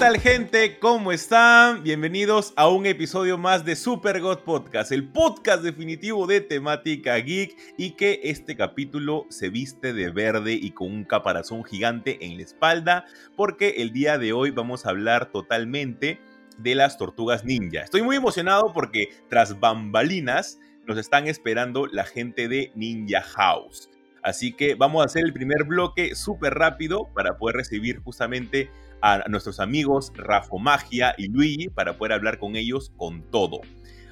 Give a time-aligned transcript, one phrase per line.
[0.00, 0.78] Tal gente?
[0.78, 1.82] ¿Cómo están?
[1.82, 7.54] Bienvenidos a un episodio más de Super God Podcast, el podcast definitivo de temática geek
[7.76, 12.44] y que este capítulo se viste de verde y con un caparazón gigante en la
[12.44, 13.04] espalda
[13.36, 16.18] porque el día de hoy vamos a hablar totalmente
[16.56, 17.82] de las tortugas ninja.
[17.82, 23.90] Estoy muy emocionado porque tras bambalinas nos están esperando la gente de Ninja House.
[24.22, 28.70] Así que vamos a hacer el primer bloque súper rápido para poder recibir justamente
[29.02, 33.60] a nuestros amigos Rafo Magia y Luigi para poder hablar con ellos con todo.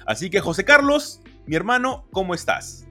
[0.05, 2.87] Así que José Carlos, mi hermano, ¿cómo estás?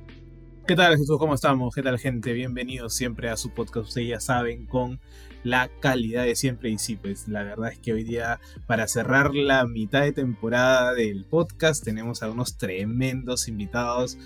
[0.68, 1.18] ¿Qué tal Jesús?
[1.18, 1.74] ¿Cómo estamos?
[1.74, 2.34] ¿Qué tal gente?
[2.34, 5.00] Bienvenidos siempre a su podcast, ustedes ya saben, con
[5.42, 6.68] la calidad de siempre.
[6.68, 10.92] Y sí, pues la verdad es que hoy día, para cerrar la mitad de temporada
[10.92, 14.18] del podcast, tenemos a unos tremendos invitados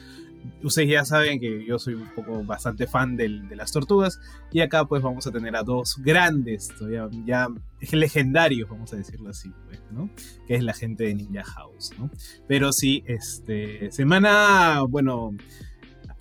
[0.62, 4.84] ustedes ya saben que yo soy un poco bastante fan de las tortugas y acá
[4.84, 7.48] pues vamos a tener a dos grandes, ya, ya
[7.92, 10.10] legendarios, vamos a decirlo así, pues, ¿no?
[10.46, 12.10] Que es la gente de Ninja House, ¿no?
[12.48, 15.34] Pero sí, este, semana, bueno,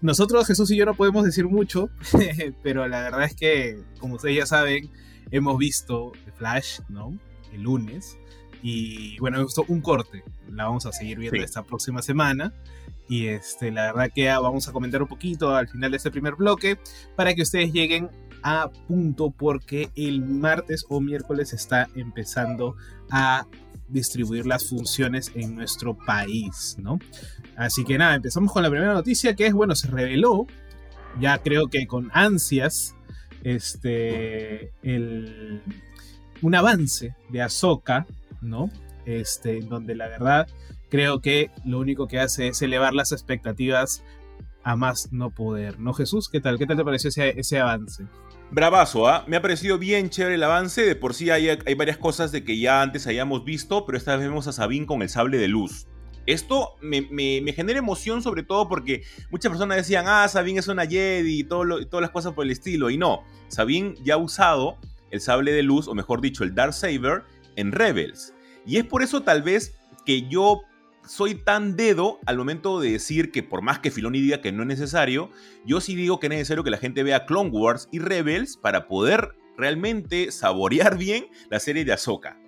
[0.02, 1.90] nosotros Jesús y yo no podemos decir mucho,
[2.64, 4.90] pero la verdad es que, como ustedes ya saben,
[5.32, 7.18] hemos visto Flash, ¿no?
[7.54, 8.18] El lunes.
[8.64, 10.24] Y bueno, me gustó un corte.
[10.50, 12.54] La vamos a seguir viendo esta próxima semana.
[13.12, 16.36] Y este, la verdad que vamos a comentar un poquito al final de este primer
[16.36, 16.80] bloque
[17.18, 18.10] para que ustedes lleguen
[18.42, 22.78] a punto porque el martes o miércoles está empezando
[23.10, 23.46] a
[23.90, 27.00] distribuir las funciones en nuestro país, ¿no?
[27.58, 30.48] Así que nada, empezamos con la primera noticia que es, bueno, se reveló,
[31.20, 32.96] ya creo que con ansias,
[33.44, 35.62] este, el,
[36.42, 38.08] un avance de Ahsoka,
[38.40, 38.70] ¿no?
[39.06, 40.48] Este, donde la verdad
[40.92, 44.04] creo que lo único que hace es elevar las expectativas
[44.64, 46.30] a más no poder, ¿no, Jesús?
[46.30, 46.60] ¿Qué tal?
[46.60, 48.06] ¿Qué tal te pareció ese, avance?
[48.52, 49.24] Bravazo, ¿ah?
[49.26, 50.86] Me ha parecido bien chévere el avance.
[50.86, 54.16] De por sí hay, hay, varias cosas de que ya antes hayamos visto, pero esta
[54.18, 55.88] vez vemos a Sabine con el sable de luz.
[56.28, 57.02] Esto me,
[57.54, 61.80] genera emoción sobre todo porque muchas personas decían, ah, Sabine es una Jedi y, todo
[61.80, 62.90] y todas las cosas por el estilo.
[62.90, 64.78] Y no, Sabine ya ha usado
[65.10, 67.24] el sable de luz, o mejor dicho, el Dark Saber,
[67.56, 68.34] en Rebels.
[68.66, 69.76] Y es por eso tal vez
[70.06, 70.62] que yo
[71.12, 74.64] soy tan dedo al momento de decir que por más que Filoni diga que no
[74.64, 75.30] es necesario,
[75.66, 78.88] yo sí digo que es necesario que la gente vea Clone Wars y Rebels para
[78.88, 82.40] poder realmente saborear bien la serie de Ahsoka.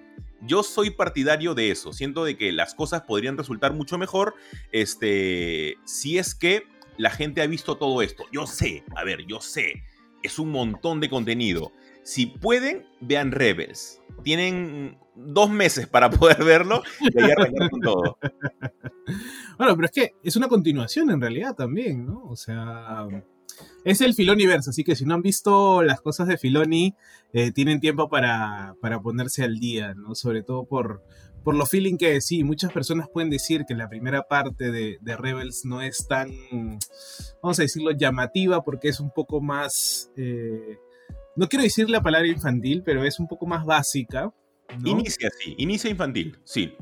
[0.43, 1.91] Yo soy partidario de eso.
[1.91, 4.33] Siento de que las cosas podrían resultar mucho mejor
[4.71, 6.63] este, si es que
[6.95, 8.23] la gente ha visto todo esto.
[8.31, 9.83] Yo sé, a ver, yo sé,
[10.23, 11.73] es un montón de contenido.
[12.03, 14.01] Si pueden, vean Rebels.
[14.23, 18.17] Tienen dos meses para poder verlo y ahí arrancar todo.
[19.57, 22.23] Bueno, pero es que es una continuación en realidad también, ¿no?
[22.25, 23.05] O sea,
[23.83, 26.95] es el Filoniverse, así que si no han visto las cosas de Filoni,
[27.33, 30.15] eh, tienen tiempo para, ponerse al día, ¿no?
[30.15, 31.03] Sobre todo por,
[31.43, 35.65] por lo feeling que sí, muchas personas pueden decir que la primera parte de, Rebels
[35.65, 36.29] no es tan,
[37.41, 40.11] vamos a decirlo, llamativa porque es un poco más...
[40.15, 40.77] Eh,
[41.35, 44.31] no quiero decir la palabra infantil, pero es un poco más básica.
[44.83, 46.73] Inicia así, inicia infantil, sí.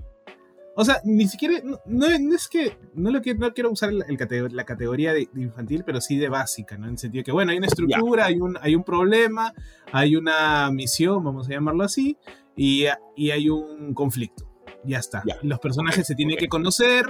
[0.75, 5.13] O sea, ni siquiera, no, es que, no, lo quiero, no quiero usar la categoría
[5.13, 6.85] de, infantil, pero sí de básica, ¿no?
[6.85, 9.53] En el sentido de que, bueno, hay una estructura, hay un, hay un problema,
[9.91, 12.17] hay una misión, vamos a llamarlo así,
[12.55, 14.47] y, hay un conflicto.
[14.83, 15.23] Ya está.
[15.43, 17.05] Los personajes se tienen que conocer,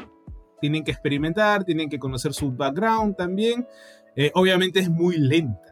[0.60, 3.68] tienen que experimentar, tienen que conocer su background también.
[4.16, 5.71] Eh, obviamente es muy lenta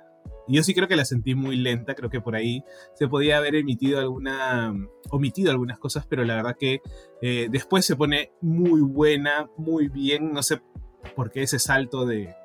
[0.55, 2.63] yo sí creo que la sentí muy lenta, creo que por ahí
[2.95, 4.73] se podía haber emitido alguna,
[5.09, 6.81] omitido algunas cosas, pero la verdad que
[7.21, 10.61] eh, después se pone muy buena, muy bien, no sé
[11.15, 12.35] por qué ese salto de,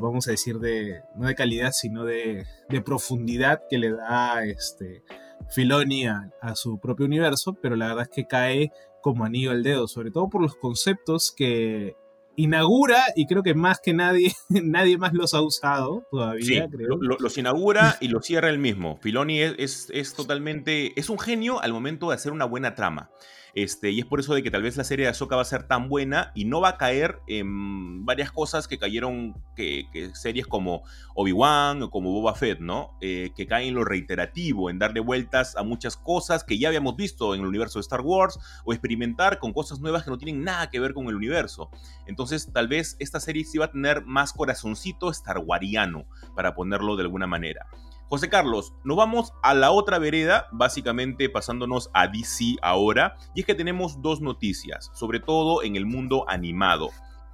[0.00, 2.46] vamos a decir, de, no de calidad, sino de,
[2.84, 5.02] profundidad que le da este,
[5.50, 8.72] Filoni a, su propio universo, pero la verdad es que cae
[9.02, 11.96] como anillo al dedo, sobre todo por los conceptos que
[12.36, 16.68] inaugura y creo que más que nadie, nadie más los ha usado todavía.
[16.70, 18.98] los inaugura y los cierra él mismo.
[19.02, 23.10] Filoni es, es, totalmente, es un genio al momento de hacer una buena trama.
[23.54, 25.46] Este, y es por eso de que tal vez la serie de Ahsoka va a
[25.46, 30.46] ser tan buena y no va a caer en varias cosas que cayeron, que, series
[30.48, 30.82] como
[31.14, 32.96] Obi-Wan o como Boba Fett, ¿no?
[33.00, 36.96] Eh, que caen en lo reiterativo, en darle vueltas a muchas cosas que ya habíamos
[36.96, 40.42] visto en el universo de Star Wars o experimentar con cosas nuevas que no tienen
[40.42, 41.70] nada que ver con el universo.
[42.06, 47.02] Entonces, tal vez esta serie sí va a tener más corazoncito starwariano, para ponerlo de
[47.02, 47.66] alguna manera.
[48.14, 53.46] José Carlos, nos vamos a la otra vereda, básicamente pasándonos a DC ahora, y es
[53.46, 56.90] que tenemos dos noticias, sobre todo en el mundo animado.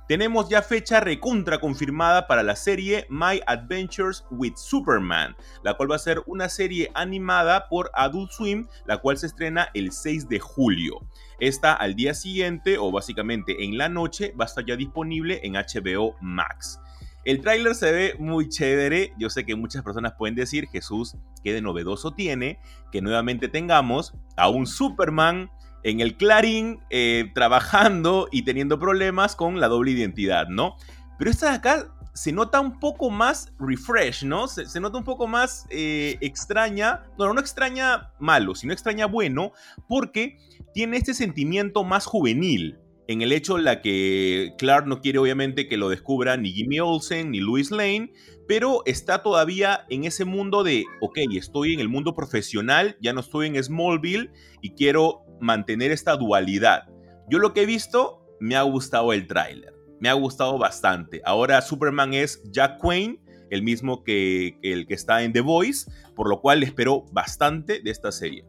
[0.09, 5.97] Tenemos ya fecha recontra confirmada para la serie My Adventures with Superman, la cual va
[5.97, 10.39] a ser una serie animada por Adult Swim, la cual se estrena el 6 de
[10.39, 11.07] julio.
[11.41, 15.53] Esta al día siguiente, o básicamente en la noche, va a estar ya disponible en
[15.53, 16.81] HBO Max.
[17.25, 19.13] El tráiler se ve muy chévere.
[19.19, 22.59] Yo sé que muchas personas pueden decir, Jesús, ¿qué de novedoso tiene
[22.91, 25.51] que nuevamente tengamos a un Superman
[25.83, 30.77] en el Clarín eh, trabajando y teniendo problemas con la doble identidad, ¿no?
[31.19, 34.49] Pero esta de acá se nota un poco más refresh, ¿no?
[34.49, 39.53] Se, nota un poco más eh, extraña, no, no extraña malo, sino extraña bueno,
[39.89, 40.39] porque
[40.75, 42.79] tiene este sentimiento más juvenil
[43.11, 46.79] en el hecho en la que Clark no quiere obviamente que lo descubra ni Jimmy
[46.79, 48.13] Olsen ni Louis Lane,
[48.47, 53.19] pero está todavía en ese mundo de, ok, estoy en el mundo profesional, ya no
[53.19, 54.31] estoy en Smallville
[54.63, 56.85] y quiero mantener esta dualidad.
[57.29, 61.21] Yo lo que he visto, me ha gustado el tráiler, me ha gustado bastante.
[61.25, 63.21] Ahora Superman es Jack Quain,
[63.51, 67.91] el mismo que, el que está en The Voice, por lo cual espero bastante de
[67.91, 68.45] esta serie.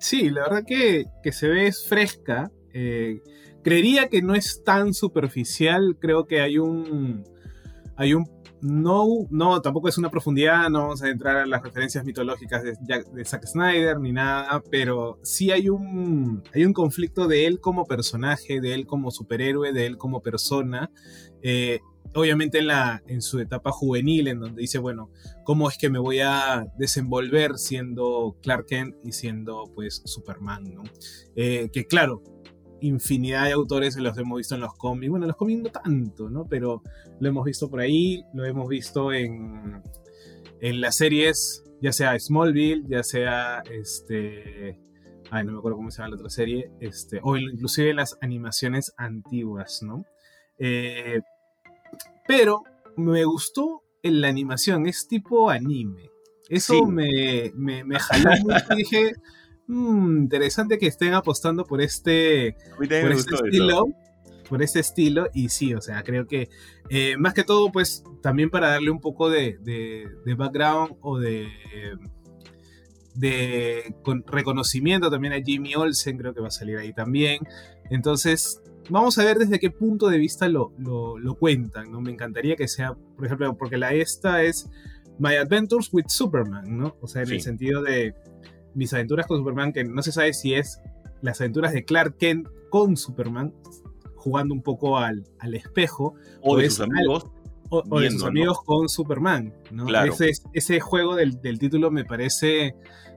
[0.00, 2.50] Sí, la verdad que, que se ve fresca.
[2.72, 3.20] Eh,
[3.68, 7.22] Creería que no es tan superficial, creo que hay un...
[7.96, 8.24] Hay un
[8.62, 13.24] no, no, tampoco es una profundidad, no vamos a entrar a las referencias mitológicas de,
[13.24, 18.60] Zack Snyder ni nada, pero sí hay un, hay un conflicto de él como personaje,
[18.60, 20.90] de él como superhéroe, de él como persona.
[21.42, 21.80] Eh,
[22.14, 25.10] obviamente en, la, en su etapa juvenil, en donde dice, bueno,
[25.44, 30.64] ¿cómo es que me voy a desenvolver siendo Clark Kent y siendo pues Superman?
[30.74, 30.82] ¿no?
[31.36, 32.22] Eh, que claro,
[32.80, 35.10] infinidad de autores los hemos visto en los cómics.
[35.10, 36.46] Bueno, en los cómics no tanto, ¿no?
[36.46, 36.82] Pero
[37.20, 39.82] lo hemos visto por ahí, lo hemos visto en,
[40.60, 44.78] en las series, ya sea Smallville, ya sea este.
[45.30, 46.70] Ay, no me acuerdo cómo se llama la otra serie.
[46.80, 50.04] Este, o inclusive en las animaciones antiguas, ¿no?
[50.58, 51.20] Eh,
[52.26, 52.62] pero
[52.96, 56.10] me gustó en la animación, es tipo anime.
[56.48, 59.12] Eso me, me, me jaló mucho dije,
[59.68, 63.86] Mm, interesante que estén apostando por este, por este estilo.
[64.48, 66.48] Por este estilo, y sí, o sea, creo que
[66.88, 69.58] eh, más que todo, pues también para darle un poco de,
[70.38, 71.48] background o de,
[73.14, 73.94] de
[74.24, 77.46] reconocimiento también a Jimmy Olsen, creo que va a salir ahí también.
[77.90, 82.00] Entonces, vamos a ver desde qué punto de vista lo, lo, cuentan, ¿no?
[82.00, 84.70] Me encantaría que sea, por ejemplo, porque la esta es
[85.18, 86.96] My Adventures with Superman, ¿no?
[87.00, 88.14] O sea, en el sentido de
[88.78, 90.80] mis aventuras con Superman, que no se sabe si es
[91.20, 93.52] las aventuras de Clark Kent con Superman,
[94.14, 96.14] jugando un poco al, al espejo.
[96.40, 97.26] O, de sus amigos.
[97.70, 99.52] o, de sus amigos con Superman.
[99.72, 99.88] ¿no?
[100.04, 102.76] Ese, ese, juego del, del, título me parece,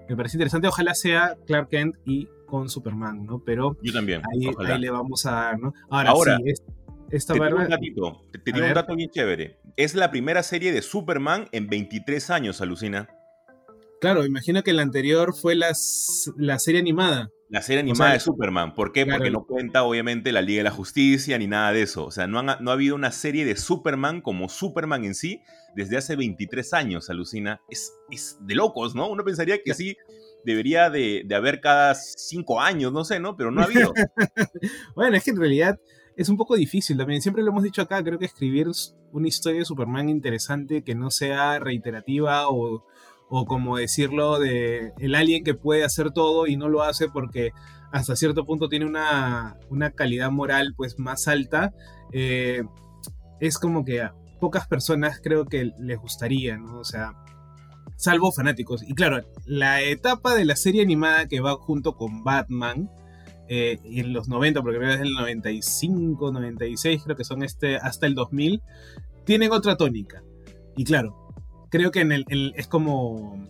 [0.09, 0.67] me parece interesante.
[0.67, 3.39] Ojalá sea Clark Kent y con Superman, ¿no?
[3.45, 5.73] Pero Yo también, ahí, le vamos a dar, ¿no?
[5.89, 6.53] Ahora, sí,
[7.11, 9.59] esta te tengo un datito, te, un dato bien chévere.
[9.77, 13.09] Es la primera serie de Superman en 23 años, alucina.
[14.01, 17.30] Claro, imagino que la anterior fue la serie animada.
[17.52, 18.73] La serie animada de Superman.
[18.73, 19.06] ¿Por qué?
[19.06, 22.06] Porque no cuenta, obviamente, la Liga de la Justicia ni nada de eso.
[22.06, 25.42] O sea, no, ha habido una serie de Superman como Superman en sí
[25.75, 27.59] desde hace 23 años, alucina.
[27.68, 29.09] Es, es de locos, ¿no?
[29.09, 29.97] Uno pensaría que sí
[30.45, 33.35] debería de, haber cada cinco años, no sé, ¿no?
[33.35, 33.94] Pero no ha habido.
[34.95, 35.78] bueno, es que en realidad
[36.16, 37.21] es un poco difícil también.
[37.21, 38.68] Siempre lo hemos dicho acá, creo que escribir
[39.11, 42.85] una historia de Superman interesante que no sea reiterativa o
[43.33, 47.52] o como decirlo de el alien que puede hacer todo y no lo hace porque
[47.94, 49.56] hasta cierto punto tiene una,
[49.95, 51.73] calidad moral pues más alta,
[52.11, 52.64] eh,
[53.40, 56.80] es como que a pocas personas creo que les gustaría, ¿no?
[56.80, 57.14] O sea,
[57.95, 58.83] salvo fanáticos.
[58.83, 62.90] Y claro, la etapa de la serie animada que va junto con Batman,
[63.47, 67.78] eh, en los 90, porque creo que es el 95, 96, creo que son este,
[67.78, 68.61] hasta el 2000,
[69.23, 70.21] tienen otra tónica.
[70.76, 71.20] Y claro,
[71.71, 73.47] creo que en el, es como,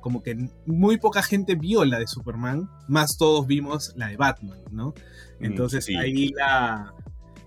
[0.00, 4.60] como que muy poca gente vio la de Superman, más todos vimos la de Batman,
[4.70, 4.94] ¿no?
[5.40, 6.94] Mm, Entonces ahí la,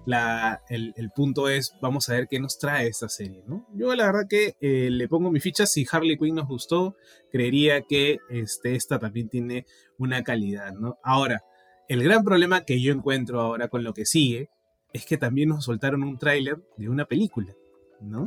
[0.06, 3.66] la, el, punto es, vamos a ver qué nos trae esta serie, ¿no?
[3.74, 6.96] Yo la verdad que eh, le pongo mi ficha, si Harley Quinn nos gustó,
[7.32, 9.66] creería que este, esta también tiene
[9.98, 10.98] una calidad, ¿no?
[11.04, 11.44] Ahora,
[11.90, 14.50] El gran problema que yo encuentro ahora con lo que sigue
[14.92, 17.56] es que también nos soltaron un tráiler de una película,
[18.02, 18.26] ¿no?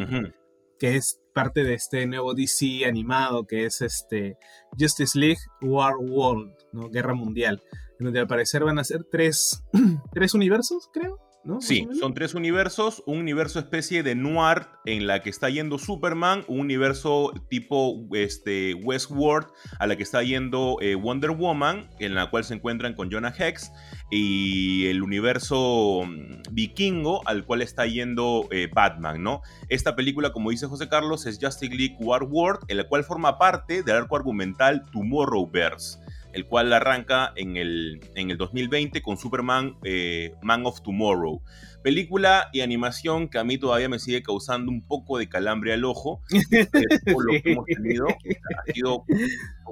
[0.81, 4.37] Que es parte de este nuevo DC animado que es este
[4.79, 6.89] Justice League War World, ¿no?
[6.89, 7.63] Guerra Mundial,
[7.99, 9.63] en donde al parecer van a ser tres,
[10.13, 11.19] tres universos, creo.
[11.61, 16.45] Sí, son tres universos, un universo especie de noir en la que está yendo Superman,
[16.49, 19.47] un universo tipo este, Westworld
[19.79, 23.35] a la que está yendo eh, Wonder Woman, en la cual se encuentran con Jonah
[23.37, 23.73] Hex,
[24.11, 29.41] y el universo mm, vikingo al cual está yendo eh, Batman, ¿no?
[29.71, 33.39] Esta película, como dice José Carlos, es Justice League War World, en la cual forma
[33.39, 35.99] parte del arco argumental Tomorrowverse
[36.33, 41.43] el cual arranca en el, en el 2020 con Superman eh, Man of Tomorrow.
[41.83, 45.85] Película y animación que a mí todavía me sigue causando un poco de calambre al
[45.85, 46.21] ojo.
[47.07, 48.07] lo que hemos tenido.
[48.09, 49.05] Ha sido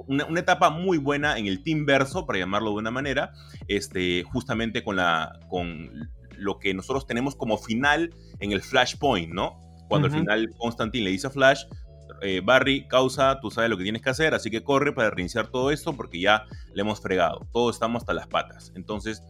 [0.07, 3.31] una, etapa muy buena en el team verso, para llamarlo de una manera,
[3.67, 9.59] este, justamente con, la, con lo que nosotros tenemos como final en el Flashpoint, ¿no?
[9.87, 11.63] Cuando al final Constantine le dice a Flash,
[12.21, 15.47] eh, Barry, causa, tú sabes lo que tienes que hacer, así que corre para reiniciar
[15.47, 17.47] todo esto porque ya le hemos fregado.
[17.51, 18.71] Todos estamos hasta las patas.
[18.75, 19.23] Entonces,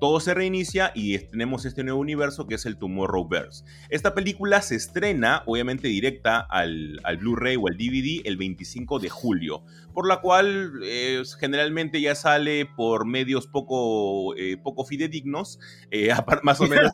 [0.00, 3.64] todo se reinicia y tenemos este nuevo universo que es el Tomorrowverse.
[3.88, 9.64] Esta película se estrena, obviamente, directa al, Blu-ray o al DVD el 25 de julio,
[9.94, 15.58] por la cual eh, generalmente ya sale por medios poco, eh, poco fidedignos,
[16.42, 16.92] más o menos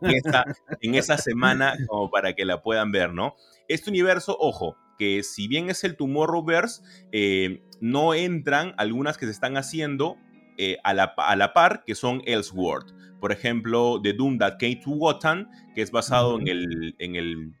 [0.00, 0.44] en esa,
[0.80, 3.34] en esa semana, como para que la puedan ver, ¿no?
[3.68, 9.32] Este universo, ojo, que si bien es el Tomorrowverse, eh, no entran algunas que se
[9.32, 10.16] están haciendo
[10.62, 13.18] eh, a, la, a, la, par, que son Elseworld.
[13.18, 17.54] Por ejemplo, The Doom That Came to Wotan, que es basado en el, en el,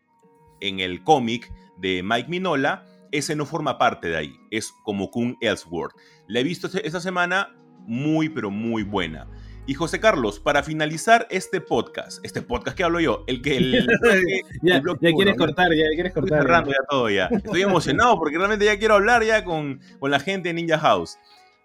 [0.60, 5.18] en el cómic de Mike Minola, ese no forma parte de ahí, es como que
[5.18, 5.94] un Elseworld.
[6.28, 9.26] La he visto esta semana, muy, pero muy buena.
[9.66, 13.86] Y José Carlos, para finalizar este podcast, este podcast que hablo yo, el que el,
[14.62, 16.38] ya, quieres cortar, ya quieres cortar.
[16.38, 17.28] Estoy cerrando ya todo ya.
[17.32, 21.18] Estoy emocionado porque realmente ya quiero hablar ya con, con la gente de Ninja House.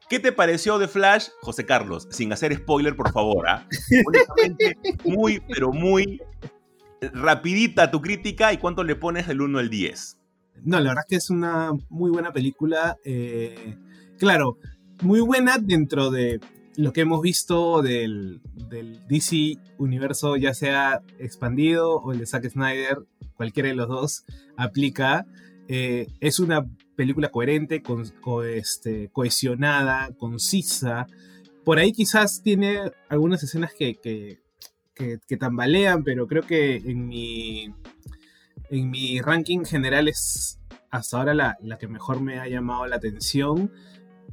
[0.10, 2.08] ¿Qué te pareció de Flash, José Carlos?
[2.12, 3.48] Sin hacer spoiler, por favor.
[4.06, 6.22] Honestamente, muy, pero muy
[7.14, 10.20] rapidita tu crítica y cuánto le pones del 1 al 10.
[10.64, 12.98] No, la verdad es que es una muy buena película.
[13.04, 13.78] Eh,
[14.18, 14.58] claro,
[15.02, 16.40] muy buena dentro de
[16.78, 18.42] lo que hemos visto del,
[19.08, 23.00] DC universo, ya sea expandido o el de Zack Snyder,
[23.36, 24.26] cualquiera de los dos
[24.58, 25.26] aplica.
[25.68, 26.66] Eh, es una
[26.96, 28.04] película coherente, con,
[28.46, 31.08] este, cohesionada, concisa.
[31.64, 34.00] Por ahí quizás tiene algunas escenas que,
[34.94, 37.74] que, tambalean, pero creo que en mi,
[38.70, 40.60] en mi ranking general es
[40.90, 43.72] hasta ahora la, la que mejor me ha llamado la atención.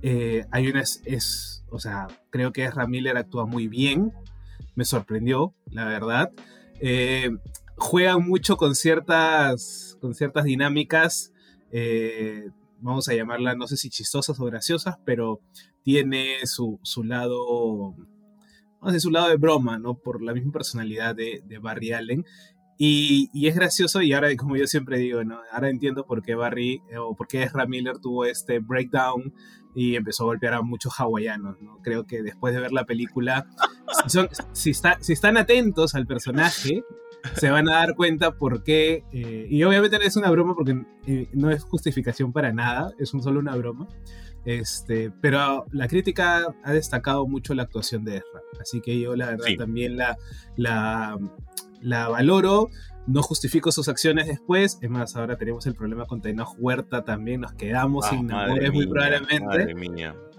[0.02, 4.12] Eh, hay una, es, o sea, creo que Ezra Miller actúa muy bien,
[4.74, 6.30] me sorprendió, la verdad.
[6.80, 7.30] Eh,
[7.76, 11.31] juegan mucho con ciertas, con ciertas dinámicas,
[11.72, 12.50] eh,
[12.80, 15.40] vamos a llamarla, no sé si chistosas o graciosas, pero
[15.82, 17.96] tiene su, su lado,
[18.82, 19.94] no sé, su lado de broma, ¿no?
[19.94, 22.24] Por la misma personalidad de, Barry Allen.
[22.78, 25.38] Y, es gracioso y ahora, como yo siempre digo, ¿no?
[25.52, 29.32] ahora entiendo por qué Barry o por qué Ezra Miller tuvo este breakdown
[29.74, 31.60] y empezó a golpear a muchos hawaianos.
[31.60, 31.78] ¿no?
[31.82, 33.46] Creo que después de ver la película,
[34.52, 36.82] si están atentos al personaje,
[37.36, 39.04] se van a dar cuenta por qué.
[39.12, 43.14] Eh, y obviamente no es una broma porque eh, no es justificación para nada, es
[43.14, 43.88] un, solo una broma.
[44.44, 48.40] Este, pero la crítica ha destacado mucho la actuación de Ezra.
[48.60, 50.16] Así que yo, la verdad, también la,
[50.56, 51.16] la,
[51.80, 52.68] la valoro
[53.06, 54.78] no justifico sus acciones después.
[54.80, 57.42] Es más, ahora tenemos el problema con Tenoch Huerta también.
[57.42, 59.74] Nos quedamos ah, sin amores muy probablemente.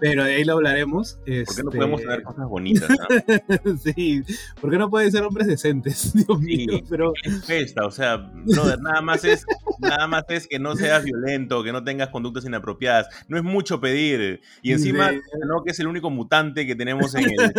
[0.00, 1.18] Pero de ahí lo hablaremos.
[1.24, 2.88] ¿Por qué no podemos tener este, cosas bonitas?
[3.82, 4.22] sí,
[4.60, 6.12] ¿por qué no pueden ser hombres decentes?
[6.26, 7.12] Dios mío, pero.
[7.12, 9.46] o sea, brother, nada más es,
[9.78, 13.06] nada más es que no seas violento, que no tengas conductas inapropiadas.
[13.28, 14.40] No es mucho pedir.
[14.62, 17.52] Y encima, no que es el único mutante que tenemos en el,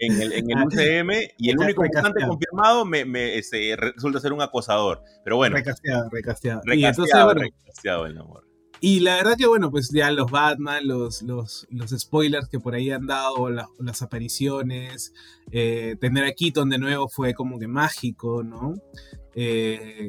[0.00, 4.32] en el, en el UCM, y el único mutante confirmado me, me este, resulta ser
[4.32, 5.02] un acosador.
[5.24, 5.56] Pero bueno.
[5.56, 6.62] Recasteado, recasteado.
[6.64, 8.46] Recasteado, y recasteado el amor.
[8.80, 12.74] Y la verdad que, bueno, pues ya los Batman, los, los, los spoilers que por
[12.74, 15.14] ahí han dado, las apariciones,
[15.50, 18.74] eh, tener a Keaton de nuevo fue como que mágico, ¿no?
[19.34, 20.08] Eh,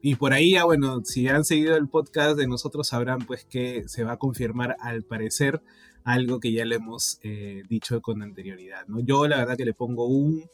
[0.00, 3.84] y por ahí, ya, bueno, si han seguido el podcast de nosotros sabrán pues que
[3.86, 5.62] se va a confirmar al parecer
[6.04, 9.00] algo que ya le hemos eh, dicho con anterioridad, ¿no?
[9.00, 10.44] Yo la verdad que le pongo un,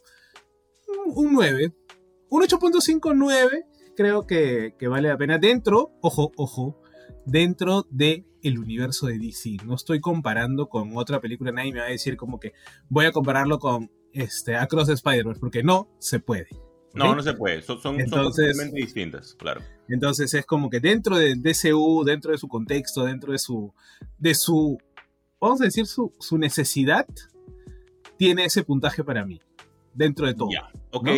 [1.06, 1.72] un 9,
[2.30, 6.80] un 8.59 creo que, que, vale la pena dentro, ojo, ojo,
[7.26, 9.58] dentro de el universo de DC.
[9.66, 12.52] No estoy comparando con otra película, nadie me va a decir como que
[12.88, 16.48] voy a compararlo con este, Across the Spider-Verse, porque no se puede.
[16.94, 17.62] No, no se puede.
[17.62, 19.60] Son, son, totalmente distintas, claro.
[19.88, 23.72] Entonces es como que dentro de DCU, dentro de su contexto, dentro de su,
[24.18, 24.78] de su,
[25.40, 27.06] vamos a decir, su, su necesidad,
[28.16, 29.40] tiene ese puntaje para mí
[29.94, 30.48] dentro de todo.
[30.52, 31.08] Ya, ok.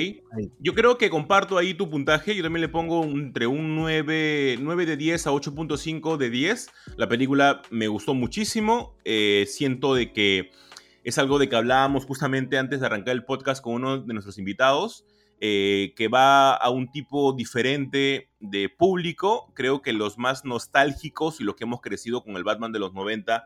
[0.61, 2.35] Yo creo que comparto ahí tu puntaje.
[2.35, 6.71] Yo también le pongo entre un 9, 9 de 10 a 8.5 de 10.
[6.97, 8.97] La película me gustó muchísimo.
[9.05, 10.51] Eh, siento de que
[11.05, 14.39] es algo de que hablábamos justamente antes de arrancar el podcast con uno de nuestros
[14.39, 15.05] invitados.
[15.45, 19.51] Eh, que va a un tipo diferente de público.
[19.55, 22.95] Creo que los más nostálgicos y los que hemos crecido con el Batman de los
[22.95, 23.45] 90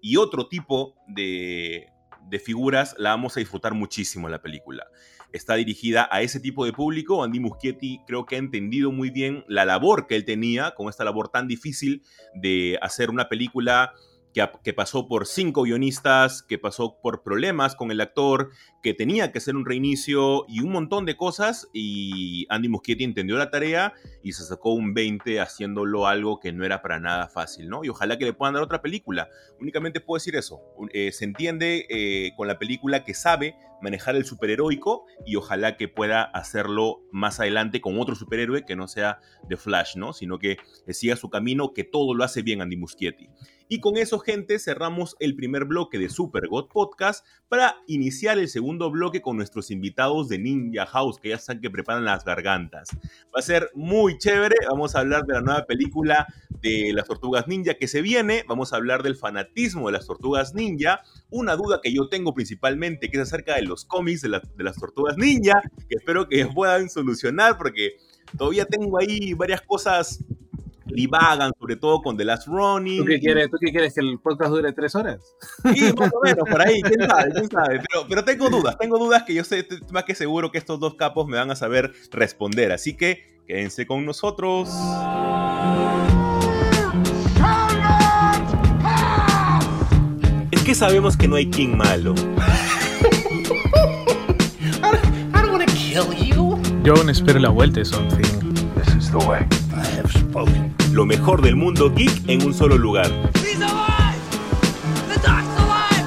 [0.00, 1.88] y otro tipo de,
[2.28, 4.86] de figuras la vamos a disfrutar muchísimo en la película.
[5.32, 7.24] Está dirigida a ese tipo de público.
[7.24, 11.04] Andy Muschietti creo que ha entendido muy bien la labor que él tenía con esta
[11.04, 12.02] labor tan difícil
[12.34, 13.92] de hacer una película
[14.34, 18.50] que, pasó por cinco guionistas, que pasó por problemas con el actor,
[18.82, 21.68] que tenía que hacer un reinicio y un montón de cosas.
[21.72, 26.64] Y Andy Muschietti entendió la tarea y se sacó un 20 haciéndolo algo que no
[26.64, 27.84] era para nada fácil, ¿no?
[27.84, 29.28] Y ojalá que le puedan dar otra película.
[29.60, 30.60] Únicamente puedo decir eso.
[30.92, 35.88] Eh, se entiende eh, con la película que sabe manejar el superheroico y ojalá que
[35.88, 40.12] pueda hacerlo más adelante con otro superhéroe que no sea The Flash, ¿no?
[40.12, 40.56] Sino que
[40.88, 43.28] siga su camino, que todo lo hace bien Andy Muschietti.
[43.66, 48.48] Y con eso, gente, cerramos el primer bloque de Super God Podcast para iniciar el
[48.48, 52.90] segundo bloque con nuestros invitados de Ninja House, que ya saben que preparan las gargantas.
[53.34, 54.56] Va a ser muy chévere.
[54.68, 56.26] Vamos a hablar de la nueva película
[56.60, 58.44] de las tortugas ninja que se viene.
[58.46, 61.00] Vamos a hablar del fanatismo de las tortugas ninja.
[61.30, 64.76] Una duda que yo tengo principalmente, que es acerca de los cómics de, de las
[64.76, 67.96] tortugas ninja, que espero que puedan solucionar porque
[68.36, 70.22] todavía tengo ahí varias cosas
[70.86, 72.98] divagan, sobre todo con The Last Running.
[72.98, 75.34] ¿Tú qué quieres, ¿tú qué quieres que el podcast dure tres horas?
[75.74, 77.80] Sí, más o menos, por ahí, quién sabe, quién sabe.
[77.88, 80.94] Pero, pero tengo dudas, tengo dudas que yo sé, más que seguro que estos dos
[80.94, 82.72] capos me van a saber responder.
[82.72, 84.70] Así que quédense con nosotros.
[90.50, 92.14] Es que sabemos que no hay King malo.
[96.84, 98.52] Yo aún espero la vuelta de Something.
[98.74, 99.46] This is the way.
[100.92, 103.10] Lo mejor del mundo geek en un solo lugar.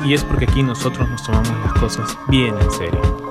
[0.06, 3.27] Y es porque aquí nosotros nos tomamos las cosas bien en serio.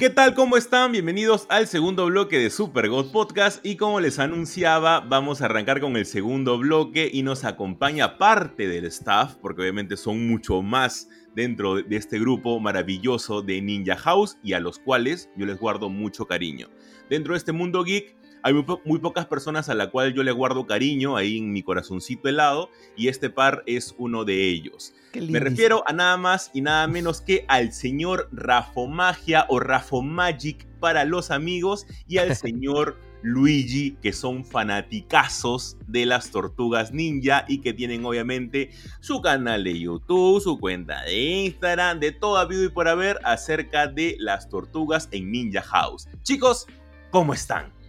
[0.00, 0.32] ¿Qué tal?
[0.32, 0.92] ¿Cómo están?
[0.92, 5.78] Bienvenidos al segundo bloque de Super God Podcast y como les anunciaba, vamos a arrancar
[5.78, 11.10] con el segundo bloque y nos acompaña parte del staff, porque obviamente son mucho más
[11.36, 15.90] dentro de este grupo maravilloso de Ninja House y a los cuales yo les guardo
[15.90, 16.70] mucho cariño.
[17.10, 20.66] Dentro de este mundo geek hay muy, pocas personas a la cual yo le guardo
[20.66, 24.94] cariño ahí en mi corazoncito helado y este par es uno de ellos.
[25.14, 31.04] Me refiero a nada más y nada menos que al señor Rafomagia o Rafomagic para
[31.04, 37.74] los amigos y al señor Luigi, que son fanaticazos de las tortugas ninja y que
[37.74, 42.88] tienen obviamente su canal de YouTube, su cuenta de Instagram, de toda vida y por
[42.88, 46.08] haber acerca de las tortugas en Ninja House.
[46.22, 46.66] Chicos,
[47.10, 47.79] ¿cómo están?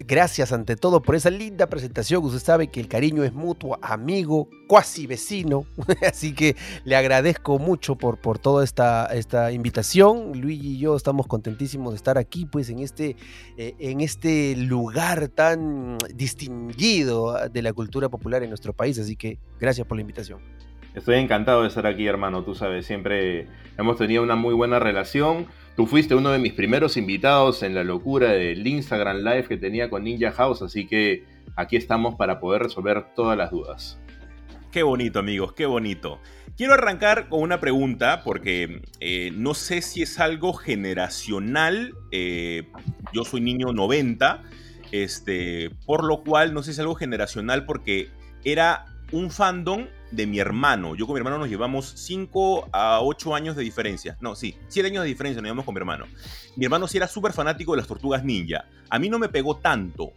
[0.00, 2.24] Gracias ante todo por esa linda presentación.
[2.24, 5.64] Usted sabe que el cariño es mutuo, amigo, cuasi vecino.
[6.08, 10.40] Así que le agradezco mucho por, por toda esta, esta invitación.
[10.40, 13.16] Luigi y yo estamos contentísimos de estar aquí, pues, en este,
[13.56, 18.98] eh, en este lugar tan distinguido de la cultura popular en nuestro país.
[19.00, 20.38] Así que gracias por la invitación.
[20.94, 22.44] Estoy encantado de estar aquí, hermano.
[22.44, 25.46] Tú sabes, siempre hemos tenido una muy buena relación.
[25.78, 29.88] Tú fuiste uno de mis primeros invitados en la locura del Instagram Live que tenía
[29.88, 34.00] con Ninja House, así que aquí estamos para poder resolver todas las dudas.
[34.72, 36.18] Qué bonito, amigos, qué bonito.
[36.56, 41.94] Quiero arrancar con una pregunta porque eh, no sé si es algo generacional.
[42.10, 42.66] Eh,
[43.12, 44.42] yo soy niño 90,
[44.90, 48.08] este, por lo cual no sé si es algo generacional porque
[48.42, 50.94] era un fandom de mi hermano.
[50.94, 54.16] Yo con mi hermano nos llevamos 5 a 8 años de diferencia.
[54.20, 56.06] No, sí, 7 años de diferencia nos llevamos con mi hermano.
[56.56, 58.66] Mi hermano sí era súper fanático de las tortugas ninja.
[58.90, 60.12] A mí no me pegó tanto.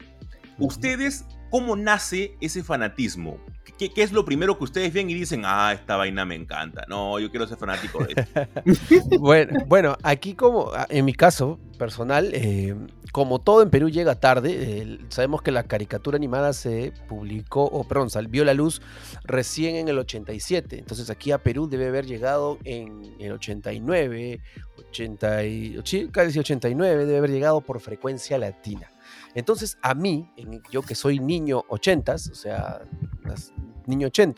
[0.58, 3.40] ¿Ustedes cómo nace ese fanatismo?
[3.78, 6.86] ¿Qué, es lo primero que ustedes ven y dicen, ah, esta vaina me encanta?
[6.88, 9.20] No, yo quiero ser fanático de esto.
[9.20, 12.76] bueno, bueno, aquí como, ah, en mi caso personal, eh,
[13.12, 18.10] como todo en Perú llega tarde, sabemos que la caricatura animada se publicó, o perdón,
[18.30, 18.82] vio la luz
[19.24, 24.40] recién en el 87, entonces aquí a Perú debe haber llegado en el 89,
[24.90, 25.82] 80 y,
[26.12, 28.90] casi 89, debe haber llegado por frecuencia latina.
[29.36, 30.30] Entonces, a mí,
[30.72, 32.82] yo que soy niño 80 o sea,
[33.92, 34.32] niño 80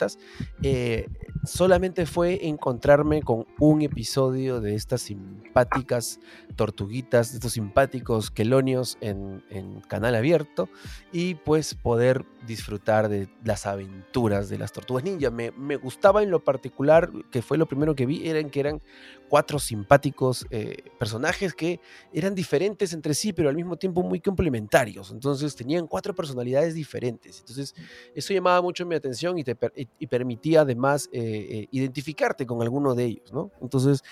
[0.62, 1.08] eh,
[1.44, 6.20] solamente fue encontrarme con un episodio de estas simpáticas
[6.56, 9.42] tortuguitas, de estos simpáticos quelonios en,
[9.88, 10.68] canal abierto
[11.12, 15.30] y pues poder disfrutar de las aventuras de las tortugas ninja.
[15.30, 18.82] Me, me, gustaba en lo particular, que fue lo primero que vi, eran que eran
[19.28, 21.80] cuatro simpáticos eh, personajes que
[22.12, 25.10] eran diferentes entre sí, pero al mismo tiempo muy complementarios.
[25.10, 27.40] Entonces tenían cuatro personalidades diferentes.
[27.40, 27.74] Entonces
[28.14, 29.56] eso llamaba mucho mi atención y, te,
[29.98, 33.50] y, permitía además eh, eh, identificarte con alguno de ellos, ¿no?
[33.60, 34.02] Entonces,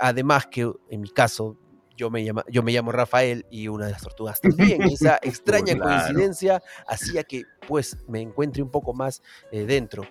[0.00, 1.56] además que en mi caso,
[1.96, 4.82] yo me, llama, yo me llamo Rafael y una de las tortugas también.
[4.82, 10.04] Esa extraña coincidencia hacía que pues me encuentre un poco más dentro.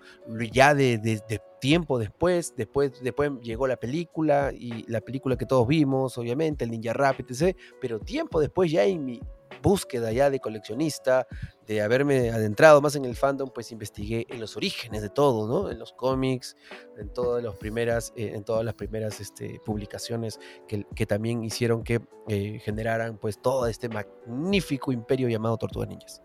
[0.52, 5.46] Ya de, de, de, tiempo después, después, después llegó la película y la película que
[5.46, 7.56] todos vimos, obviamente, el Ninja Rap, etc.
[7.80, 9.22] Pero tiempo después ya en mi
[9.62, 11.28] búsqueda ya de coleccionista,
[11.66, 15.70] de haberme adentrado más en el fandom, pues investigué en los orígenes de todo, ¿no?
[15.70, 16.56] En los cómics,
[16.98, 22.02] en todas las primeras, eh, en todas las primeras este, publicaciones que, también hicieron que
[22.28, 26.22] eh, generaran pues todo este magnífico imperio llamado Tortugas Ninjas.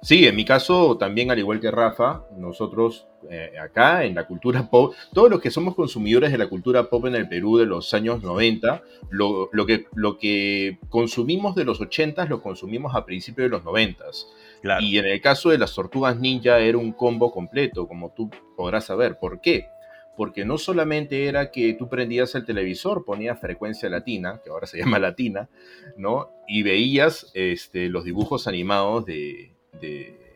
[0.00, 4.70] Sí, en mi caso también, al igual que Rafa, nosotros eh, acá en la cultura
[4.70, 7.92] pop, todos los que somos consumidores de la cultura pop en el Perú de los
[7.94, 13.50] años 90, lo, que, lo que consumimos de los 80 lo consumimos a principios de
[13.50, 14.04] los 90.
[14.80, 18.84] Y en el caso de las tortugas ninja era un combo completo, como tú podrás
[18.84, 19.18] saber.
[19.18, 19.66] ¿Por qué?
[20.16, 24.78] Porque no solamente era que tú prendías el televisor, ponías frecuencia latina, que ahora se
[24.82, 25.48] llama latina,
[25.96, 26.30] ¿no?
[26.46, 30.26] Y veías este, los dibujos animados de, de,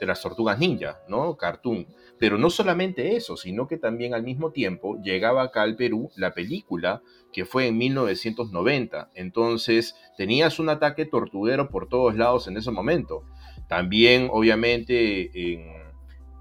[0.00, 1.36] las tortugas ninja, ¿no?
[1.36, 1.86] Cartoon.
[2.18, 6.34] Pero no solamente eso, sino que también al mismo tiempo llegaba acá al Perú la
[6.34, 9.10] película que fue en 1990.
[9.14, 13.24] Entonces tenías un ataque tortuguero por todos lados en ese momento.
[13.68, 15.77] También, obviamente, en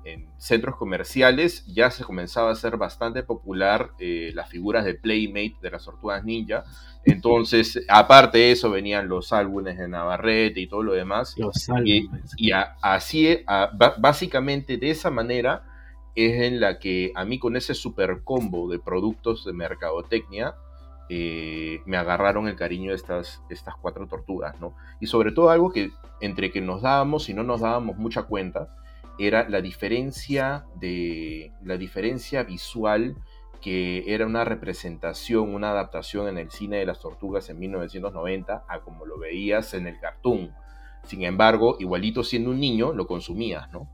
[0.07, 5.55] en centros comerciales ya se comenzaba a ser bastante popular eh, las figuras de Playmate
[5.61, 6.63] de las tortugas ninja.
[7.05, 11.35] Entonces, aparte de eso, venían los álbumes de Navarrete y todo lo demás.
[11.37, 13.39] Los y, y así,
[13.97, 15.63] básicamente de esa manera,
[16.15, 20.55] es en la que a mí con ese super combo de productos de mercadotecnia,
[21.09, 24.75] eh, me agarraron el cariño de estas, estas cuatro tortugas, ¿no?
[24.99, 28.67] Y sobre todo algo que entre que nos dábamos y no nos dábamos mucha cuenta,
[29.19, 33.15] era la diferencia de la diferencia visual
[33.62, 38.80] que era una representación, una adaptación en el cine de las tortugas en 1990 a
[38.82, 40.51] como lo veías en el cartoon.
[41.03, 43.89] Sin embargo, igualito siendo un niño, lo consumías, ¿no?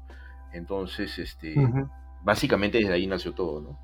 [0.52, 1.56] Entonces, este,
[2.24, 3.80] básicamente desde ahí nació todo, ¿no?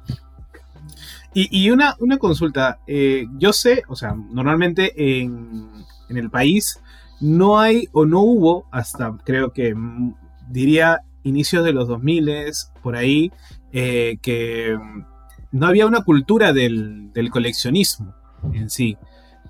[1.34, 6.82] Y, una, una, consulta, eh, yo sé, o sea, normalmente en, en el país
[7.22, 10.16] no hay o no hubo, hasta creo que mm,
[10.50, 12.30] diría inicios de los 2000,
[12.82, 13.32] por ahí,
[13.72, 14.78] eh, que
[15.52, 18.16] no había una cultura del, coleccionismo
[18.54, 18.98] en sí.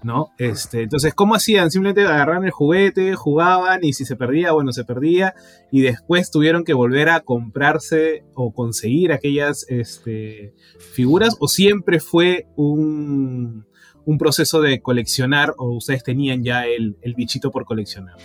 [0.01, 0.29] ¿no?
[0.37, 1.71] Este, entonces, ¿cómo hacían?
[1.71, 5.33] Simplemente agarraban el juguete, jugaban y si se perdía, bueno, se perdía
[5.73, 10.53] y después tuvieron que volver a comprarse o conseguir aquellas este,
[10.93, 13.65] figuras o siempre fue un,
[14.05, 18.15] un, proceso de coleccionar o ustedes tenían ya el, el bichito por coleccionar.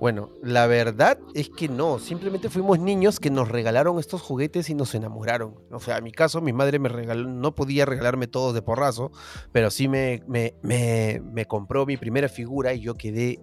[0.00, 4.74] Bueno, la verdad es que no, simplemente fuimos niños que nos regalaron estos juguetes y
[4.74, 5.56] nos enamoraron.
[5.70, 9.12] O sea, en mi caso, mi madre me regaló, no podía regalarme todos de porrazo,
[9.52, 13.40] pero sí me, me, me, me compró mi primera figura y yo quedé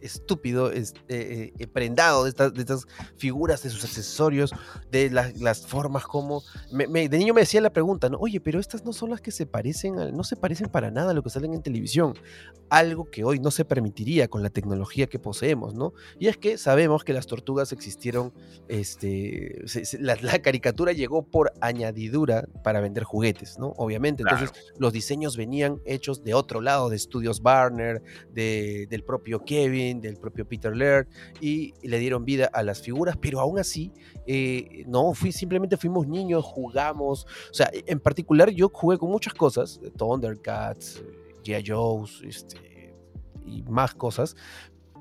[0.00, 4.52] estúpido, es, eh, eh, prendado de estas, de estas, figuras, de sus accesorios,
[4.90, 6.42] de las formas como...
[6.70, 8.18] de niño me decía la pregunta, ¿no?
[8.18, 11.14] Oye, pero estas no son las que se parecen, no se parecen para nada a
[11.14, 12.14] lo que salen en televisión.
[12.68, 15.92] Algo que hoy no se permitiría con la tecnología que poseemos, ¿no?
[16.18, 18.32] Y es que sabemos que las tortugas existieron,
[18.68, 19.62] este,
[19.98, 23.74] la, caricatura llegó por añadidura para vender juguetes, ¿no?
[23.76, 29.44] Obviamente, entonces los diseños venían hechos de otro lado, de estudios Barner, de, del propio
[29.44, 31.08] Kevin, del propio Peter Laird,
[31.40, 33.92] y le dieron vida a las figuras, pero aún así,
[34.26, 39.34] eh, no, fui, simplemente fuimos niños, jugamos, o sea, en particular yo jugué con muchas
[39.34, 41.02] cosas, Thundercats,
[41.44, 41.64] G.I.
[41.66, 42.94] Joe's, este,
[43.46, 44.36] y más cosas,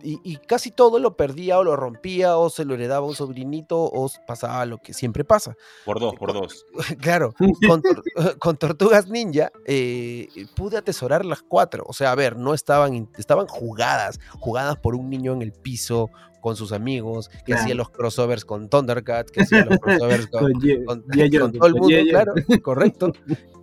[0.03, 3.77] y, casi todo lo perdía o lo rompía o se lo heredaba a un sobrinito
[3.79, 5.55] o pasaba lo que siempre pasa.
[5.85, 6.65] Por dos, por dos.
[6.99, 7.33] Claro,
[8.39, 11.83] con, Tortugas Ninja eh, pude atesorar las cuatro.
[11.87, 16.09] O sea, a ver, no estaban, estaban jugadas, jugadas por un niño en el piso
[16.41, 21.67] con sus amigos, que hacía los crossovers con Thundercats, que hacía los crossovers con, todo
[21.67, 22.33] el mundo, claro,
[22.63, 23.11] correcto.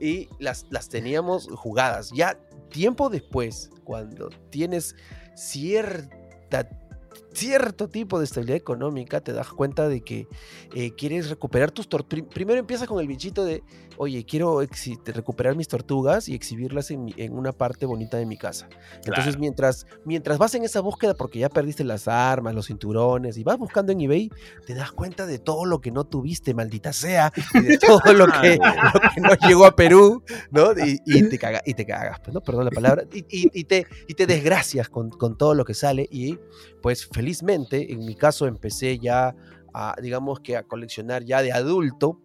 [0.01, 2.11] Y las, las teníamos jugadas.
[2.15, 2.39] Ya
[2.71, 4.95] tiempo después, cuando tienes
[6.51, 6.73] that
[7.37, 10.27] cierto tipo de estabilidad económica, te das cuenta de que
[10.75, 12.33] eh, quieres recuperar tus tortugas.
[12.33, 13.63] Primero empieza con el bichito de,
[13.99, 14.61] oye, quiero
[15.05, 18.69] recuperar mis tortugas y exhibirlas en, una parte bonita de mi casa.
[19.05, 23.45] Entonces, mientras, mientras vas en esa búsqueda, porque ya perdiste las armas, los cinturones, y
[23.45, 24.31] vas buscando en eBay,
[24.67, 28.27] te das cuenta de todo lo que no tuviste, maldita sea, y de todo lo
[28.27, 28.59] que,
[29.21, 30.73] no llegó a Perú, ¿no?
[30.73, 32.41] Y, te, caga, y te cagas, pues, ¿no?
[32.41, 36.39] Perdón la palabra, y, te, y te desgracias con, con todo lo que sale, y
[36.87, 39.35] pues felizmente, en mi caso empecé ya
[39.75, 42.21] a, digamos que a coleccionar ya de adulto,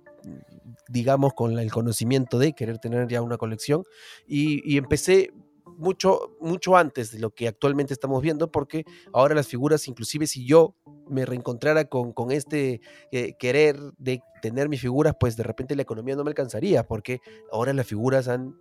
[0.90, 3.84] digamos con el conocimiento de querer tener ya una colección
[4.28, 5.32] y, empecé
[5.66, 10.46] mucho, mucho antes de lo que actualmente estamos viendo, porque ahora las figuras, inclusive si
[10.46, 10.76] yo
[11.10, 12.80] me reencontrara con, este
[13.12, 17.22] eh, querer de tener mis figuras, pues de repente la economía no me alcanzaría, porque
[17.52, 18.56] ahora las figuras han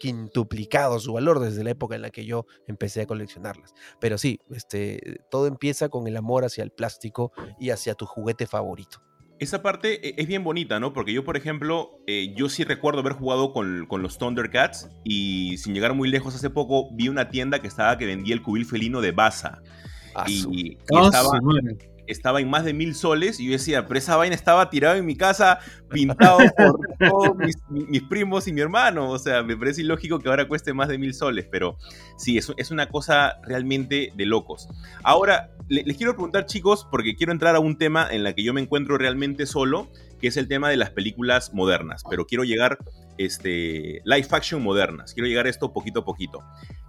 [0.00, 3.74] quintuplicado su valor desde la época en la que yo empecé a coleccionarlas.
[4.00, 8.46] Pero sí, este, todo empieza con el amor hacia el plástico y hacia tu juguete
[8.46, 9.02] favorito.
[9.38, 10.92] Esa parte eh, es bien bonita, ¿no?
[10.92, 15.58] Porque yo, por ejemplo, eh, yo sí recuerdo haber jugado con, con, los Thundercats y
[15.58, 18.64] sin llegar muy lejos hace poco vi una tienda que estaba que vendía el cubil
[18.64, 19.60] felino de Baza.
[20.14, 21.38] Ah, y, ah, estaba,
[22.06, 25.06] estaba en más de mil soles y yo decía, pero esa vaina estaba tirada en
[25.06, 25.58] mi casa,
[25.90, 27.36] pintado por todos
[27.70, 29.10] mis, primos y mi hermano.
[29.10, 31.78] O sea, me parece ilógico que ahora cueste más de mil soles, pero
[32.16, 34.68] sí, es, es una cosa realmente de locos.
[35.02, 38.54] Ahora, les quiero preguntar, chicos, porque quiero entrar a un tema en la que yo
[38.54, 39.88] me encuentro realmente solo,
[40.20, 42.78] que es el tema de las películas modernas, pero quiero llegar,
[43.18, 46.42] este, live action modernas, quiero llegar a esto poquito a poquito.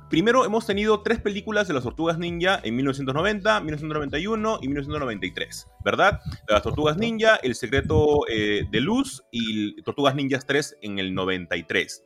[0.09, 6.21] Primero hemos tenido tres películas de las Tortugas Ninja en 1990, 1991 y 1993, ¿verdad?
[6.47, 12.05] las Tortugas Ninja, El Secreto eh, de Luz y Tortugas Ninjas 3 en el 93.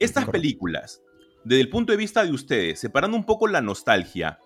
[0.00, 1.02] Estas películas,
[1.44, 4.40] desde el punto de vista de ustedes, separando un poco la nostalgia,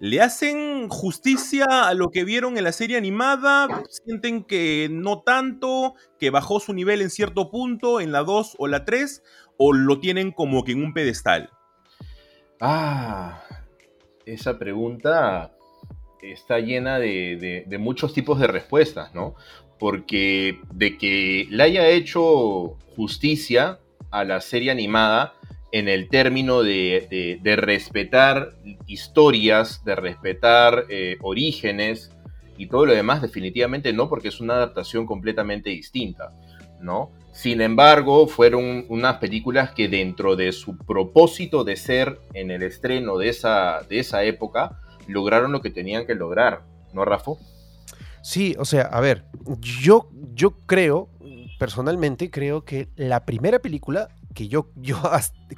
[0.00, 3.68] ¿le hacen justicia a lo que vieron en la serie animada?
[3.88, 8.66] ¿Sienten que no tanto, que bajó su nivel en cierto punto, en la 2 o
[8.66, 9.22] la 3?
[9.58, 11.50] ¿O lo tienen como que en un pedestal?
[12.60, 13.42] Ah,
[14.24, 15.52] esa pregunta
[16.22, 19.34] está llena de, muchos tipos de respuestas, ¿no?
[19.78, 23.78] Porque de que le haya hecho justicia
[24.10, 25.34] a la serie animada
[25.72, 28.54] en el término de, respetar
[28.86, 32.12] historias, de respetar eh, orígenes
[32.56, 36.32] y todo lo demás, definitivamente no, porque es una adaptación completamente distinta,
[36.80, 37.12] ¿no?
[37.32, 43.16] Sin embargo, fueron unas películas que dentro de su propósito de ser en el estreno
[43.16, 47.32] de esa, de esa época, lograron lo que tenían que lograr, ¿no, Rafa?
[48.22, 49.24] Sí, o sea, a ver,
[49.60, 51.08] yo, yo creo,
[51.58, 55.00] personalmente creo que la primera película que yo, yo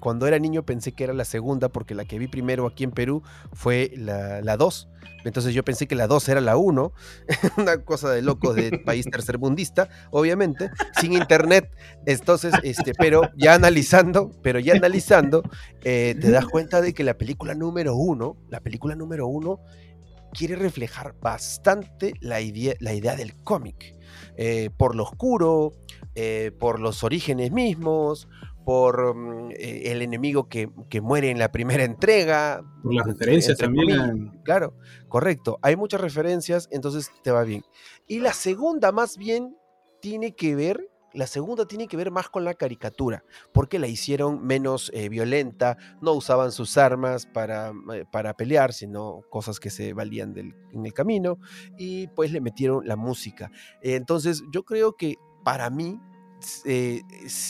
[0.00, 2.92] cuando era niño pensé que era la segunda, porque la que vi primero aquí en
[2.92, 4.88] Perú fue la 2.
[5.24, 6.92] Entonces yo pensé que la 2 era la 1,
[7.58, 11.70] una cosa de loco de país tercermundista, obviamente, sin internet.
[12.06, 15.42] Entonces, este, pero ya analizando, pero ya analizando,
[15.84, 19.60] eh, te das cuenta de que la película número 1, la película número 1
[20.32, 23.94] quiere reflejar bastante la idea, la idea del cómic.
[24.36, 25.72] Eh, por lo oscuro,
[26.14, 28.28] eh, por los orígenes mismos,
[28.64, 30.68] por mm, eh, el enemigo que,
[31.00, 32.62] muere en la primera entrega.
[32.82, 34.40] Por las referencias también.
[34.44, 34.74] Claro,
[35.08, 35.58] correcto.
[35.62, 37.64] Hay muchas referencias, entonces te va bien.
[38.06, 39.56] Y la segunda, más bien,
[40.00, 40.88] tiene que ver.
[41.14, 43.22] La segunda tiene que ver más con la caricatura,
[43.52, 49.20] porque la hicieron menos eh, violenta, no usaban sus armas para, eh, para pelear, sino
[49.28, 51.38] cosas que se valían del, en el camino,
[51.76, 53.50] y pues le metieron la música.
[53.82, 56.00] entonces yo creo que para mí
[56.64, 57.02] eh,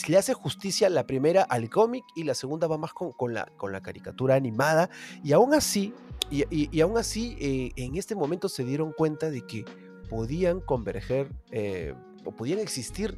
[0.07, 4.35] le hace justicia la primera al cómic y la segunda va más con, la, caricatura
[4.35, 4.89] animada.
[5.23, 5.93] Y aún así,
[6.29, 9.65] y, aún así eh, en este momento se dieron cuenta de que
[10.09, 11.93] podían converger eh,
[12.25, 13.17] o podían existir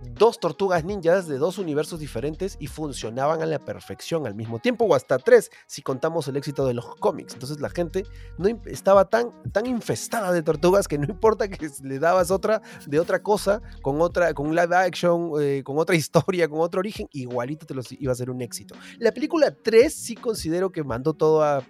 [0.00, 4.84] dos tortugas ninjas de dos universos diferentes y funcionaban a la perfección al mismo tiempo,
[4.84, 7.34] o hasta tres, si contamos el éxito de los cómics.
[7.34, 8.04] Entonces la gente
[8.38, 13.00] no estaba tan, tan infestada de tortugas que no importa que le dabas otra de
[13.00, 17.66] otra cosa, con otra, con live action, eh, con otra historia, con otro origen, igualito
[17.66, 18.74] te los iba a ser un éxito.
[18.98, 21.64] La película 3 sí considero que mandó todo a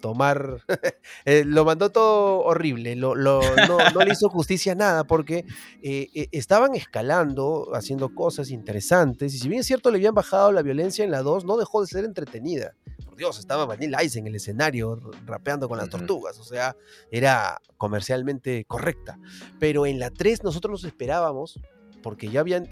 [0.00, 0.64] tomar,
[1.24, 5.44] eh, lo mandó todo horrible, lo, no, le hizo justicia a nada porque
[5.82, 10.62] eh, estaban escalando, haciendo cosas interesantes y si bien es cierto le habían bajado la
[10.62, 12.74] violencia en la 2, no dejó de ser entretenida.
[13.04, 16.76] Por Dios, estaba Vanilla Ice en el escenario rapeando con las tortugas, o sea,
[17.10, 19.18] era comercialmente correcta.
[19.58, 21.60] Pero en la 3 nosotros nos esperábamos
[22.06, 22.68] porque ya habían,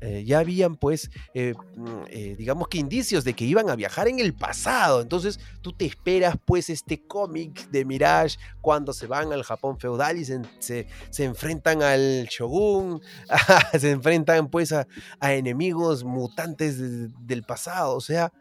[0.00, 4.08] eh, ya habían pues, eh, mm, eh, digamos que indicios de que iban a viajar
[4.08, 5.02] en el pasado.
[5.02, 10.16] Entonces tú te esperas pues este cómic de Mirage cuando se van al Japón feudal
[10.16, 10.86] y se, se-
[11.24, 13.02] enfrentan al shogun,
[13.78, 14.86] se enfrentan pues a,
[15.20, 17.94] enemigos mutantes de- del pasado.
[17.94, 18.32] O sea,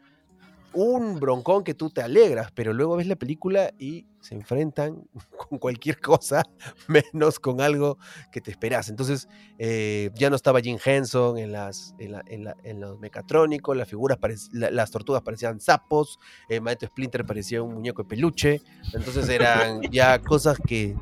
[0.72, 5.04] un broncón que tú te alegras, pero luego ves la película y se enfrentan
[5.50, 6.44] con cualquier cosa
[6.88, 7.98] menos con algo
[8.32, 8.90] que te esperas.
[8.90, 9.28] Entonces,
[9.58, 13.76] eh, ya no estaba Jim Henson en, las, en, la- en la- en los mecatrónicos,
[13.78, 14.18] las figuras,
[14.52, 18.62] la- las tortugas parecían sapos, el Maestro Splinter parecía un muñeco de peluche,
[18.94, 20.96] entonces eran ya cosas que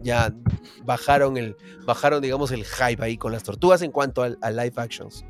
[0.00, 0.32] ya
[0.84, 5.24] bajaron el, bajaron digamos el hype ahí con las tortugas en cuanto a, live actions.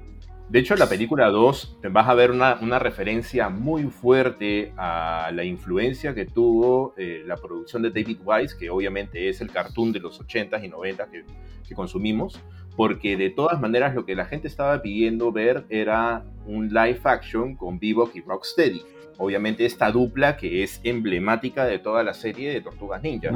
[0.48, 5.30] De hecho, en la película 2 vas a ver una, una referencia muy fuerte a
[5.34, 9.92] la influencia que tuvo eh, la producción de David Wise, que obviamente es el cartoon
[9.92, 11.24] de los 80s y 90s que,
[11.68, 12.40] que consumimos,
[12.76, 17.56] porque de todas maneras lo que la gente estaba pidiendo ver era un live action
[17.56, 18.82] con Bebop y Rocksteady.
[19.18, 23.30] Obviamente esta dupla que es emblemática de toda la serie de Tortugas Ninja.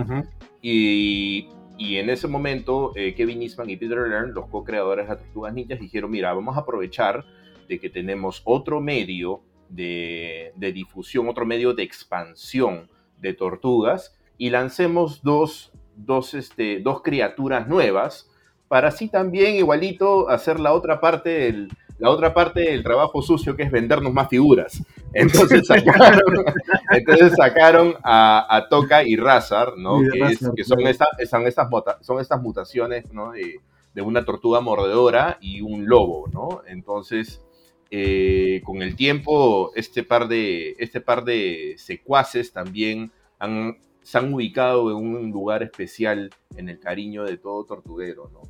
[0.62, 1.48] Y,
[1.80, 5.80] y en ese momento, eh, Kevin Eastman y Peter Laird, los co-creadores de Tortugas Ninjas,
[5.80, 7.24] dijeron, mira, vamos a aprovechar
[7.68, 9.40] de que tenemos otro medio
[9.70, 17.00] de, de difusión, otro medio de expansión de tortugas y lancemos dos, dos, este, dos
[17.00, 18.30] criaturas nuevas
[18.68, 21.68] para así también igualito hacer la otra parte del,
[22.00, 24.82] la otra parte del trabajo sucio que es vendernos más figuras.
[25.12, 26.44] Entonces sacaron,
[26.92, 30.02] entonces sacaron a, a Toka y Razar, ¿no?
[30.02, 31.68] Y que, es- Razar, que son, esta- son, estas,
[32.00, 33.32] son estas mutaciones ¿no?
[33.32, 33.60] de,
[33.94, 36.62] de una tortuga mordedora y un lobo, ¿no?
[36.66, 37.42] Entonces,
[37.90, 44.32] eh, con el tiempo, este par de, este par de secuaces también han, se han
[44.32, 48.42] ubicado en un lugar especial en el cariño de todo tortuguero, ¿no?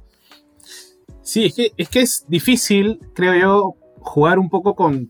[1.31, 5.09] Sí, es que, es que es difícil, creo yo, jugar un poco con,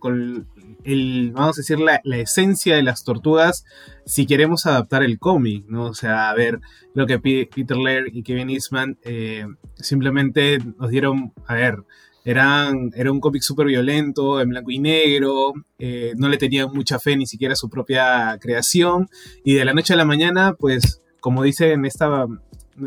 [0.84, 3.64] el, vamos a decir, la, esencia de las tortugas
[4.04, 5.84] si queremos adaptar el cómic, ¿no?
[5.84, 6.60] O sea, a ver,
[6.92, 11.84] lo que Peter Laird y Kevin Eastman eh, simplemente nos dieron, a ver,
[12.26, 16.98] eran, era un cómic súper violento, en blanco y negro, eh, no le tenían mucha
[16.98, 19.08] fe ni siquiera a su propia creación,
[19.42, 22.26] y de la noche a la mañana, pues, como dice en esta...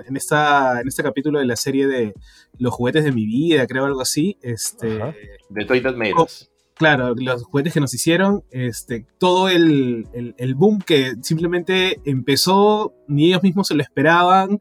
[0.07, 2.13] En, esta, en este capítulo de la serie de
[2.57, 4.37] los juguetes de mi vida, creo algo así.
[4.41, 5.13] Este, Ajá.
[5.49, 6.27] De Toy That Made Oh,
[6.75, 12.93] claro, los juguetes que nos hicieron, este, todo el, el- el boom que simplemente empezó,
[13.07, 14.59] ni ellos mismos se lo esperaban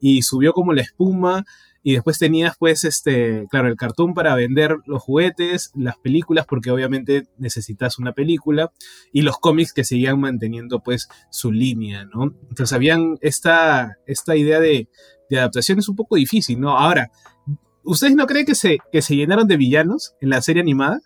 [0.00, 1.44] y subió como la espuma.
[1.86, 6.70] Y después tenías, pues, este, claro, el cartoon para vender los juguetes, las películas, porque
[6.70, 8.72] obviamente necesitas una película,
[9.12, 12.34] y los cómics que seguían manteniendo, pues, su línea, ¿no?
[12.48, 14.88] Entonces, habían esta, esta idea de,
[15.30, 16.76] de adaptación es un poco difícil, ¿no?
[16.76, 17.10] Ahora,
[17.84, 21.00] ¿ustedes no creen que se, que se llenaron de villanos en la serie animada?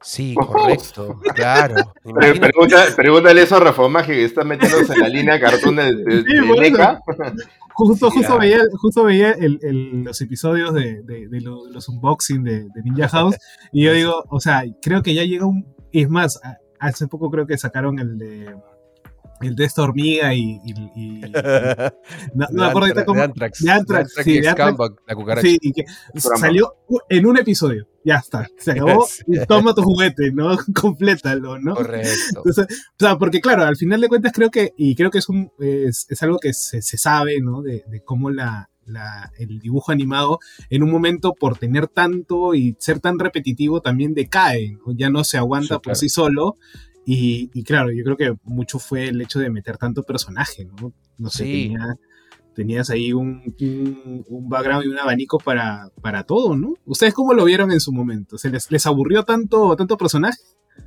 [0.00, 1.74] Sí, correcto, claro.
[2.40, 6.22] Pregunta- pregúntale eso a Rafa Magia que está metiéndose en la línea cartoon de, de,
[6.22, 6.60] Sí, de.
[6.60, 7.00] NECA.
[7.86, 8.38] Justo, Sí, justo ah.
[8.38, 12.82] veía, justo veía el- el- los episodios de, de- de lo- los unboxing de, de
[12.84, 13.36] Ninja House
[13.72, 15.64] y yo digo, o sea, creo que ya llega un...
[15.92, 16.40] Es más,
[16.80, 18.54] hace poco creo que sacaron el de...
[19.40, 20.60] El de esta hormiga y...
[20.64, 21.20] y- y-
[22.34, 23.18] no, no me acuerdo ahorita cómo...
[23.20, 23.62] De Anthrax.
[23.62, 24.68] de Anthrax, sí, y de Anthrax.
[24.74, 25.48] Scumbag, la cucaracha.
[25.48, 25.84] Sí, y que
[26.38, 26.74] salió
[27.08, 27.86] en un episodio.
[28.04, 29.06] Ya está, se acabó.
[29.08, 29.22] Sí.
[29.26, 30.56] y toma tu juguete, ¿no?
[30.74, 31.74] Complétalo, ¿no?
[31.74, 32.08] Correcto.
[32.44, 35.28] Entonces, o sea, porque claro, al final de cuentas creo que, y creo que es,
[35.28, 37.62] un, es, es algo que se, se sabe, ¿no?
[37.62, 40.38] De, de cómo la, la- el dibujo animado
[40.70, 44.94] en un momento por tener tanto y ser tan repetitivo también decae, ¿no?
[44.96, 45.98] ya no se aguanta Sí, por claro.
[45.98, 46.56] sí solo.
[47.10, 50.92] Y, y claro, yo creo que mucho fue el hecho de meter tanto personaje, ¿no?
[51.16, 51.52] No sé, Sí.
[51.70, 51.94] tenía-
[52.54, 56.74] tenías ahí un, un, un background y un abanico para, para todo, ¿no?
[56.84, 58.36] ¿Ustedes cómo lo vieron en su momento?
[58.36, 60.38] ¿Se les, les aburrió tanto, tanto personaje?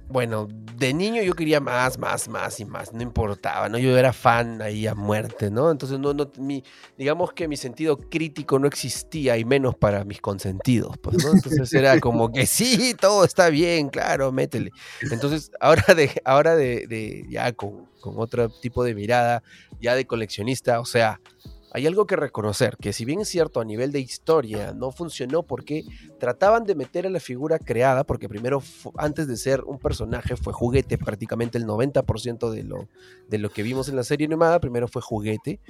[0.07, 3.77] Bueno, de niño yo quería más, más, más y más, no importaba, ¿no?
[3.77, 5.71] Yo era fan ahí a muerte, ¿no?
[5.71, 6.63] Entonces, no, no, mi,
[6.97, 11.31] digamos que mi sentido crítico no existía y menos para mis consentidos, pues, ¿no?
[11.31, 14.71] Entonces era como que sí, todo está bien, claro, métele.
[15.11, 19.43] Entonces, ahora de, ahora de, de ya con, con otro tipo de mirada,
[19.79, 21.21] ya de coleccionista, o sea,
[21.73, 25.43] hay algo que reconocer, que si bien es cierto a nivel de historia no funcionó
[25.43, 25.83] porque
[26.19, 28.61] trataban de meter a la figura creada, porque primero
[28.97, 32.89] antes de ser un personaje fue juguete, prácticamente el 90% de lo,
[33.29, 35.61] de lo que vimos en la serie animada, primero fue juguete,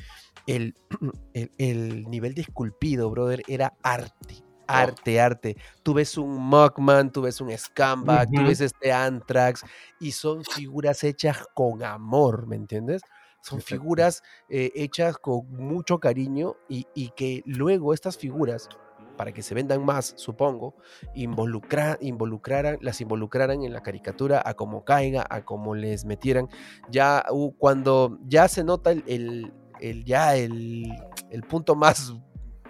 [0.47, 0.74] el,
[1.58, 4.43] el, nivel de esculpido, brother, era arte.
[4.68, 5.58] Arte, arte.
[5.84, 9.66] Tú ves un Mockman, tú ves un Scambag, tú ves este Anthrax,
[9.99, 13.02] y son figuras hechas con amor, ¿me entiendes?
[13.42, 16.86] Son figuras eh, hechas con mucho cariño y,
[17.16, 18.70] que luego estas figuras,
[19.18, 20.76] para que se vendan más, supongo,
[21.16, 26.48] involucra, involucraran, las involucraran en la caricatura a como caiga, a como les metieran.
[26.89, 27.26] Ya
[27.58, 30.86] cuando ya se nota el, el, ya el,
[31.30, 32.14] el punto más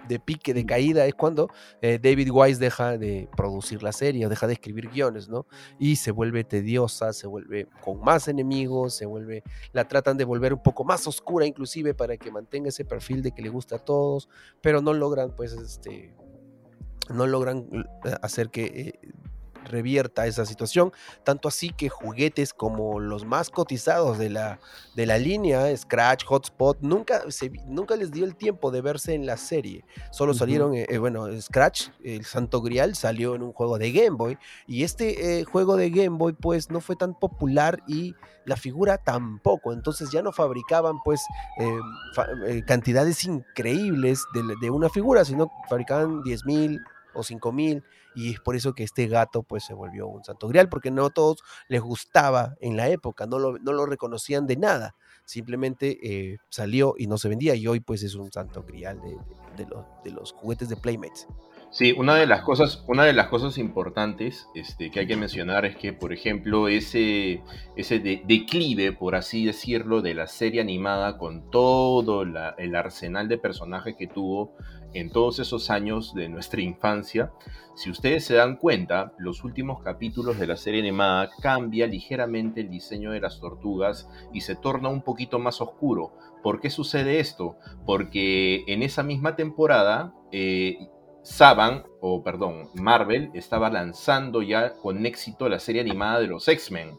[0.08, 1.50] de pique, de caída, es cuando
[1.80, 5.46] eh, David Wise deja de producir la serie, deja de escribir guiones, ¿no?
[5.78, 9.42] Y se vuelve tediosa, se vuelve con más enemigos, se vuelve,
[9.72, 13.32] la tratan de volver un poco más oscura inclusive para que mantenga ese perfil de
[13.32, 14.28] que le gusta a todos,
[14.60, 16.14] pero no logran, pues, este,
[17.10, 17.66] no logran
[18.04, 19.12] eh, hacer que eh,
[19.64, 20.92] revierta esa situación,
[21.24, 24.60] tanto así que juguetes como los más cotizados de la,
[24.94, 29.26] de la línea, Scratch, Hotspot, nunca, se, nunca les dio el tiempo de verse en
[29.26, 33.78] la serie, solo salieron, eh, eh, bueno, Scratch, el Santo Grial, salió en un juego
[33.78, 37.82] de Game Boy, y este eh, juego de Game Boy pues no fue tan popular
[37.86, 41.22] y la figura tampoco, entonces ya no fabricaban pues
[42.66, 46.80] cantidades increíbles de, de, una figura, sino fabricaban 10.000
[47.14, 47.82] o 5.000
[48.14, 51.06] y es por eso que este gato pues se volvió un santo grial, porque no
[51.06, 54.94] a todos les gustaba en la época, no lo, no lo reconocían de nada,
[55.24, 59.00] simplemente eh, salió y no se vendía y hoy pues es un santo grial
[59.56, 61.26] de, los, de los juguetes de Playmates.
[61.72, 65.64] Sí, una de las cosas, una de las cosas importantes este, que hay que mencionar
[65.64, 67.42] es que, por ejemplo, ese,
[67.76, 73.96] ese declive, por así decirlo, de la serie animada con todo el arsenal de personajes
[73.96, 74.54] que tuvo
[74.94, 77.32] en todos esos años de nuestra infancia,
[77.74, 82.68] si ustedes se dan cuenta, los últimos capítulos de la serie animada cambia ligeramente el
[82.68, 86.12] diseño de las tortugas y se torna un poquito más oscuro.
[86.42, 87.56] ¿Por qué sucede esto?
[87.86, 90.76] Porque en esa misma temporada eh,
[91.22, 96.98] Saban, o perdón, Marvel estaba lanzando ya con éxito la serie animada de los X-Men,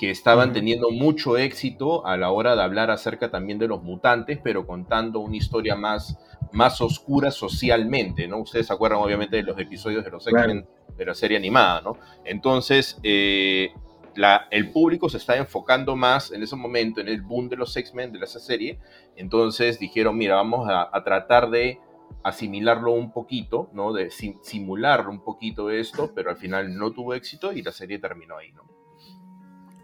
[0.00, 4.38] que estaban teniendo mucho éxito a la hora de hablar acerca también de los mutantes,
[4.42, 6.18] pero contando una historia más,
[6.52, 8.38] más oscura socialmente, ¿no?
[8.38, 11.98] Ustedes se acuerdan obviamente de los episodios de los X-Men de la serie animada, ¿no?
[12.24, 13.74] Entonces, eh,
[14.16, 17.76] la, el público se está enfocando más en ese momento en el boom de los
[17.76, 18.78] X-Men de esa serie,
[19.16, 21.78] entonces dijeron, mira, vamos a tratar de
[22.22, 23.92] asimilarlo un poquito, ¿no?
[23.92, 28.38] De simular un poquito esto, pero al final no tuvo éxito y la serie terminó
[28.38, 28.79] ahí, ¿no?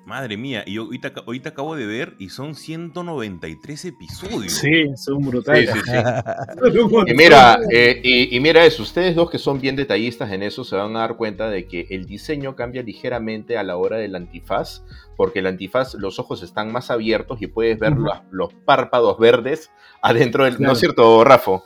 [0.07, 4.53] Madre mía, y ahorita, ahorita acabo de ver y son 193 episodios.
[4.53, 5.69] Sí, son brutales.
[5.73, 5.93] Sí, sí,
[7.09, 10.77] y, mira, eh, y, mira eso, ustedes dos que son bien detallistas en eso se
[10.77, 14.85] van a dar cuenta de que el diseño cambia ligeramente a la hora del antifaz,
[15.17, 17.95] porque el antifaz, los ojos están más abiertos y puedes ver
[18.31, 20.61] los, párpados verdes adentro del...
[20.61, 21.63] ¿No es cierto, Rafa?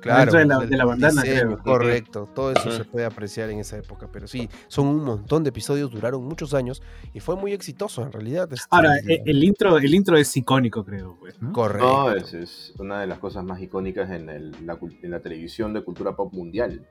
[0.00, 1.22] Claro, de la, bandana,
[1.62, 5.50] Correcto, todo eso se puede apreciar en esa época, pero sí, son un montón de
[5.50, 6.82] episodios, duraron muchos años
[7.12, 8.50] y fue muy exitoso en realidad.
[8.52, 11.16] Este, Ahora, e, el, intro, el intro es icónico, creo.
[11.20, 12.16] Pues, Correcto.
[12.16, 16.32] es, una de las cosas más icónicas en, la, en la televisión de cultura pop
[16.32, 16.86] mundial.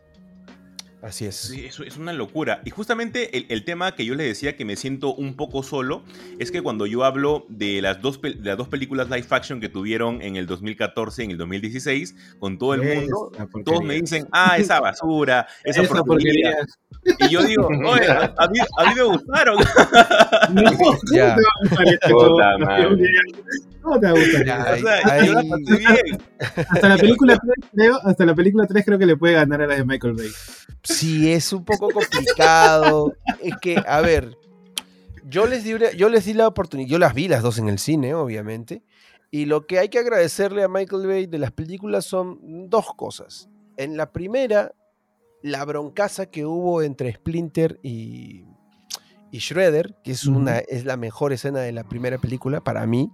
[1.02, 1.36] Así es.
[1.36, 2.62] Sí, eso es una locura.
[2.66, 6.04] Y justamente el, tema que yo les decía que me siento un poco solo
[6.39, 10.22] es que cuando yo hablo de las dos, las dos películas live action que tuvieron
[10.22, 13.32] en el 2014 y en el 2016 con todo el mundo,
[13.64, 16.54] todos me dicen, ah, esa basura, esa, porquería.
[17.20, 19.58] Y yo digo, no, a, mí, a mí me gustaron.
[20.50, 20.64] No,
[21.14, 21.36] ya.
[23.89, 24.77] ¿Cómo te va a gustar?
[24.77, 26.21] o sea, yo la pasé bien.
[26.69, 29.67] Hasta la película 3 creo, hasta la película 3 creo que le puede ganar a
[29.67, 30.29] la de Michael Bay.
[30.83, 33.13] Sí, es un poco complicado.
[33.41, 34.37] es que, a ver,
[35.27, 37.79] yo les, di, yo les di la oportunidad, yo las vi las dos en el
[37.79, 38.83] cine, obviamente,
[39.31, 43.49] y lo que hay que agradecerle a Michael Bay de las películas son dos cosas.
[43.75, 44.71] En la primera,
[45.41, 48.45] la broncaza que hubo entre Splinter y,
[49.31, 53.11] y Shredder, que es, una, es la mejor escena de la primera película para mí,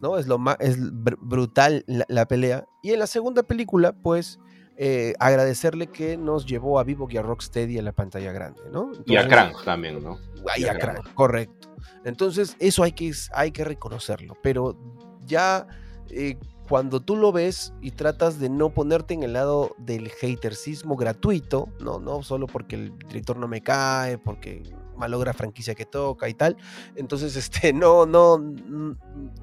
[0.00, 0.18] ¿no?
[0.18, 2.66] Es, lo más, es brutal la, la pelea.
[2.82, 4.38] Y en la segunda película, pues
[4.80, 8.92] eh, agradecerle que nos llevó a Vivo y a Rocksteady a la pantalla grande, ¿no?
[9.06, 10.20] y a Crank también, ¿no?
[10.56, 11.74] Y a, Crank, correcto.
[12.04, 14.78] Entonces, eso hay que, hay que reconocerlo, pero
[15.26, 15.66] ya
[16.10, 16.38] eh,
[16.68, 21.66] cuando tú lo ves y tratas de no ponerte en el lado del hatersismo gratuito,
[21.80, 24.62] no, no solo porque el director no me cae, porque
[24.98, 26.56] malogra franquicia que toca y tal.
[26.96, 28.38] Entonces, este, no, no,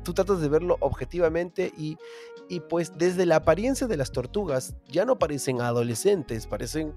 [0.04, 1.98] tú tratas de verlo objetivamente y,
[2.50, 6.94] y pues desde la apariencia de las tortugas ya no parecen adolescentes, parecen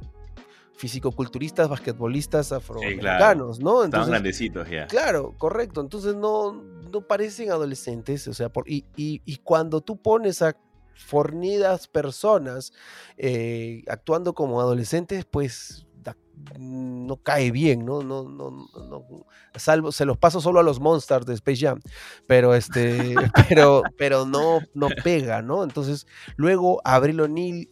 [0.78, 3.84] fisicoculturistas, basquetbolistas afroamericanos, ¿no?
[3.84, 4.86] Entonces, grandecitos ya.
[4.86, 5.80] Claro, correcto.
[5.80, 10.56] Entonces no, no parecen adolescentes, o sea, por, y, y, y cuando tú pones a
[10.94, 12.72] fornidas personas
[13.16, 15.87] eh, actuando como adolescentes, pues
[16.58, 18.02] no cae bien, ¿no?
[18.02, 21.80] No, no, no, salvo, se los paso solo a los Monsters de Space Jam,
[22.26, 23.14] pero este,
[23.48, 25.64] pero, pero no, no pega, ¿no?
[25.64, 27.68] Entonces, luego Abril O'Neill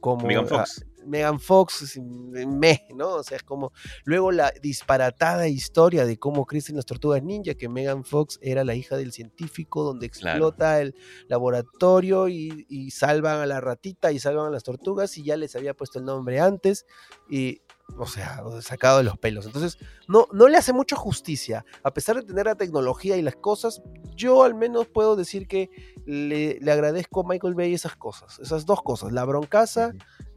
[0.00, 0.84] como Megan Fox.
[1.06, 3.16] Megan Fox, me, ¿no?
[3.16, 3.72] O sea, es como.
[4.04, 8.74] Luego la disparatada historia de cómo crecen las tortugas ninja, que Megan Fox era la
[8.74, 10.94] hija del científico, donde explota el
[11.28, 15.56] laboratorio y, y, salvan a la ratita y salvan a las tortugas, y ya les
[15.56, 16.86] había puesto el nombre antes,
[17.28, 17.62] y.
[17.98, 19.46] O sea, sacado de los pelos.
[19.46, 19.78] Entonces,
[20.08, 21.64] no, no le hace mucha justicia.
[21.82, 23.82] A pesar de tener la tecnología y las cosas,
[24.16, 25.70] yo al menos puedo decir que
[26.06, 29.92] le, le agradezco a Michael Bay esas cosas, esas dos cosas, la broncaza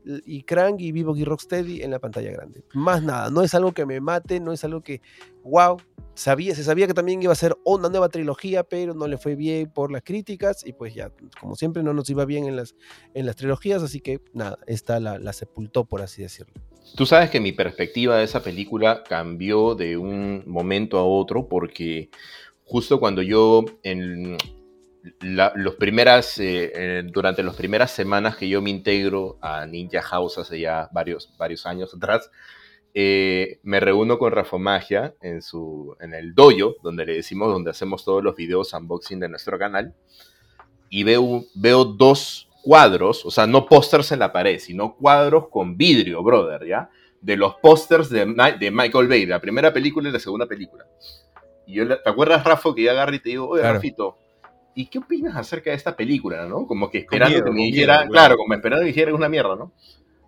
[0.06, 2.64] y Krang y Vivo y Rocksteady en la pantalla grande.
[2.74, 5.02] Más nada, no es algo que me mate, no es algo que,
[5.44, 5.78] wow,
[6.16, 9.36] sabía, se sabía que también iba a ser una nueva trilogía, pero no le fue
[9.36, 12.76] bien por las críticas y pues ya, como siempre, no nos iba bien en las,
[13.14, 16.54] en las trilogías, así que nada, esta la, la sepultó, por así decirlo.
[16.96, 22.10] Tú sabes que mi perspectiva de esa película cambió de un momento a otro porque
[22.66, 24.38] justo cuando yo en,
[25.22, 30.38] los primeras, eh, eh, durante las primeras semanas que yo me integro a Ninja House
[30.38, 32.30] hace ya varios, varios años atrás,
[32.94, 38.06] eh, me reúno con Rafomagia en, su, en el dojo, donde le decimos, donde hacemos
[38.06, 39.94] todos los videos unboxing de nuestro canal,
[40.90, 45.78] y veo, veo dos cuadros, o sea, no pósters en la pared, sino cuadros con
[45.78, 46.90] vidrio, brother, ¿ya?
[47.22, 48.26] De los pósters de,
[48.60, 50.86] de Michael Bay, de la primera película y la segunda película.
[51.68, 54.18] Y yo, ¿te acuerdas, Rafa, que yo agarré y te digo, oye, Rafito,
[54.76, 56.66] ¿y qué opinas acerca de esta película, no?
[56.66, 59.74] Como que esperando que me dijera, claro, como esperando que me dijera una mierda, ¿no?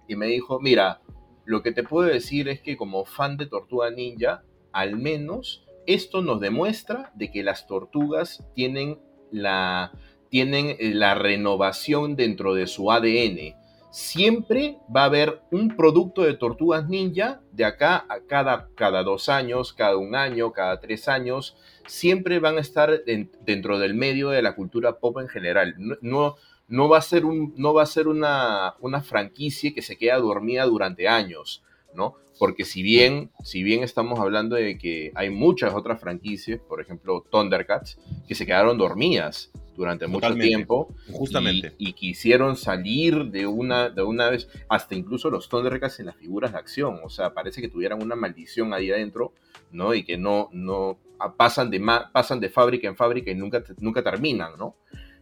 [0.08, 1.02] Y me dijo, mira,
[1.46, 6.22] lo que te puedo decir es que como fan de Tortuga Ninja, al menos esto
[6.22, 9.00] nos demuestra de que las tortugas tienen
[9.32, 9.92] la,
[10.36, 13.56] tienen la renovación dentro de su ADN.
[13.90, 19.30] Siempre va a haber un producto de tortugas ninja de acá a cada, cada dos
[19.30, 21.56] años, cada un año, cada tres años
[21.88, 23.06] siempre van a estar
[23.46, 25.74] dentro del medio de la cultura pop en general.
[26.02, 26.36] No,
[26.68, 30.18] no, va a ser, un, no va a ser una, una, franquicia que se queda
[30.18, 31.64] dormida durante años,
[31.96, 32.16] ¿no?
[32.38, 37.24] Porque si bien, si bien estamos hablando de que hay muchas otras franquicias, por ejemplo
[37.32, 40.90] Thundercats, que se quedaron dormidas durante mucho tiempo.
[41.12, 41.74] Justamente.
[41.78, 46.54] Y, quisieron salir de una, de una vez, hasta incluso los Thundercats en las figuras
[46.54, 47.00] de acción.
[47.04, 49.34] O sea, parece que tuvieran una maldición ahí adentro,
[49.72, 49.94] ¿no?
[49.94, 50.98] Y que no, no,
[51.38, 51.82] pasan de,
[52.12, 54.76] pasan de fábrica en fábrica y nunca, nunca terminan, ¿no?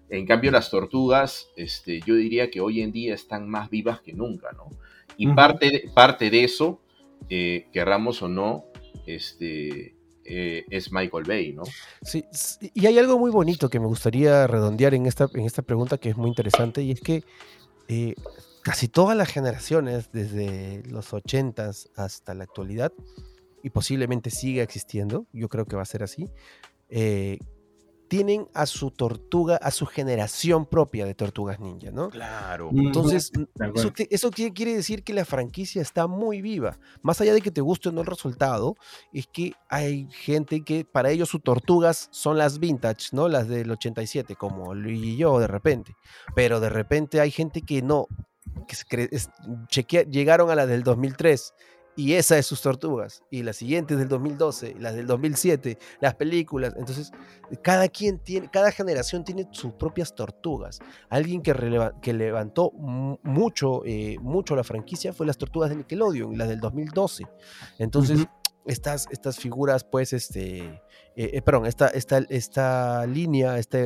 [0.09, 4.13] En cambio, las tortugas, este, yo diría que hoy en día están más vivas que
[4.13, 4.69] nunca, ¿no?
[5.17, 6.81] Y parte, de, parte de eso,
[7.29, 8.65] eh, querramos o no,
[9.05, 9.95] este,
[10.25, 11.63] eh, es Michael Bay, ¿no?
[12.01, 12.23] Sí,
[12.73, 16.09] y hay algo muy bonito que me gustaría redondear en esta, en esta pregunta que
[16.09, 17.23] es muy interesante, y es que
[17.89, 18.15] eh,
[18.63, 22.93] casi todas las generaciones, desde los 80s hasta la actualidad,
[23.63, 26.29] y posiblemente siga existiendo, yo creo que va a ser así,
[26.89, 27.39] eh,
[28.07, 32.09] tienen a su tortuga, a su generación propia de tortugas ninja, ¿no?
[32.09, 32.69] Claro.
[32.73, 33.31] Entonces,
[33.73, 36.77] eso, eso, quiere decir que la franquicia está muy viva.
[37.01, 38.75] Más allá de que te guste o no el resultado,
[39.11, 43.27] es que hay gente que para ellos sus tortugas son las vintage, ¿no?
[43.27, 45.95] Las del 87, como Luigi y yo de repente.
[46.35, 48.07] Pero de repente hay gente que no,
[48.67, 51.53] que se llegaron a la del 2003
[51.95, 53.23] y esa es sus tortugas.
[53.29, 56.73] Y las siguientes del 2012, las del 2007, las películas.
[56.77, 57.11] Entonces,
[57.61, 60.79] cada quien tiene, cada generación tiene sus propias tortugas.
[61.09, 61.53] Alguien que,
[62.01, 67.25] que levantó mucho, eh, mucho la franquicia fue las tortugas de Nickelodeon, las del 2012.
[67.77, 68.27] Entonces,
[68.65, 70.81] estas, estas figuras, pues, este, eh,
[71.15, 73.77] eh, perdón, esta, esta, esta línea, esta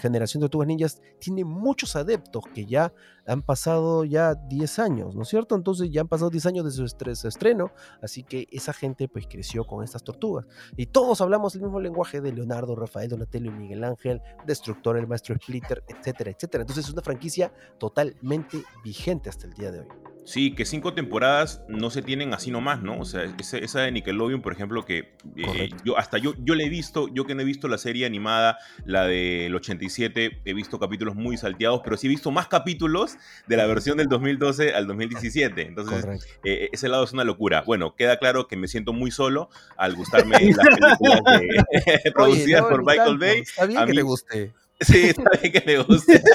[0.00, 2.92] generación de tortugas ninjas tiene muchos adeptos que ya
[3.26, 5.54] han pasado ya 10 años, ¿no es cierto?
[5.54, 6.84] Entonces ya han pasado 10 años de su,
[7.28, 7.72] estreno,
[8.02, 10.46] así que esa gente pues creció con estas tortugas.
[10.76, 15.06] Y todos hablamos el mismo lenguaje de Leonardo, Rafael, Donatello y Miguel Ángel, Destructor, el
[15.06, 16.62] maestro Splitter, etcétera, etcétera.
[16.62, 20.15] Entonces es una franquicia totalmente vigente hasta el día de hoy.
[20.26, 22.98] Sí, que cinco temporadas no se tienen así nomás, ¿no?
[22.98, 26.64] O sea, esa, esa de Nickelodeon, por ejemplo, que eh, yo hasta yo, yo le
[26.64, 30.80] he visto, yo que no he visto la serie animada, la del 87, he visto
[30.80, 33.16] capítulos muy salteados, pero sí he visto más capítulos
[33.46, 35.62] de la versión del 2012 al 2017.
[35.62, 36.04] Entonces,
[36.42, 37.62] eh, ese lado es una locura.
[37.64, 42.60] Bueno, queda claro que me siento muy solo al gustarme las películas de- producidas Oye,
[42.62, 43.18] no, por Michael tanto.
[43.26, 43.38] Bay.
[43.40, 44.52] Está bien A que mí- te guste.
[44.80, 46.22] Sí, está bien que me guste.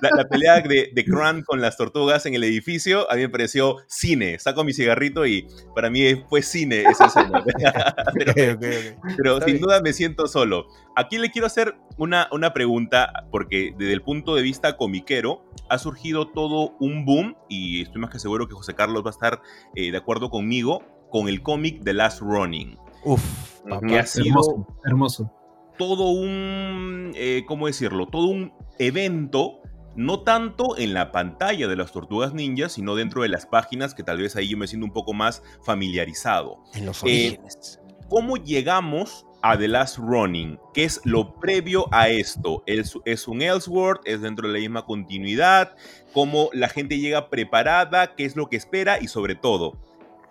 [0.00, 1.04] La, la pelea de, de
[1.46, 4.38] con las tortugas en el edificio a mí me pareció cine.
[4.38, 7.42] Saco mi cigarrito y para mí fue cine esa escena.
[8.14, 8.64] Pero, Ok, ok,
[8.98, 9.14] ok.
[9.16, 9.60] pero sin bien.
[9.60, 10.66] duda me siento solo.
[10.96, 15.78] Aquí le quiero hacer una, una pregunta, porque desde el punto de vista comiquero ha
[15.78, 19.42] surgido todo un boom, y estoy más que seguro que José Carlos va a estar
[19.74, 22.76] eh, de acuerdo conmigo, con el cómic The Last Running.
[23.04, 23.22] Uf,
[23.64, 24.00] Que papá.
[24.00, 25.32] ha sido Hermoso, hermoso.
[25.78, 28.06] Todo un, eh, ¿cómo decirlo?
[28.06, 29.60] Todo un evento,
[29.96, 34.02] no tanto en la pantalla de las tortugas ninjas, sino dentro de las páginas, que
[34.02, 36.58] tal vez ahí yo me siento un poco más familiarizado.
[36.74, 37.04] En los Eh,
[37.38, 37.80] orígenes.
[38.08, 40.58] ¿Cómo llegamos a The Last Running?
[40.72, 42.62] ¿Qué es lo previo a esto?
[42.66, 44.00] ¿Es, es un Elseworld?
[44.04, 45.74] ¿Es dentro de la misma continuidad?
[46.12, 48.14] ¿Cómo la gente llega preparada?
[48.14, 48.98] ¿Qué es lo que espera?
[49.00, 49.78] Y sobre todo,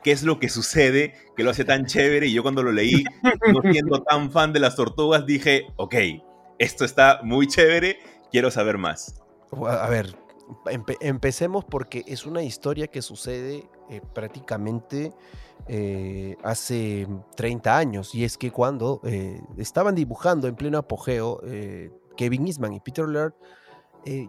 [0.03, 2.27] ¿qué es lo que sucede que lo hace tan chévere?
[2.27, 3.03] Y yo cuando lo leí,
[3.53, 5.95] no siendo tan fan de las tortugas, dije, ok,
[6.59, 7.97] esto está muy chévere,
[8.31, 9.21] quiero saber más.
[9.67, 10.15] A ver,
[10.65, 15.13] empe- empecemos porque es una historia que sucede eh, prácticamente
[15.67, 18.13] eh, hace 30 años.
[18.15, 21.41] Y es que cuando eh, estaban dibujando en pleno apogeo,
[22.17, 23.33] Kevin Eastman y Peter Laird
[24.05, 24.27] eh,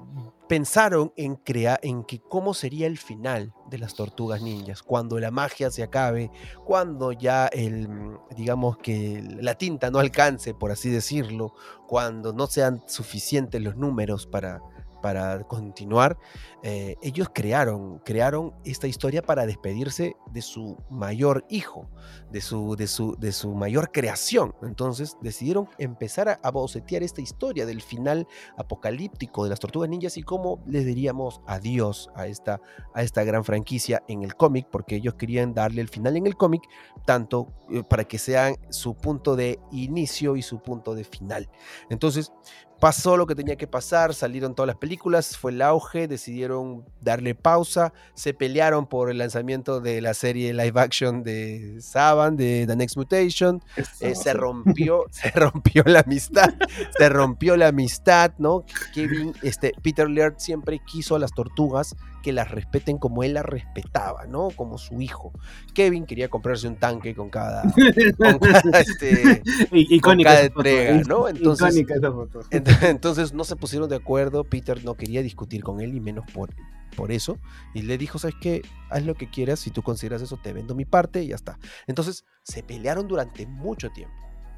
[0.48, 5.30] pensaron en crear, en que cómo sería el final de las tortugas ninjas, cuando la
[5.30, 6.30] magia se acabe,
[6.64, 7.88] cuando ya el,
[8.36, 11.54] digamos que la tinta no alcance, por así decirlo,
[11.88, 14.60] cuando no sean suficientes los números para,
[15.04, 16.16] para continuar,
[16.62, 21.90] eh, ellos crearon, crearon esta historia para despedirse de su mayor hijo,
[22.30, 24.54] de su, de su, de su mayor creación.
[24.62, 28.26] Entonces decidieron empezar a, a bocetear esta historia del final
[28.56, 32.62] apocalíptico de las tortugas ninjas y cómo les diríamos adiós a esta,
[32.94, 36.34] a esta gran franquicia en el cómic, porque ellos querían darle el final en el
[36.34, 36.62] cómic,
[37.04, 41.50] tanto eh, para que sean su punto de inicio y su punto de final.
[41.90, 42.32] Entonces,
[42.80, 47.34] pasó lo que tenía que pasar, salieron todas las películas, fue el auge, decidieron darle
[47.34, 52.76] pausa, se pelearon por el lanzamiento de la serie live action de Saban, de The
[52.76, 53.62] Next Mutation,
[54.00, 56.54] eh, se rompió, se rompió la amistad,
[56.98, 58.64] se rompió la amistad, ¿no?
[58.92, 63.44] Kevin, este, Peter Laird siempre quiso a las tortugas que las respeten como él las
[63.44, 64.48] respetaba, ¿no?
[64.56, 65.30] Como su hijo.
[65.74, 71.02] Kevin quería comprarse un tanque con cada, con cada, este, I- Icónica cada foto, entrega,
[71.06, 71.28] ¿no?
[71.28, 72.40] Entonces- icónica esa foto.
[72.50, 76.24] Ent- Entonces no se pusieron de acuerdo, Peter no quería discutir con él y menos
[76.32, 76.54] por,
[76.96, 77.38] por eso.
[77.74, 78.62] Y le dijo, ¿sabes qué?
[78.90, 81.58] Haz lo que quieras, si tú consideras eso, te vendo mi parte y ya está.
[81.86, 84.14] Entonces se pelearon durante mucho tiempo,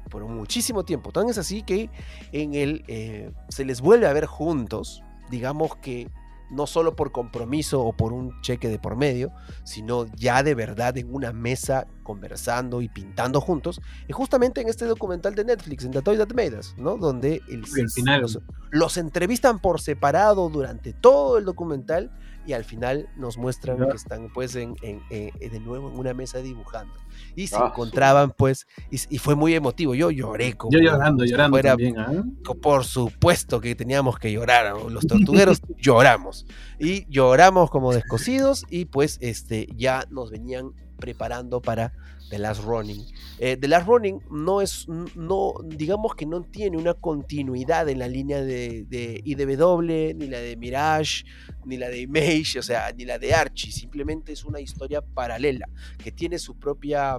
[0.09, 1.11] por muchísimo tiempo.
[1.11, 1.89] Tan es así que
[2.31, 6.09] en el, eh, se les vuelve a ver juntos, digamos que
[6.49, 9.31] no solo por compromiso o por un cheque de por medio,
[9.63, 14.85] sino ya de verdad en una mesa conversando y pintando juntos, y justamente en este
[14.85, 16.97] documental de Netflix, en The Toy That Made Us, ¿no?
[16.97, 18.21] Donde el, El final.
[18.21, 18.39] los,
[18.71, 22.11] los entrevistan por separado durante todo el documental
[22.45, 26.13] y al final nos muestran que están pues en, en- en- de nuevo en una
[26.13, 26.93] mesa dibujando.
[27.37, 30.71] Y se Ah, encontraban pues, y, y fue muy emotivo, yo lloré como...
[30.71, 31.97] Yo llorando, llorando fuera- también.
[31.99, 32.23] ¿ah?
[32.61, 36.45] por supuesto que teníamos que llorar, los tortugueros lloramos
[36.79, 41.93] y lloramos como descosidos y pues este ya nos venían preparando para
[42.29, 43.05] The Last Running.
[43.39, 48.07] Eh, The Last Running no es, no, digamos que no tiene una continuidad en la
[48.07, 51.23] línea de, de IDW, ni la de Mirage,
[51.65, 55.67] ni la de Image, o sea, ni la de Archie, simplemente es una historia paralela
[55.97, 57.17] que tiene su propia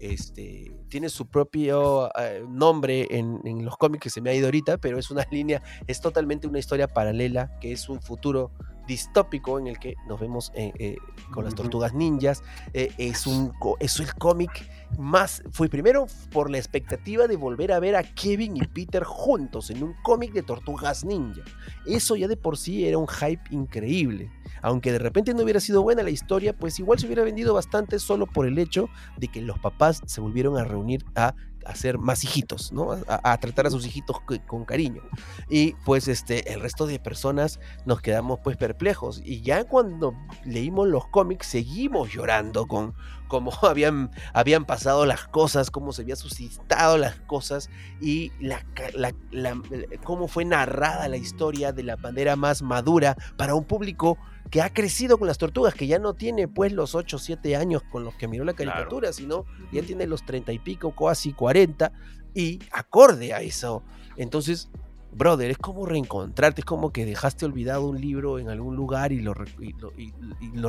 [0.00, 4.46] este, tiene su propio eh, nombre en, en los cómics que se me ha ido
[4.46, 8.52] ahorita, pero es una línea, es totalmente una historia paralela, que es un futuro
[8.88, 10.96] distópico en el que nos vemos eh, eh,
[11.30, 12.42] con las tortugas ninjas.
[12.72, 14.68] eh, es, un, es el cómic
[14.98, 19.70] más, fue primero por la expectativa de volver a ver a Kevin y Peter juntos
[19.70, 21.42] en un cómic de tortugas ninja.
[21.86, 24.32] Eso ya de por sí era un hype increíble.
[24.62, 27.98] Aunque de repente no hubiera sido buena la historia, pues igual se hubiera vendido bastante
[27.98, 31.34] solo por el hecho de que los papás se volvieron a reunir a
[31.68, 32.92] hacer más hijitos, ¿no?
[33.08, 35.02] A, tratar a sus hijitos co- con cariño.
[35.48, 39.20] Y pues este, el resto de personas nos quedamos pues perplejos.
[39.24, 40.14] Y ya cuando
[40.44, 42.94] leímos los cómics, seguimos llorando con,
[43.28, 48.64] cómo habían, habían pasado las cosas, cómo se habían suscitado las cosas y la,
[48.94, 49.60] la, la,
[50.02, 54.18] cómo fue narrada la historia de la manera más madura para un público
[54.50, 57.56] que ha crecido con las tortugas, que ya no tiene pues los 8 o 7
[57.56, 59.12] años con los que miró la caricatura, claro.
[59.12, 61.92] sino ya tiene los 30 y pico, casi 40,
[62.34, 63.82] y acorde a eso.
[64.16, 64.70] Entonces,
[65.12, 69.20] brother, es como reencontrarte, es como que dejaste olvidado un libro en algún lugar y
[69.20, 69.34] lo,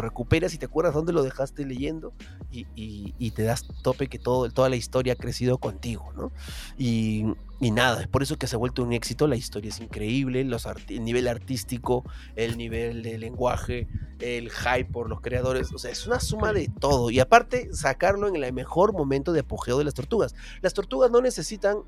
[0.02, 2.14] recuperas y te acuerdas dónde lo dejaste leyendo
[2.52, 6.32] y, te das tope que todo, toda la historia ha crecido contigo, ¿no?
[6.78, 7.26] Y,
[7.60, 11.04] nada, es por eso que se ha vuelto un éxito, la historia es increíble, el
[11.04, 12.04] nivel artístico,
[12.36, 13.88] el nivel de lenguaje,
[14.20, 17.10] el hype por los creadores, o sea, es una suma de todo.
[17.10, 20.36] Y aparte, sacarlo en el mejor momento de apogeo de las tortugas.
[20.62, 21.84] Las tortugas no necesitan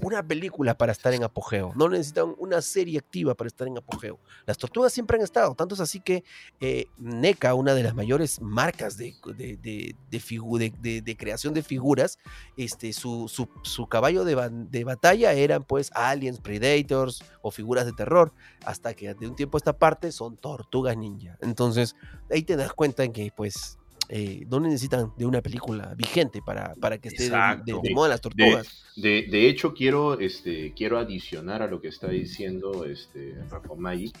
[0.00, 4.18] una película para estar en apogeo, no necesitan una serie activa para estar en apogeo.
[4.46, 6.24] Las tortugas siempre han estado, tanto es así que
[6.60, 12.18] eh, NECA, una de las mayores marcas de, de, de, de, creación de figuras,
[12.56, 18.32] este, su, su, su caballo de, batalla eran pues aliens, predators o figuras de terror,
[18.64, 21.36] hasta que de un tiempo a esta parte son tortugas ninja.
[21.40, 21.96] Entonces
[22.30, 23.78] ahí te das cuenta en que pues
[24.08, 28.08] eh, no necesitan de una película vigente para, para que esté de, de, de, moda
[28.10, 28.84] las tortugas.
[28.96, 34.12] De, de, hecho, quiero, este, quiero adicionar a lo que está diciendo este, Rafa Maggi.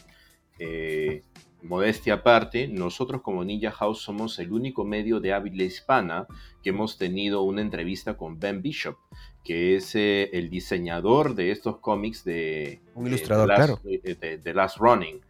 [0.58, 1.22] Eh,
[1.62, 6.26] modestia aparte, nosotros como Ninja House somos el único medio de habla hispana
[6.62, 8.96] que hemos tenido una entrevista con Ben Bishop,
[9.44, 12.80] que es eh, el diseñador de estos cómics de...
[12.94, 13.80] Un ilustrador, Last, claro.
[13.84, 15.20] De, de Last Running.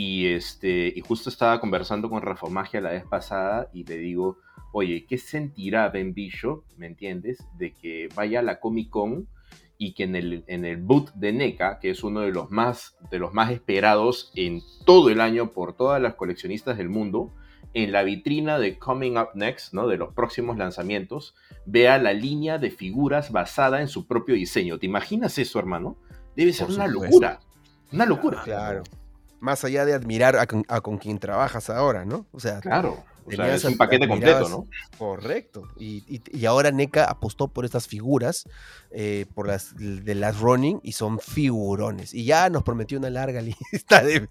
[0.00, 4.38] Y, este, y justo estaba conversando con Rafa Magia la vez pasada y le digo,
[4.70, 9.26] oye, ¿qué sentirá Ben Bishop, me entiendes, de que vaya a la Comic Con
[9.76, 12.96] y que en el, en el boot de NECA, que es uno de los, más,
[13.10, 17.32] de los más esperados en todo el año por todas las coleccionistas del mundo,
[17.74, 19.88] en la vitrina de Coming Up Next, ¿no?
[19.88, 21.34] de los próximos lanzamientos,
[21.66, 24.78] vea la línea de figuras basada en su propio diseño.
[24.78, 25.96] ¿Te imaginas eso, hermano?
[26.36, 27.40] Debe ser una locura.
[27.90, 28.42] Una locura.
[28.44, 28.84] Claro
[29.40, 32.26] más allá de admirar a con, a con, quien trabajas ahora, ¿no?
[32.32, 33.04] O sea, claro.
[33.28, 34.66] O sea, es un paquete completo, ¿no?
[34.96, 35.68] Correcto.
[35.76, 38.48] Y, y, y, ahora NECA apostó por estas figuras,
[38.90, 42.14] eh, por las de las running, y son figurones.
[42.14, 43.40] Y ya nos prometió una larga
[43.72, 44.28] lista de,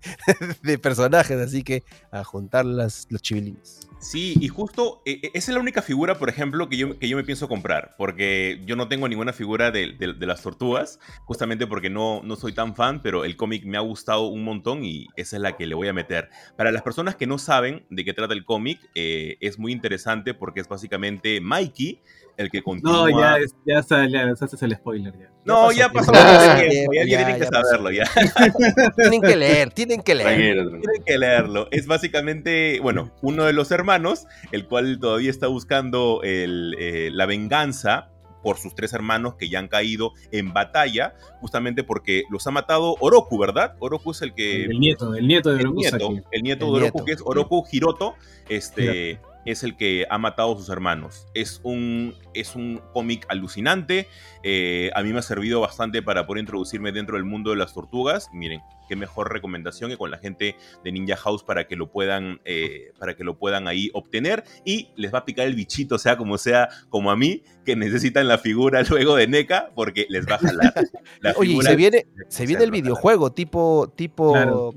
[0.63, 3.87] de personajes, así que a juntar las, los chivilines.
[3.99, 7.17] Sí, y justo eh, esa es la única figura, por ejemplo, que yo, que yo
[7.17, 11.65] me pienso comprar, porque yo no tengo ninguna figura de, de, de las tortugas, justamente
[11.65, 15.07] porque no, no soy tan fan, pero el cómic me ha gustado un montón y
[15.15, 16.29] esa es la que le voy a meter.
[16.55, 20.33] Para las personas que no saben de qué trata el cómic, eh, es muy interesante
[20.33, 22.01] porque es básicamente Mikey
[22.37, 23.09] el que continúa.
[23.09, 25.13] No, ya, es, ya, está, ya haces el spoiler.
[25.17, 25.31] Ya.
[25.43, 26.13] No, ya pasó.
[26.13, 27.91] Ya, pasó tiempo, ya, ya, tienen que saberlo.
[27.91, 28.03] Ya.
[28.95, 30.27] tienen que leer, tienen que leer.
[30.27, 30.81] Tranquilo, tranquilo.
[30.81, 31.67] Tienen que leerlo.
[31.71, 37.25] Es básicamente, bueno, uno de los hermanos, el cual todavía está buscando el, eh, la
[37.25, 38.11] venganza
[38.41, 42.95] por sus tres hermanos que ya han caído en batalla, justamente porque los ha matado
[42.99, 43.75] Oroku, ¿verdad?
[43.79, 44.65] Oroku es el que...
[44.65, 45.81] El nieto, el nieto de Oroku.
[45.81, 48.15] El nieto, el nieto el de Oroku, que es Oroku Hiroto,
[48.49, 49.11] este...
[49.11, 51.25] Hiroto es el que ha matado a sus hermanos.
[51.33, 54.09] Es un, es un cómic alucinante.
[54.43, 57.73] Eh, a mí me ha servido bastante para poder introducirme dentro del mundo de las
[57.73, 58.29] tortugas.
[58.33, 61.89] Y miren, qué mejor recomendación que con la gente de Ninja House para que lo
[61.89, 64.43] puedan, eh, para que lo puedan ahí obtener.
[64.65, 68.27] Y les va a picar el bichito, sea como sea, como a mí, que necesitan
[68.27, 70.73] la figura luego de NECA, porque les va a jalar.
[71.21, 74.33] La Oye, se viene, se viene el videojuego, tipo, tipo.
[74.33, 74.73] Claro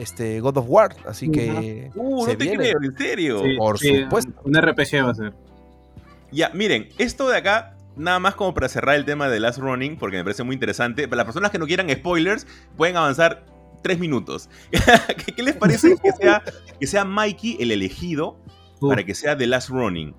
[0.00, 2.56] este God of War, así que uh, se no te viene.
[2.56, 3.42] creo, en serio.
[3.42, 4.32] Sí, Por sí, supuesto.
[4.44, 5.34] Un RPG va a ser.
[6.30, 9.98] Ya, miren, esto de acá nada más como para cerrar el tema de Last Running,
[9.98, 11.08] porque me parece muy interesante.
[11.08, 12.46] Para las personas que no quieran spoilers,
[12.76, 13.44] pueden avanzar
[13.82, 14.48] tres minutos.
[14.70, 16.42] ¿Qué, ¿Qué, les parece que sea,
[16.78, 18.36] que sea Mikey el elegido
[18.80, 18.88] uh.
[18.88, 20.14] para que sea The Last Running?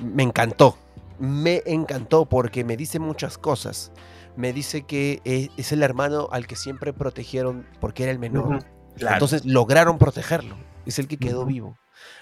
[0.00, 0.76] Me encantó.
[1.18, 3.92] Me encantó porque me dice muchas cosas.
[4.36, 8.46] Me dice que es el hermano al que siempre protegieron porque era el menor.
[8.46, 8.77] Uh -huh.
[8.98, 9.16] Claro.
[9.16, 10.56] Entonces lograron protegerlo.
[10.86, 11.48] Es el que quedó uh -huh.
[11.48, 11.78] vivo.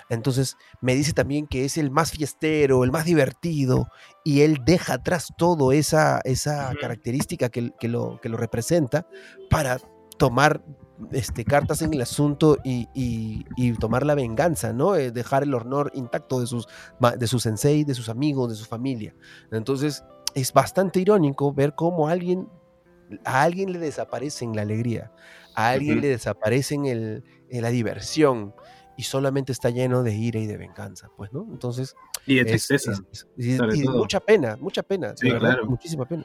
[0.08, 3.88] Entonces me dice también que es el más fiestero, el más divertido,
[4.24, 6.80] y él deja atrás todo esa, esa uh -huh.
[6.80, 9.06] característica que, que, lo, que lo representa
[9.50, 9.78] para
[10.18, 10.62] tomar
[11.12, 14.96] este, cartas en el asunto y, y, y, tomar la venganza, ¿no?
[14.96, 16.66] Eh, dejar el honor intacto de sus,
[17.18, 19.14] de su sensei, de sus amigos, de su familia.
[19.50, 20.04] Entonces
[20.34, 22.48] es bastante irónico ver cómo alguien,
[23.24, 25.12] a alguien le desaparece en la alegría,
[25.56, 26.02] a alguien uh -huh.
[26.02, 28.54] le desaparece en, el, en la diversión
[28.96, 31.46] y solamente está lleno de ira y de venganza, pues, ¿no?
[31.50, 31.96] Entonces...
[32.26, 32.92] Y de tristeza.
[33.12, 35.66] Es, es, y, y mucha pena, mucha pena, sí, verdad, claro.
[35.66, 36.24] muchísima pena.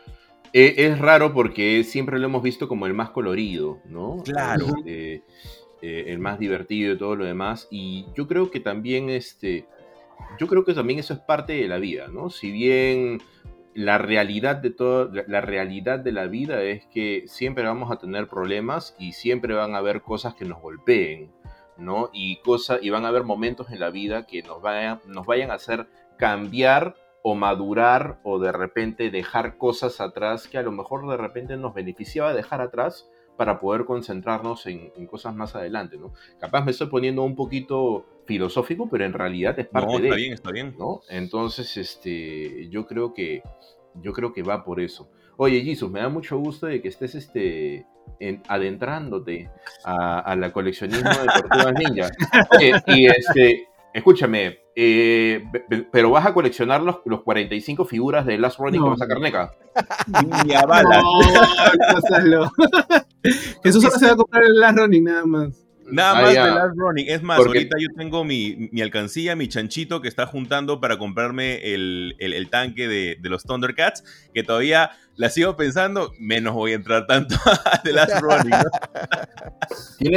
[0.53, 4.21] Eh, es raro porque siempre lo hemos visto como el más colorido, ¿no?
[4.23, 4.67] Claro.
[4.77, 5.23] Este,
[5.81, 7.67] eh, el más divertido y todo lo demás.
[7.71, 9.65] Y yo creo que también este,
[10.39, 12.29] yo creo que también eso es parte de la vida, ¿no?
[12.29, 13.21] Si bien
[13.73, 18.27] la realidad de todo, la realidad de la vida es que siempre vamos a tener
[18.27, 21.31] problemas y siempre van a haber cosas que nos golpeen,
[21.77, 22.09] ¿no?
[22.13, 25.51] Y, cosas, y van a haber momentos en la vida que nos vayan, nos vayan
[25.51, 31.07] a hacer cambiar o madurar o de repente dejar cosas atrás que a lo mejor
[31.07, 36.13] de repente nos beneficiaba dejar atrás para poder concentrarnos en, cosas más adelante, ¿no?
[36.39, 40.33] Capaz me estoy poniendo un poquito filosófico, pero en realidad es parte no, está bien,
[40.33, 40.75] está bien.
[40.77, 41.01] ¿no?
[41.09, 43.41] Entonces, este, yo creo que,
[43.95, 45.09] yo creo que va por eso.
[45.37, 47.85] Oye, Jesus, me da mucho gusto de que estés este,
[48.47, 49.49] adentrándote
[49.83, 52.09] a, la coleccionismo de tortugas ninja.
[52.87, 55.43] y este, escúchame, eh,
[55.91, 58.85] pero vas a coleccionar los, los 45 figuras de Last Running no.
[58.85, 59.51] que vas a sacar NECA.
[60.45, 61.01] Ni a balas.
[62.23, 62.51] No,
[63.63, 65.70] Eso solo se va a comprar el Last Running nada más.
[65.91, 67.05] Nada más de Last Running.
[67.07, 67.59] Es más, Porque...
[67.59, 72.33] ahorita yo tengo mi, mi, alcancía, mi chanchito que está juntando para comprarme el, el,
[72.33, 77.05] el tanque de, de, los Thundercats, que todavía la sigo pensando, menos voy a entrar
[77.07, 77.35] tanto
[77.65, 78.51] a The Last Running.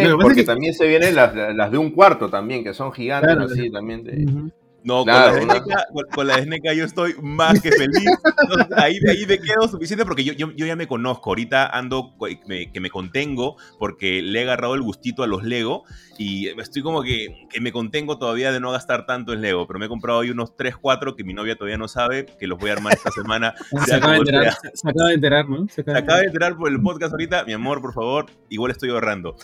[0.04, 0.18] ¿no?
[0.20, 0.44] Porque que...
[0.44, 4.04] también se vienen las, las, de un cuarto también, que son gigantes, claro, así también.
[4.04, 4.12] De...
[4.12, 4.52] Uh -huh.
[4.84, 8.04] No, claro, con, la SNK, con, con, la SNK yo estoy más que feliz.
[8.42, 11.30] Entonces, ahí, ahí me quedo suficiente porque yo, yo, yo, ya me conozco.
[11.30, 12.14] Ahorita ando
[12.46, 15.84] me, que me contengo porque le he agarrado el gustito a los Lego
[16.18, 19.66] y estoy como que, que, me contengo todavía de no gastar tanto en Lego.
[19.66, 22.46] Pero me he comprado hoy unos 3, 4 que mi novia todavía no sabe, que
[22.46, 23.54] los voy a armar esta semana.
[23.86, 25.66] se, acaba de enterar, se, acaba de enterar, ¿no?
[25.68, 27.44] Se acaba, se acaba de enterar por el podcast ahorita.
[27.44, 29.34] Mi amor, por favor, igual estoy ahorrando.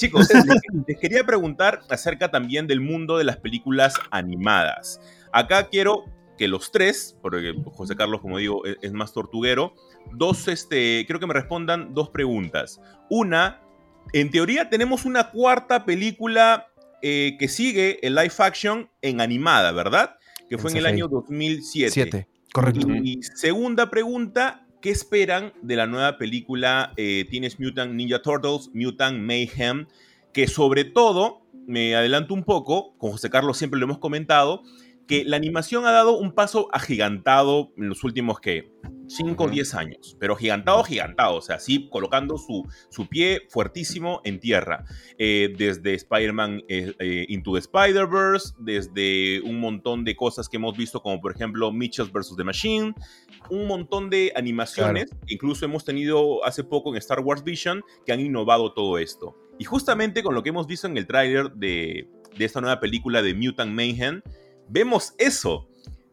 [0.00, 0.28] Chicos,
[0.86, 4.98] les, quería preguntar acerca también del mundo de las películas animadas.
[5.30, 6.06] Acá quiero
[6.38, 9.74] que los tres, porque José Carlos, como digo, es, es más tortuguero,
[10.14, 12.80] dos, este, quiero que me respondan dos preguntas.
[13.10, 13.60] Una,
[14.14, 16.68] en teoría tenemos una cuarta película
[17.02, 20.16] eh, que sigue el live action en animada, ¿verdad?
[20.48, 21.90] Que fue en el año 2007.
[21.90, 22.88] Siete, correcto.
[22.88, 28.70] Y, y segunda pregunta, ¿qué esperan de la nueva película eh, Teenage Mutant Ninja Turtles,
[28.74, 29.86] Mutant Mayhem?
[30.32, 34.62] Que sobre todo, me adelanto un poco, con José Carlos siempre lo hemos comentado,
[35.06, 38.70] que la animación ha dado un paso agigantado en los últimos, que
[39.08, 44.20] 5 o 10 años, pero gigantado, gigantado, o sea, así colocando su, su pie fuertísimo
[44.22, 44.84] en tierra,
[45.18, 50.76] eh, desde Spider-Man eh, eh, Into the Spider-Verse, desde un montón de cosas que hemos
[50.76, 52.36] visto, como por ejemplo Mitchell vs.
[52.36, 52.94] The Machine,
[53.48, 55.26] un montón de animaciones, claro.
[55.28, 59.36] incluso hemos tenido hace poco en Star Wars Vision, que han innovado todo esto.
[59.58, 63.22] Y justamente con lo que hemos visto en el tráiler de, de esta nueva película
[63.22, 64.22] de Mutant Mayhem,
[64.68, 65.66] vemos eso.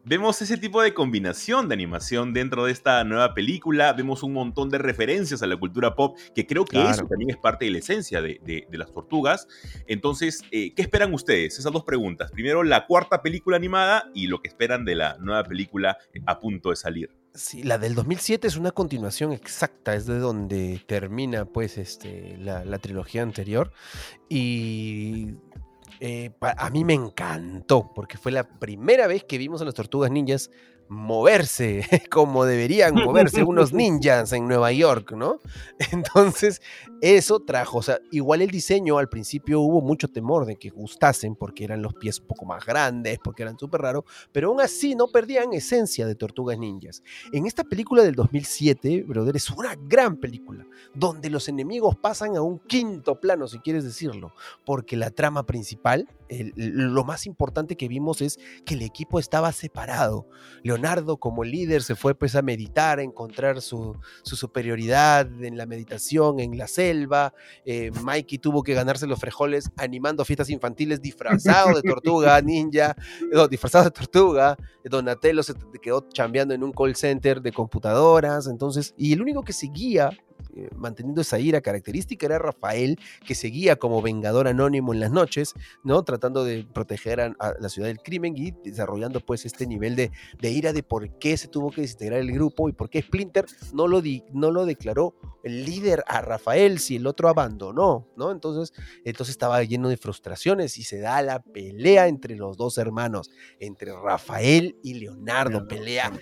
[0.04, 3.92] Vemos ese tipo de combinación de animación dentro de esta nueva película.
[3.92, 6.90] Vemos un montón de referencias a la cultura pop, que creo que claro.
[6.92, 9.46] eso también es parte de la esencia de, de, de las tortugas.
[9.86, 11.58] Entonces, eh, ¿qué esperan ustedes?
[11.58, 12.30] Esas dos preguntas.
[12.30, 16.70] Primero, la cuarta película animada y lo que esperan de la nueva película a punto
[16.70, 17.10] de salir.
[17.34, 22.78] Sí, la del 2007 es una continuación exacta, es de donde termina pues este, la,
[22.78, 23.72] trilogía anterior.
[24.28, 25.34] Y
[26.00, 30.10] eh, a mí me encantó, porque fue la primera vez que vimos a las tortugas
[30.10, 30.50] ninjas
[30.88, 35.38] moverse como deberían moverse unos ninjas en Nueva York, ¿no?
[35.92, 36.62] Entonces,
[37.00, 41.36] eso trajo, o sea, igual el diseño al principio hubo mucho temor de que gustasen
[41.36, 44.94] porque eran los pies un poco más grandes, porque eran súper raros, pero aún así
[44.94, 47.02] no perdían esencia de Tortugas Ninjas.
[47.32, 52.42] En esta película del 2007, brother, es una gran película, donde los enemigos pasan a
[52.42, 54.32] un quinto plano, si quieres decirlo,
[54.64, 59.52] porque la trama principal, el, lo más importante que vimos es que el equipo estaba
[59.52, 60.26] separado.
[60.78, 65.66] Leonardo como líder se fue pues a meditar, a encontrar su, su superioridad en la
[65.66, 67.34] meditación, en la selva.
[67.64, 72.96] Eh, Mikey tuvo que ganarse los frejoles animando fiestas infantiles disfrazado de tortuga ninja,
[73.32, 74.56] no, disfrazado de tortuga.
[74.84, 78.46] Donatello se quedó chambeando en un call center de computadoras.
[78.46, 80.10] Entonces, y el único que seguía
[80.56, 85.54] eh, manteniendo esa ira característica era Rafael, que seguía como vengador anónimo en las noches,
[85.84, 86.02] ¿no?
[86.04, 90.10] Tratando de proteger a, a la ciudad del crimen y desarrollando pues este nivel de,
[90.40, 93.46] de, ira de por qué se tuvo que desintegrar el grupo y por qué Splinter
[93.72, 98.30] no lo, di, no lo declaró el líder a Rafael si el otro abandonó, ¿no?
[98.30, 98.72] Entonces,
[99.04, 103.30] entonces estaba lleno de frustraciones y se da la pelea entre los dos hermanos,
[103.60, 106.12] entre Rafael y Leonardo, pelea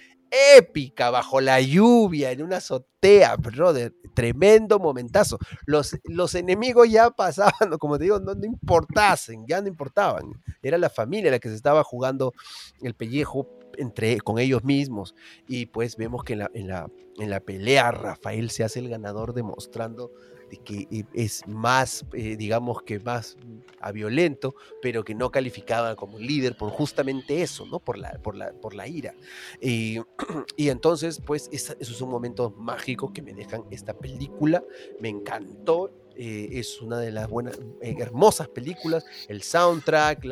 [0.59, 5.39] épica bajo la lluvia en una azotea, brother, tremendo momentazo.
[5.64, 10.32] Los, los enemigos ya pasaban, como te digo, no, no, importasen, ya no importaban.
[10.62, 12.32] Era la familia la que se estaba jugando
[12.80, 15.14] el pellejo entre, con ellos mismos.
[15.47, 18.89] Y pues vemos que en la, en, la, en la pelea Rafael se hace el
[18.89, 23.36] ganador demostrando de que eh, es más, eh, digamos que más
[23.80, 27.80] a violento, pero que no calificaba como líder por justamente eso, ¿no?
[27.80, 29.14] Por la, por la, por la ira.
[29.61, 29.99] y
[30.57, 34.62] entonces, pues, esos son momentos mágicos que me dejan esta película.
[35.01, 39.05] Me encantó, eh, es una de las buenas, hermosas películas.
[39.28, 40.24] El soundtrack,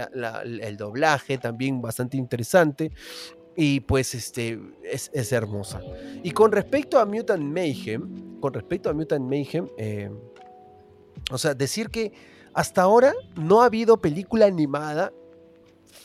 [0.45, 2.93] el doblaje también bastante interesante.
[3.57, 5.81] Y pues este es, hermosa.
[6.23, 10.11] Y con respecto a Mutant Mayhem, con respecto a Mutant Mayhem, eh,
[11.31, 12.13] o sea, decir que
[12.53, 15.13] hasta ahora no ha habido película animada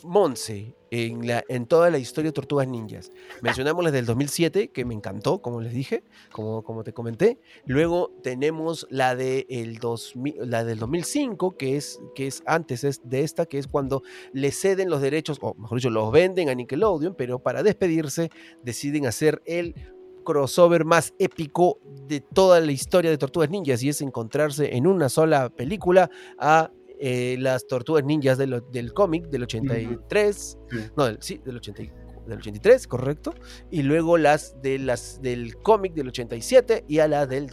[0.04, 3.12] Monse en, toda la historia de Tortugas Ninjas.
[3.42, 7.40] Mencionamos la del 2007, que me encantó, como les dije, como, como te comenté.
[7.66, 13.22] Luego tenemos la, de el 2000, la del 2005, que es, que es antes de
[13.22, 17.16] esta, que es cuando le ceden los derechos, o mejor dicho, los venden a Nickelodeon,
[17.16, 18.30] pero para despedirse
[18.64, 19.76] deciden hacer el
[20.24, 25.10] crossover más épico de toda la historia de Tortugas Ninjas y es encontrarse en una
[25.10, 30.58] sola película a eh, las tortugas ninjas del cómic del 83,
[30.98, 31.84] no, sí, del, 80,
[32.28, 33.34] del 83, correcto,
[33.72, 37.48] y luego las, de, las del cómic del 87 y a la del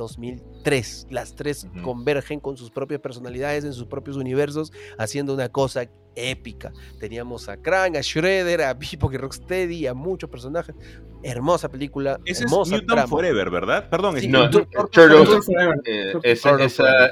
[0.67, 1.07] 2003.
[1.11, 6.73] Las tres convergen con sus propias personalidades en sus propios universos, haciendo una cosa épica.
[6.99, 10.75] Teníamos a Krang, a Shredder, a y Rocksteady, a muchos personajes.
[11.23, 12.19] Hermosa película.
[12.25, 13.89] Ese hermosa es Mutant Forever, ¿verdad?
[13.89, 15.81] Perdón, es no, Turtles, Forever.
[15.85, 16.57] Eh, esa,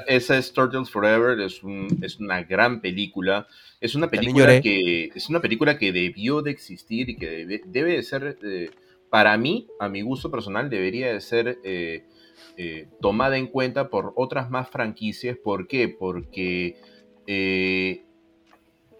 [0.07, 3.47] esa, es Turtles Forever, es, un, es una gran película.
[3.79, 7.91] Es una película que es una película que debió de existir y que debe, debe
[7.93, 8.69] de ser, eh,
[9.09, 12.05] para mí, a mi gusto personal, debería de ser eh,
[13.01, 15.37] tomada en cuenta por otras más franquicias.
[15.37, 15.89] ¿Por qué?
[15.89, 16.77] Porque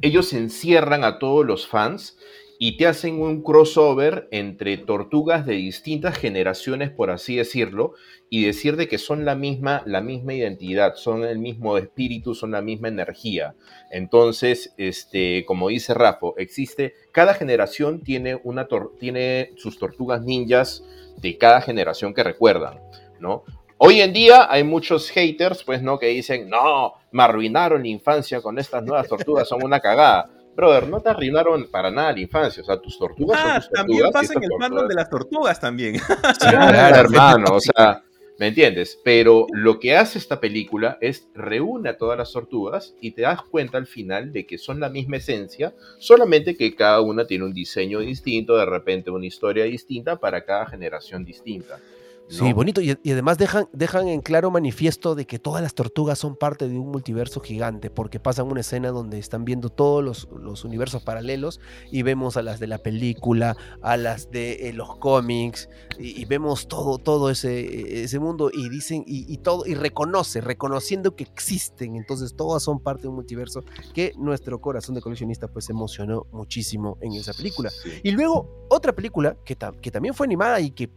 [0.02, 2.18] ellos encierran a todos los fans
[2.58, 7.94] y te hacen un crossover entre tortugas de distintas generaciones, por así decirlo,
[8.30, 12.52] y decir de que son la misma, la misma identidad, son el mismo espíritu, son
[12.52, 13.56] la misma energía.
[13.92, 18.68] Entonces, este, como dice Rafa, existe, cada generación tiene, una
[19.00, 20.84] tiene sus tortugas ninjas
[21.18, 22.80] de cada generación que recuerdan,
[23.20, 23.44] ¿no?
[23.78, 26.00] Hoy en día hay muchos haters, pues, ¿no?
[26.00, 30.30] Que dicen, no, me arruinaron la infancia con estas nuevas tortugas, son una cagada.
[30.56, 33.70] Brother, no te arruinaron para nada la infancia, o sea, tus tortugas son ah, tus
[33.72, 36.00] también pasa en el fandom de las tortugas también.
[36.40, 38.04] claro, hermano, o sea,
[38.40, 38.98] ¿me entiendes?
[39.04, 43.42] Pero lo que hace esta película es reúne a todas las tortugas y te das
[43.42, 47.54] cuenta al final de que son la misma esencia, solamente que cada una tiene un
[47.54, 51.80] diseño distinto, de repente una historia distinta para cada generación distinta.
[52.28, 52.82] Sí, bonito.
[52.82, 56.78] Y, además dejan, dejan en claro manifiesto de que todas las tortugas son parte de
[56.78, 61.60] un multiverso gigante, porque pasan una escena donde están viendo todos los, universos paralelos
[61.92, 65.70] y vemos a las de la película, a las de eh, los cómics,
[66.00, 71.24] y, vemos todo, todo ese, ese mundo y dicen, y, todo, y reconoce, reconociendo que
[71.24, 71.96] existen.
[71.96, 73.64] Entonces todas son parte de un multiverso
[73.94, 77.72] que nuestro corazón de coleccionista pues emocionó muchísimo en esa película.
[78.04, 80.90] Y luego otra película que, que también fue animada y que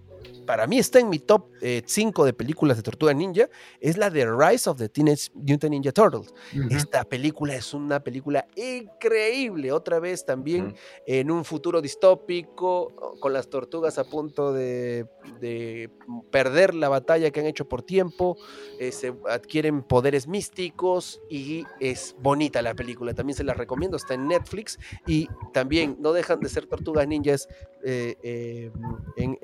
[0.48, 1.44] para mí está en mi top
[1.84, 5.72] 5 eh, de películas de Tortuga Ninja, es la de Rise of the Teenage Mutant
[5.72, 6.32] Ninja Turtles.
[6.70, 10.74] Esta película es una película increíble, otra vez también
[11.06, 15.06] en un futuro distópico, con las tortugas a punto de,
[16.30, 18.38] perder la batalla que han hecho por tiempo,
[18.80, 24.14] eh, se adquieren poderes místicos y es bonita la película, también se la recomiendo, está
[24.14, 24.78] en Netflix.
[25.06, 27.48] Y también no dejan de ser tortugas ninjas
[27.84, 28.70] eh,
[29.16, 29.36] en,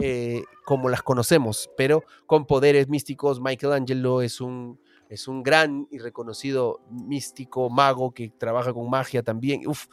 [0.64, 3.40] como las conocemos, pero con poderes místicos.
[3.40, 4.78] Michelangelo es un,
[5.08, 9.66] es un gran y reconocido místico mago que trabaja con magia también.
[9.66, 9.86] Uf,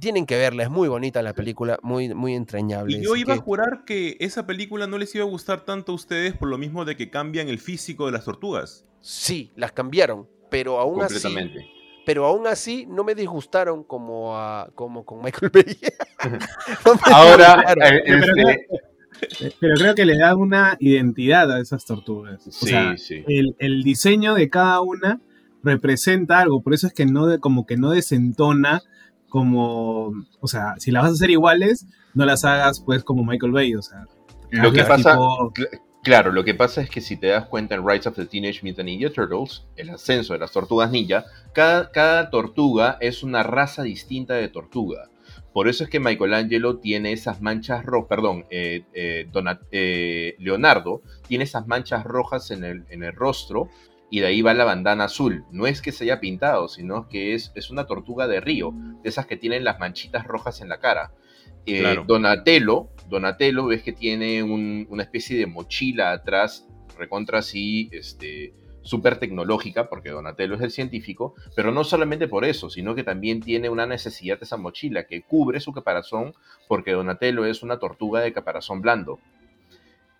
[0.00, 2.98] tienen que verla, es muy bonita la película, muy, muy entrañable.
[2.98, 5.94] Y yo iba a jurar que esa película no les iba a gustar tanto a
[5.94, 8.84] ustedes por lo mismo de que cambian el físico de las tortugas.
[9.00, 11.20] Sí, las cambiaron, pero aún así
[12.04, 14.36] pero aún así no me disgustaron como,
[14.74, 15.78] como con Michael Bay.
[17.12, 18.66] Ahora, eh, este,
[19.60, 22.42] pero creo que le da una identidad a esas tortugas.
[22.50, 23.24] Sí, sí.
[23.58, 25.20] El, diseño de cada una
[25.62, 28.82] representa algo, por eso es que no como que no desentona
[29.28, 33.52] como, o sea, si las vas a hacer iguales, no las hagas pues como Michael
[33.52, 34.06] Bay, o sea.
[34.50, 35.16] Lo que pasa,
[36.02, 38.60] claro, lo que pasa es que si te das cuenta en Rise of the Teenage
[38.62, 43.82] Mutant Ninja Turtles, el ascenso de las tortugas ninja, cada, cada tortuga es una raza
[43.84, 45.08] distinta de tortuga.
[45.52, 49.28] Por eso es que Michelangelo tiene esas manchas rojas, perdón, eh, eh,
[49.70, 53.68] eh, Leonardo tiene esas manchas rojas en el, en el, rostro
[54.10, 55.44] y de ahí va la bandana azul.
[55.50, 58.72] No es que se haya pintado, sino que es, es una tortuga de río,
[59.02, 61.12] de esas que tienen las manchitas rojas en la cara.
[61.66, 62.04] Eh, Claro.
[62.06, 66.66] Donatello, Donatello ves que tiene un- una especie de mochila atrás,
[66.98, 68.52] recontra así, este,
[68.82, 73.40] súper tecnológica, porque Donatello es el científico, pero no solamente por eso, sino que también
[73.40, 76.34] tiene una necesidad esa mochila que cubre su caparazón,
[76.68, 79.18] porque Donatello es una tortuga de caparazón blando.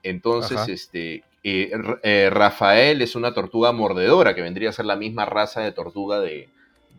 [0.03, 0.73] Entonces, Ajá.
[0.73, 1.71] este, eh,
[2.03, 6.21] eh, Rafael es una tortuga mordedora, que vendría a ser la misma raza de tortuga
[6.21, 6.49] de,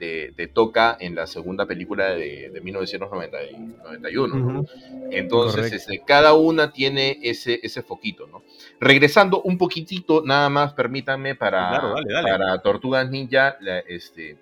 [0.04, 4.36] de, de Toca en la segunda película de, de 1991.
[4.36, 4.60] ¿no?
[4.60, 4.68] Ujú.
[5.12, 8.44] Entonces, este, cada una tiene ese, ese foquito, ¿no?
[8.80, 12.30] Regresando un poquitito, nada más, permítanme, para, Claro, dale, dale.
[12.30, 14.38] para Tortugas Ninja, la, este,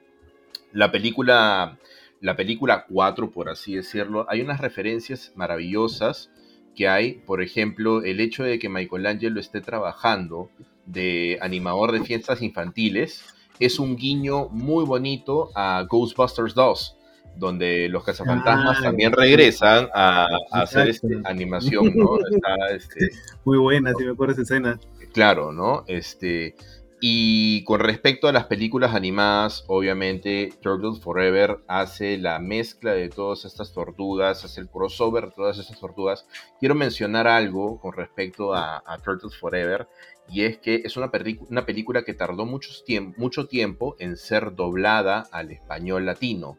[0.71, 1.77] la película,
[2.19, 6.31] la película 4, por así decirlo, hay unas referencias maravillosas
[6.75, 10.49] que hay, por ejemplo, el hecho de que Michelangelo esté trabajando
[10.85, 16.97] de animador de fiestas infantiles, es un guiño muy bonito a Ghostbusters 2,
[17.37, 22.17] donde los cazafantasmas Ah, también regresan a, a hacer este, animación, ¿no?
[22.31, 23.09] Está, este,
[23.45, 24.79] Muy buena, si me acuerdo esa escena.
[25.13, 25.83] Claro, ¿no?
[25.87, 26.55] Este,
[27.03, 33.43] y con respecto a las películas animadas, obviamente Turtles Forever hace la mezcla de todas
[33.43, 36.27] estas tortugas, hace el crossover de todas estas tortugas.
[36.59, 39.87] Quiero mencionar algo con respecto a, a Turtles Forever,
[40.29, 41.11] y es que es una,
[41.49, 46.57] una película que tardó tiemp- mucho tiempo en ser doblada al español latino.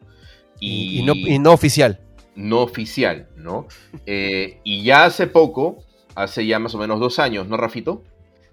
[0.59, 1.99] Y, y no, y no oficial.
[2.35, 3.67] no oficial, ¿no?
[4.05, 5.83] Eh, y ya hace poco,
[6.15, 8.03] hace ya más o menos dos años, ¿no, Rafito?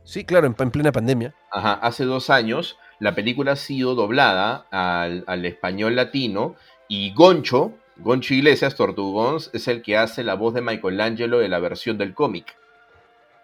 [0.05, 1.35] Sí, claro, en, en plena pandemia.
[1.53, 6.57] Ajá, hace dos años la película ha sido doblada al, al español latino
[6.89, 11.59] y Goncho, Goncho Iglesias, Tortugons, es el que hace la voz de Michelangelo de la
[11.61, 12.57] versión del cómic.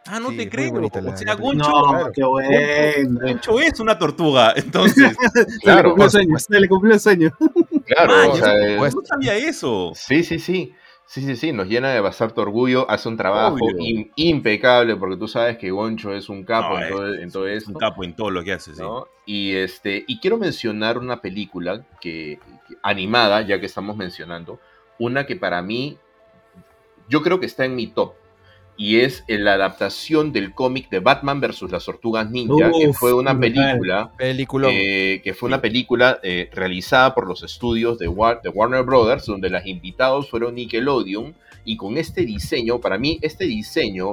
[0.08, 0.72] Ah, no Sí, te creo.
[0.74, 2.12] o sea, Goncho, No, claro.
[2.14, 3.20] qué bueno.
[3.20, 4.52] Goncho es una tortuga.
[4.56, 7.30] Entonces, Se Claro, le cumplió el sueño, se le cumplió el sueño.
[7.86, 9.92] Claro, ah, o yo sea, no- es- no sabía eso.
[9.94, 10.74] sí, sí, sí.
[11.08, 13.56] Sí, sí, sí, nos llena de bastante orgullo, hace un trabajo
[14.16, 17.58] impecable, porque tú sabes que Goncho es un capo No, en, todo, en todo Es
[17.58, 17.70] esto.
[17.70, 18.80] un capo en todo lo que hace, sí.
[18.82, 19.06] ¿no?
[19.24, 24.58] Y, este, y quiero mencionar una película que, que- animada, ya que estamos mencionando,
[24.98, 25.96] una que para mí,
[27.08, 28.14] yo creo que está en mi top.
[28.78, 33.30] Y es la adaptación del cómic de Batman versus las Tortugas Ninja, que fue una
[33.40, 34.68] película Película.
[34.70, 39.24] eh, que fue una película eh, realizada por los estudios de, War- de Warner Brothers,
[39.26, 44.10] donde los invitados fueron Nickelodeon, y con este diseño, para mí, este diseño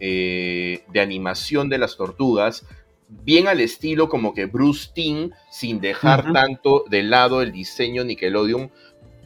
[0.00, 2.64] eh, de animación de las tortugas,
[3.08, 8.70] bien al estilo como que Bruce Timm, sin dejar tanto de lado el diseño Nickelodeon,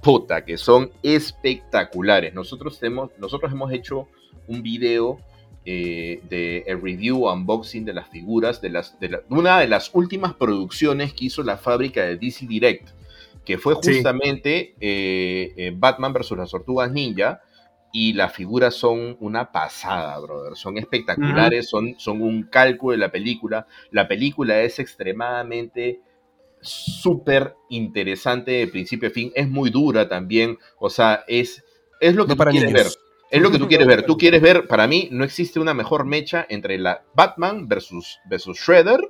[0.02, 2.34] puta, que son espectaculares.
[2.34, 4.08] Nosotros hemos, nosotros hemos hecho
[4.48, 5.18] un video
[5.64, 9.68] eh, de el review o unboxing de las figuras de las de la- una de
[9.68, 12.88] las últimas producciones que hizo la fábrica de DC Direct
[13.44, 13.94] que fue Sí.
[13.94, 17.42] justamente eh, eh, Batman versus las Tortugas Ninja
[17.92, 20.56] y las figuras son una pasada, brother.
[20.56, 23.66] Son espectaculares, son, son un calco de la película.
[23.90, 26.00] La película es extremadamente
[26.62, 29.32] súper interesante de principio a fin.
[29.34, 30.58] Es muy dura también.
[30.78, 31.62] O sea, es,
[32.00, 32.84] es lo que No tú para quieres niños.
[32.84, 32.92] ver.
[33.30, 34.06] Es lo que tú quieres ver.
[34.06, 38.58] Tú quieres ver, para mí, no existe una mejor mecha entre la Batman versus, versus
[38.58, 39.00] Shredder,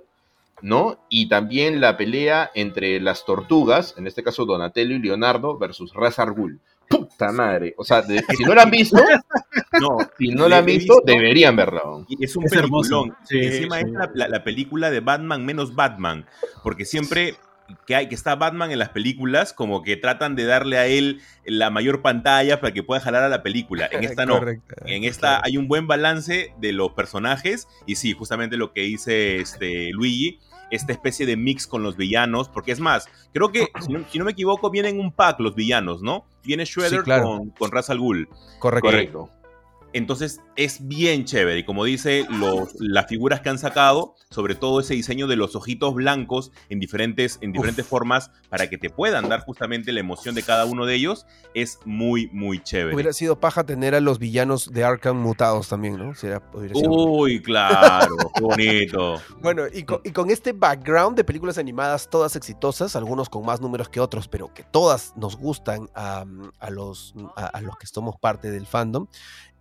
[0.62, 1.05] ¿no?
[1.11, 6.18] Y también la pelea entre las tortugas, en este caso Donatello y Leonardo, versus Ra's
[6.18, 6.61] al Ghul.
[6.99, 7.74] Puta madre.
[7.76, 8.97] O sea, de- si no la han visto,
[9.80, 11.03] No, si no la han visto, visto.
[11.07, 11.82] deberían verla.
[12.09, 13.03] y es un Es hermoso.
[13.03, 13.16] peliculón.
[13.28, 13.84] Sí, Encima sí.
[13.86, 16.26] es la, la- la película de Batman menos Batman.
[16.62, 17.34] Porque siempre
[17.86, 21.20] que, hay, que está Batman en las películas, como que tratan de darle a él
[21.47, 23.88] la mayor pantalla para que pueda jalar a la película.
[23.90, 24.34] En esta no.
[24.38, 24.74] Correcto.
[24.84, 29.36] En esta hay un buen balance de los personajes y sí, justamente lo que dice
[29.40, 30.38] este Luigi,
[30.72, 34.18] esta especie de mix con los villanos, porque es más, creo que, si no, si
[34.18, 36.24] no me equivoco, vienen un pack los villanos, ¿no?
[36.42, 37.24] Viene Shredder Sí, claro.
[37.24, 38.28] con, con Ra's al Ghul.
[38.58, 38.86] Correcto.
[38.88, 39.30] Correcto.
[39.93, 41.59] Entonces es bien chévere.
[41.61, 45.55] Y como dice, los, las figuras que han sacado, sobre todo ese diseño de los
[45.57, 50.34] ojitos blancos en diferentes, en diferentes formas, para que te puedan dar justamente la emoción
[50.34, 52.95] de cada uno de ellos, es muy, muy chévere.
[52.95, 56.14] Hubiera sido paja tener a los villanos de Arkham mutados también, ¿no?
[56.14, 59.20] Sería- hubiera sido- Uy, claro, bonito.
[59.43, 63.61] Bueno, y con, y con este background de películas animadas, todas exitosas, algunos con más
[63.61, 66.24] números que otros, pero que todas nos gustan a,
[66.61, 69.07] a los, a, a los que somos parte del fandom,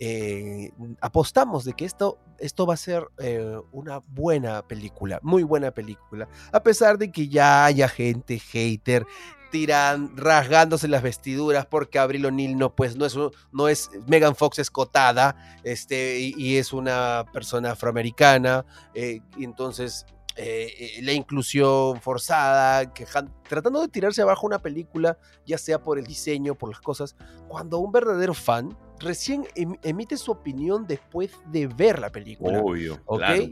[0.04, 5.70] eh, apostamos de que esto, esto va a ser eh, una buena película, muy buena
[5.70, 9.06] película, a pesar de que ya haya gente hater
[9.52, 13.16] tiran rasgándose las vestiduras porque Abril O'Neill no pues no es
[13.52, 19.44] no es Megan Fox es cotada este y, y es una persona afroamericana eh, y
[19.44, 20.06] entonces
[20.38, 22.92] eh, la inclusión forzada,
[23.48, 27.16] tratando de tirarse abajo una película, ya sea por el diseño, por las cosas,
[27.50, 32.60] cuando un verdadero fan recién em, emite su opinión después de ver la película.
[32.60, 33.02] Obvio.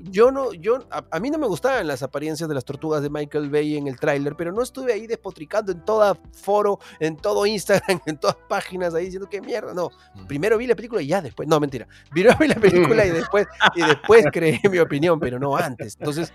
[0.10, 3.50] Yo no, yo, a, mí no me gustaban las apariencias de las tortugas de Michael
[3.50, 8.00] Bay en el tráiler, pero no estuve ahí despotricando en todo foro, en todo Instagram,
[8.05, 9.74] en todas páginas ahí diciendo que mierda.
[9.74, 10.28] No, mm.
[10.28, 11.47] primero vi la película y ya después.
[11.47, 11.88] No, mentira.
[12.09, 15.97] Primero vi la película y después, y después creé mi opinión, pero no antes.
[16.00, 16.34] Entonces,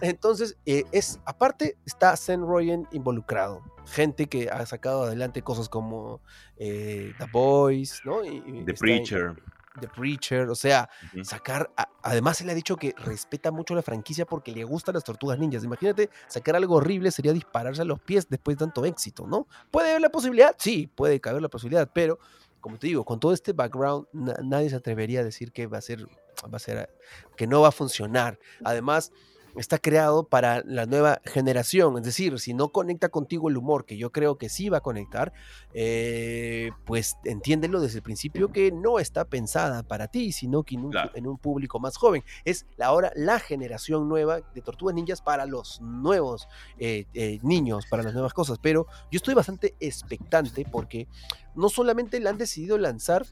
[0.00, 6.20] entonces eh, es, aparte está Seth Rogen involucrado gente que ha sacado adelante cosas como
[6.56, 8.24] eh, The Boys, ¿no?
[8.64, 9.36] The Preacher.
[9.80, 10.88] The Preacher, o sea,
[11.22, 11.70] sacar,
[12.02, 15.62] además él ha dicho que respeta mucho la franquicia porque le gustan las tortugas ninjas.
[15.62, 19.46] Imagínate, sacar algo horrible sería dispararse a los pies después de tanto éxito, ¿no?
[19.70, 20.56] ¿Puede haber la posibilidad?
[20.58, 22.18] Sí, puede caber la posibilidad, pero
[22.60, 25.80] como te digo, con todo este background, nadie se atrevería a decir que va a
[25.80, 26.06] ser,
[26.52, 26.90] va a ser,
[27.36, 28.38] que no va a funcionar.
[28.64, 29.12] Además,
[29.60, 31.98] está creado para la nueva generación.
[31.98, 34.80] Es decir, si no conecta contigo el humor, que yo creo que sí va a
[34.80, 35.32] conectar,
[35.74, 41.26] eh, pues entiéndelo desde el principio que no está pensada para ti, sino que en
[41.26, 42.24] un, público más joven.
[42.44, 46.48] Es ahora la generación nueva de Tortugas Ninjas para los nuevos
[46.78, 48.58] eh, eh, niños, para las nuevas cosas.
[48.60, 51.06] Pero yo estoy bastante expectante porque
[51.54, 53.26] no solamente la han decidido lanzar,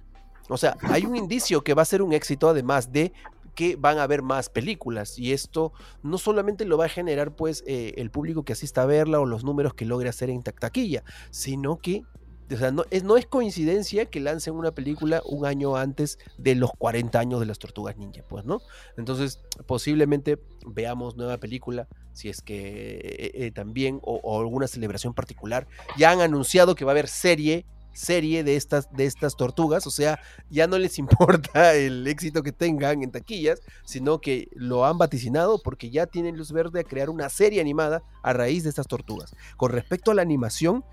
[0.49, 3.13] o sea, hay un indicio que va a ser un éxito, además de
[3.57, 5.73] que van a haber más películas y esto
[6.05, 9.27] no solamente lo va a generar pues eh, el público que asista a verla o
[9.27, 12.05] los números que logre hacer en taquilla, sino que
[12.49, 16.55] o sea, no es, no es coincidencia que lancen una película un año antes de
[16.55, 18.61] los 40 años de las Tortugas Ninja, pues, ¿no?
[18.97, 25.13] Entonces, posiblemente veamos nueva película, si es que eh, eh, también, o, o, alguna celebración
[25.13, 25.67] particular.
[25.99, 27.67] Ya han anunciado que va a haber serie
[27.97, 30.21] serie de estas, de estas tortugas, o sea,
[30.51, 35.61] ya no les importa el éxito que tengan en taquillas, sino que lo han vaticinado
[35.63, 39.35] porque ya tienen luz verde a crear una serie animada a raíz de estas tortugas.
[39.57, 40.85] Con respecto a la animación,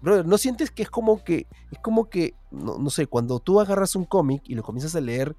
[0.00, 3.60] brother, ¿no sientes que es como que, es como que, no, no sé, cuando tú
[3.60, 5.36] agarras un cómic y lo comienzas a leer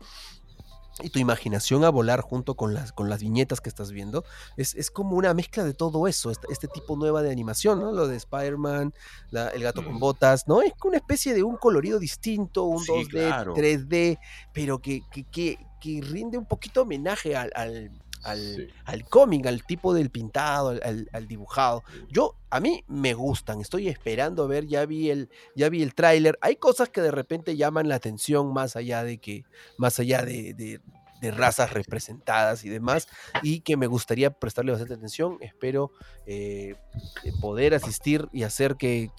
[1.01, 4.23] y tu imaginación a volar junto con las, con las viñetas que estás viendo,
[4.57, 7.91] es, como una mezcla de todo eso, este, este, tipo nueva de animación, ¿no?
[7.91, 8.93] Lo de Spider-Man,
[9.31, 10.61] el gato con botas, ¿no?
[10.61, 14.19] Es una especie de un colorido distinto, un 2D, 3D,
[14.53, 15.01] pero que,
[15.31, 17.91] que, rinde un poquito homenaje al, al,
[19.09, 21.83] cómic, al tipo del pintado, al, dibujado.
[22.09, 25.93] Yo, a mí me gustan, estoy esperando a ver, ya vi el, ya vi el
[25.93, 26.37] tráiler.
[26.41, 29.45] Hay cosas que de repente llaman la atención más allá de que,
[29.77, 30.81] más allá de, de
[31.31, 33.07] razas representadas y demás,
[33.41, 35.37] y que me gustaría prestarle bastante atención.
[35.41, 35.91] Espero
[36.25, 36.75] eh,
[37.41, 39.11] poder asistir y hacer que,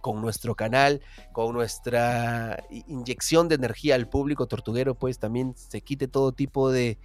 [0.00, 1.00] con nuestro canal,
[1.32, 6.98] con nuestra inyección de energía al público tortuguero, pues también se quite todo tipo de,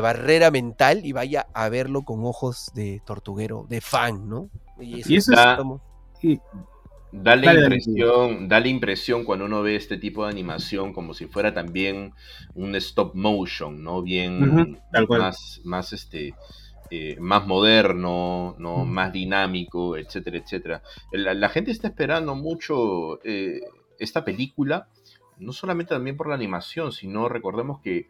[0.00, 4.50] barrera mental y vaya a verlo con ojos de tortuguero, de fan, ¿no?
[4.80, 6.40] Y eso, es,
[7.10, 11.26] Da la, impresión, da la impresión cuando uno ve este tipo de animación como si
[11.26, 12.12] fuera también
[12.54, 14.02] un stop motion, ¿no?
[14.02, 14.78] Bien
[15.08, 16.34] más, más este
[16.90, 18.86] eh, más moderno, ¿no?
[18.86, 20.82] más dinámico, etcétera, etcétera.
[21.12, 23.60] La, gente está esperando mucho eh,
[23.98, 24.88] esta película,
[25.38, 28.08] no solamente también por la animación, sino recordemos que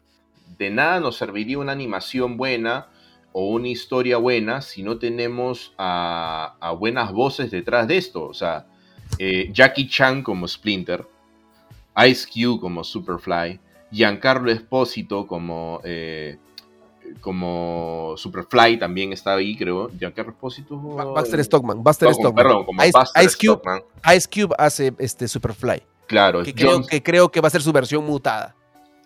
[0.58, 2.86] de nada nos serviría una animación buena
[3.32, 8.24] o una historia buena si no tenemos a, a buenas voces detrás de esto.
[8.26, 8.66] O sea,
[9.18, 11.06] eh, Jackie Chan como Splinter,
[12.06, 13.58] Ice Cube como Superfly,
[13.90, 16.36] Giancarlo Espósito como, eh,
[17.20, 19.90] como Superfly también está ahí, creo.
[19.98, 20.76] Giancarlo Espósito.
[20.76, 21.82] Buster Stockman.
[21.82, 22.34] Buster Stockman.
[22.34, 23.82] Perdón, como Ice, Cube,
[24.14, 25.82] Ice Cube hace este Superfly.
[26.06, 26.42] Claro.
[26.42, 28.54] Que creo, que creo que va a ser su versión mutada.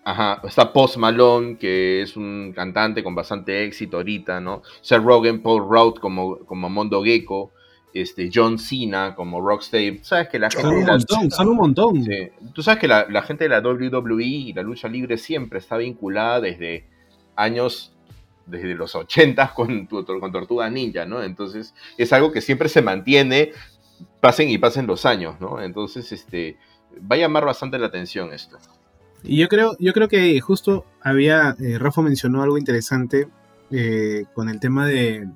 [0.05, 4.63] Ajá, está Post Malone, que es un cantante con bastante éxito ahorita, ¿no?
[4.81, 7.53] Seth Rogen, Paul Rudd como, como Mondo Gecko,
[7.95, 10.01] este, John Cena como Rocksteady.
[10.03, 10.63] Sabes que la gente.
[10.63, 12.05] Son un montón, son un montón.
[12.53, 16.41] Tú sabes que la, gente de la WWE y la lucha libre siempre está vinculada
[16.41, 16.87] desde
[17.37, 17.93] años,
[18.47, 21.23] desde los 80 con, con Tortuga Ninja, ¿no?
[21.23, 23.53] Entonces es algo que siempre se mantiene,
[24.21, 25.61] pasen y pasen los años, ¿no?
[25.61, 26.57] Entonces, este,
[27.01, 28.59] va a llamar bastante la atención esto.
[29.25, 33.29] Y yo creo, yo creo que justo había, eh, Rafa mencionó algo interesante
[33.75, 35.29] eh, con el tema de,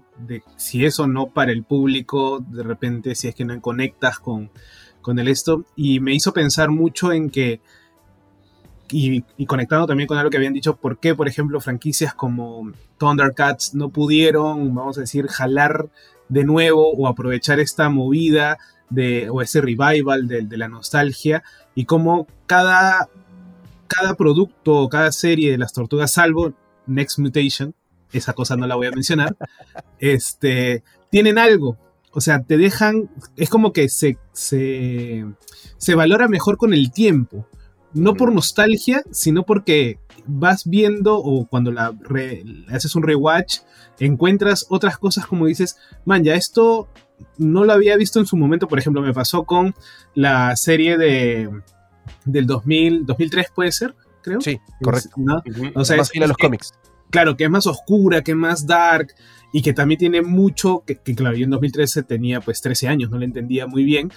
[0.56, 4.50] si es o no para el público, de repente si es que no conectas con,
[5.00, 7.62] con el esto, y me hizo pensar mucho en que,
[8.90, 13.74] y, conectando también con algo que habían dicho, por qué, por ejemplo, franquicias como Thundercats
[13.74, 15.88] no pudieron, vamos a decir, jalar
[16.28, 18.58] de nuevo o aprovechar esta movida
[18.90, 21.42] de, o ese revival de, de la nostalgia,
[21.74, 23.08] y cómo cada,
[23.86, 26.52] cada producto o cada serie de las tortugas, salvo
[26.86, 27.74] Next Mutation,
[28.12, 29.36] esa cosa no la voy a mencionar,
[29.98, 31.76] este, tienen algo.
[32.12, 35.26] O sea, te dejan, es como que se, se,
[35.76, 37.46] se valora mejor con el tiempo.
[37.92, 41.94] No por nostalgia, sino porque vas viendo o cuando la
[42.68, 43.58] haces un rewatch,
[43.98, 46.88] encuentras otras cosas como dices, man, ya esto
[47.38, 48.68] no lo había visto en su momento.
[48.68, 49.74] Por ejemplo, me pasó con
[50.14, 51.50] la serie de
[52.24, 54.40] del 2000, 2003, puede ser, creo.
[54.40, 55.10] Sí, correcto.
[55.74, 56.72] O sea, más es, los cómics.
[57.10, 59.14] Claro, que es más oscura, que es más dark
[59.52, 63.18] y que también tiene mucho, que, claro, yo en 2013 tenía pues 13 años, no
[63.18, 64.12] le entendía muy bien.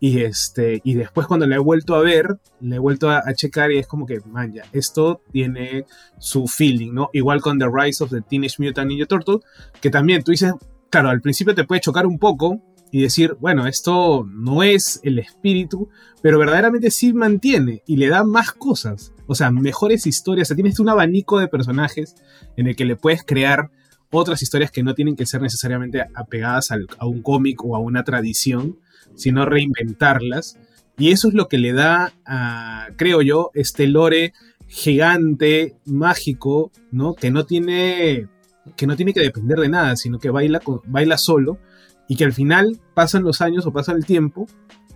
[0.00, 3.70] Y, este, y después cuando la he vuelto a ver, le he vuelto a, checar
[3.70, 5.86] y es como que, man, ya, esto tiene
[6.18, 7.08] su feeling, ¿no?
[7.12, 9.38] Igual con The Rise of the Teenage Mutant Ninja Turtle,
[9.80, 10.54] que también tú dices,
[10.90, 12.60] claro, al principio te puede chocar un poco
[12.90, 15.88] y decir, bueno, esto no es el espíritu,
[16.20, 20.54] pero verdaderamente sí mantiene y le da más cosas, o sea, mejores historias, o sea,
[20.56, 22.14] tienes un abanico de personajes
[22.56, 23.70] en el que le puedes crear
[24.10, 28.04] otras historias que no tienen que ser necesariamente apegadas a un cómic o a una
[28.04, 28.78] tradición,
[29.14, 30.58] sino reinventarlas.
[30.98, 34.34] Y eso es lo que le da, a, creo yo, este lore
[34.68, 37.14] gigante, mágico, ¿no?
[37.14, 38.28] Que no tiene
[38.76, 41.58] que no tiene que depender de nada, sino que baila, baila solo
[42.06, 44.46] y que al final pasan los años o pasa el tiempo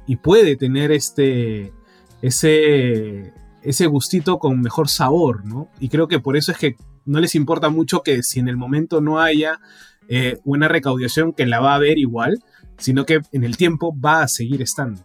[0.06, 1.72] y puede tener este,
[2.22, 3.32] ese,
[3.66, 5.68] ese gustito con mejor sabor, ¿no?
[5.80, 8.56] Y creo que por eso es que no les importa mucho que si en el
[8.56, 9.60] momento no haya
[10.08, 12.38] eh, una recaudación que la va a ver igual,
[12.78, 15.04] sino que en el tiempo va a seguir estando.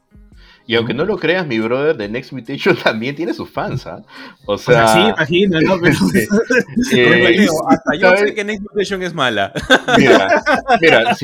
[0.67, 4.03] Y aunque no lo creas, mi brother de Next Mutation también tiene sus fans, ¿ah?
[4.45, 5.79] O sea, sí, imagino, ¿no?
[6.91, 9.51] Pero, eh, hasta yo sé que Next Mutation es mala.
[9.97, 10.43] Mira,
[10.79, 11.17] mira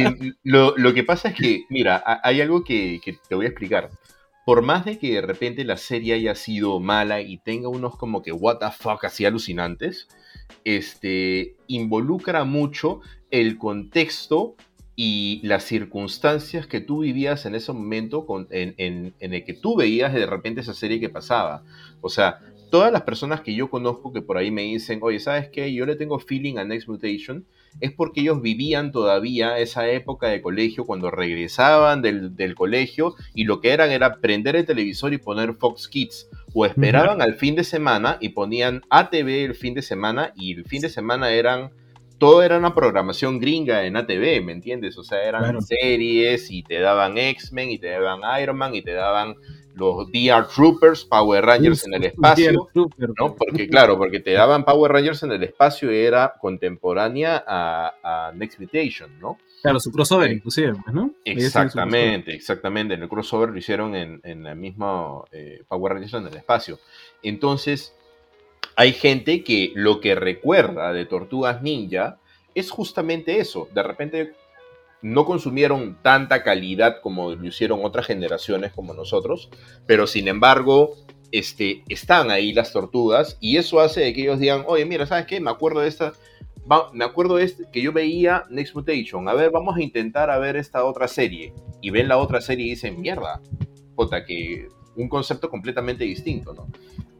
[0.44, 3.90] lo, lo, que pasa es que, mira, hay algo que, que, te voy a explicar.
[4.48, 8.24] Por más de que de repente la serie haya sido mala y tenga unos como
[8.24, 10.08] que what the fuck así alucinantes,
[10.64, 14.56] este, involucra mucho el contexto
[14.96, 19.54] y las circunstancias que tú vivías en ese momento con, en, en, en, el que
[19.54, 21.66] tú veías de repente esa serie que pasaba.
[22.00, 22.40] O sea,
[22.72, 25.74] todas las personas que yo conozco que por ahí me dicen, oye, ¿sabes qué?
[25.74, 27.46] Yo le tengo feeling a Next Mutation,
[27.80, 33.44] es porque ellos vivían todavía esa época de colegio cuando regresaban del, del colegio y
[33.44, 36.30] lo que eran era prender el televisor y poner Fox Kids.
[36.54, 40.66] O esperaban al fin de semana y ponían ATV el fin de semana y el
[40.66, 41.72] fin de semana eran
[42.18, 44.98] todo era una programación gringa en ATV, ¿me entiendes?
[44.98, 48.94] O sea, eran series y te daban X-Men y te daban Iron Man y te
[48.94, 49.36] daban
[49.78, 53.36] los DR Troopers, Power Rangers en el espacio, ¿no?
[53.36, 58.60] Porque claro, porque te daban Power Rangers en el espacio y era contemporánea a, Next
[58.60, 59.38] Mutation, ¿no?
[59.62, 61.12] Claro, su crossover inclusive, ¿no?
[61.24, 62.94] Exactamente, exactamente.
[62.94, 66.80] En el crossover lo hicieron en, en el mismo eh, Power Rangers en el espacio.
[67.24, 67.96] Entonces,
[68.76, 72.20] hay gente que lo que recuerda de Tortugas Ninja
[72.54, 73.68] es justamente eso.
[73.74, 74.34] De repente
[75.02, 79.50] no consumieron tanta calidad como lo hicieron otras generaciones como nosotros,
[79.86, 80.96] pero sin embargo
[81.32, 85.40] este, están ahí las tortugas y eso hace que ellos digan, oye, mira, ¿sabes qué?
[85.40, 86.14] Me acuerdo de esta,
[86.94, 90.38] me acuerdo de este, que yo veía Next Mutation, a ver, vamos a intentar a
[90.38, 91.54] ver esta otra serie.
[91.82, 93.42] Y ven la otra serie y dicen, mierda,
[93.96, 96.68] puta, que un concepto completamente distinto, ¿no?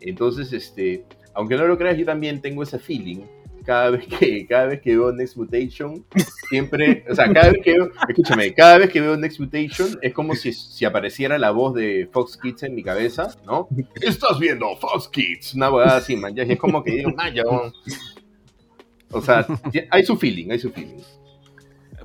[0.02, 3.22] Entonces, este, aunque no lo creas, yo también tengo ese feeling.
[3.68, 6.06] Cada vez que, cada vez que veo Next Mutation,
[6.50, 10.14] siempre, o sea, cada vez que veo, escúchame, cada vez que veo Next Mutation es
[10.14, 13.68] como si, si apareciera la voz de Fox Kids en mi cabeza, ¿no?
[14.02, 17.44] Estás viendo Fox Kids, una verdad así, man, ya es como que digo, man, ya,
[19.12, 19.46] o sea,
[19.92, 21.04] hay su feeling, hay su feeling.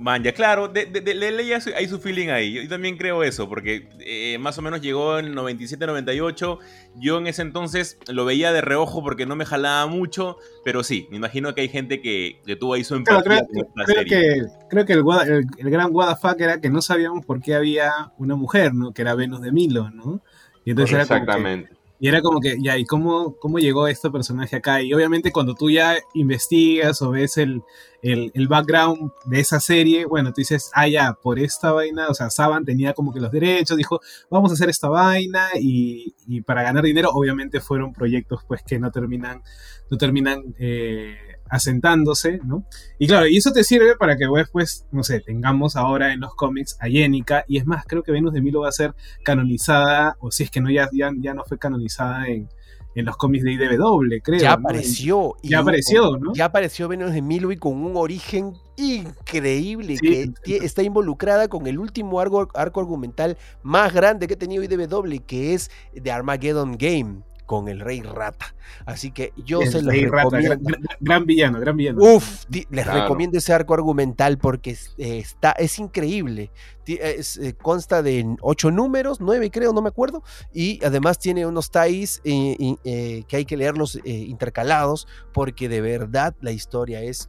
[0.02, 2.54] Man, ya claro, de, de, de, hay su feeling ahí.
[2.54, 6.58] Yo también creo eso, porque eh, más o menos llegó en 97-98.
[6.96, 11.06] Yo en ese entonces lo veía de reojo porque no me jalaba mucho, pero sí,
[11.10, 13.46] me imagino que hay gente que, que tuvo ahí su empatía creo,
[13.86, 18.12] creo, Que, creo que el, el, gran WTF era que no sabíamos por qué había
[18.18, 18.92] una mujer, ¿no?
[18.92, 20.20] Que era Venus de Milo, ¿no?
[20.64, 21.81] Y entonces Exactamente.
[22.02, 24.82] Y era como que, ya, ¿y cómo, cómo llegó este personaje acá?
[24.82, 27.62] Y obviamente cuando tú ya investigas o ves el,
[28.02, 32.14] el, el, background de esa serie, bueno, tú dices, ah, ya, por esta vaina, o
[32.14, 36.40] sea, Saban tenía como que los derechos, dijo, vamos a hacer esta vaina y, y
[36.40, 39.40] para ganar dinero, obviamente fueron proyectos pues que no terminan,
[39.88, 41.16] no terminan eh,
[41.52, 42.64] asentándose, ¿no?
[42.98, 46.34] Y claro, y eso te sirve para que después, no sé, tengamos ahora en los
[46.34, 50.16] cómics a Jenica, y es más, creo que Venus de Milo va a ser canonizada,
[50.20, 52.48] o si es que no, ya, ya, ya no fue canonizada en,
[52.94, 54.40] en los cómics de IDW, creo.
[54.40, 55.36] Ya apareció.
[55.42, 56.32] Ya apareció, ¿no?
[56.32, 61.78] Ya apareció Venus de Milo y con un origen increíble que está involucrada con el
[61.78, 65.70] último arco, arco, argumental más grande que ha tenido IDW, que es
[66.02, 68.54] The Armageddon Game con el Rey Rata.
[68.86, 70.48] Así que yo El se los Rey Rata, recomiendo.
[70.48, 71.98] gran, gran- gran villano, gran villano.
[72.02, 73.02] Uf, di- les Claro.
[73.02, 76.50] recomiendo ese arco argumental porque es, eh, está, es increíble.
[76.86, 80.22] Es, eh, consta de ocho números, nueve creo, no me acuerdo.
[80.52, 85.80] Y además tiene unos ties eh, eh, que hay que leerlos eh, intercalados porque de
[85.80, 87.28] verdad la historia es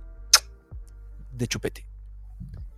[1.32, 1.86] de chupete.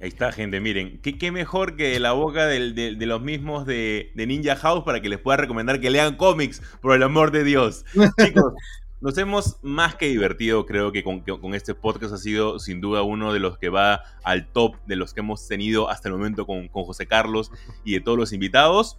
[0.06, 3.65] Ahí está, gente, miren, ¿qué, qué mejor que la boca del- de, de los mismos
[3.65, 7.32] de, de Ninja House para que les pueda recomendar que lean cómics, por el amor
[7.32, 7.86] de Dios.
[8.23, 8.53] Chicos,
[9.02, 12.82] nos hemos más que divertido, creo que con, que con este podcast ha sido sin
[12.82, 16.14] duda uno de los que va al top de los que hemos tenido hasta el
[16.14, 17.52] momento con, con José Carlos
[17.84, 18.98] y de todos los invitados.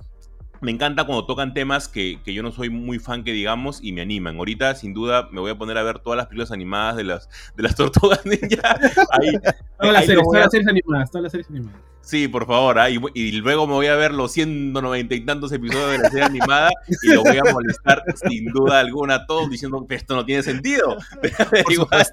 [0.60, 3.92] Me encanta cuando tocan temas que, que yo no soy muy fan que digamos y
[3.92, 4.36] me animan.
[4.36, 7.28] Ahorita, sin duda, me voy a poner a ver todas las películas animadas de las,
[7.56, 8.78] de las tortugas ninja.
[9.10, 9.32] Ahí,
[9.78, 11.80] Todas las series, todas las series animadas, todas las series animadas.
[12.06, 15.50] Sí, por favor, ah, y, y luego me voy a ver los 190 y tantos
[15.50, 16.70] episodios de la serie animada
[17.02, 20.44] y lo voy a molestar sin duda alguna a todos diciendo que esto no tiene
[20.44, 20.96] sentido.
[21.20, 21.34] Pero
[21.68, 22.06] igual,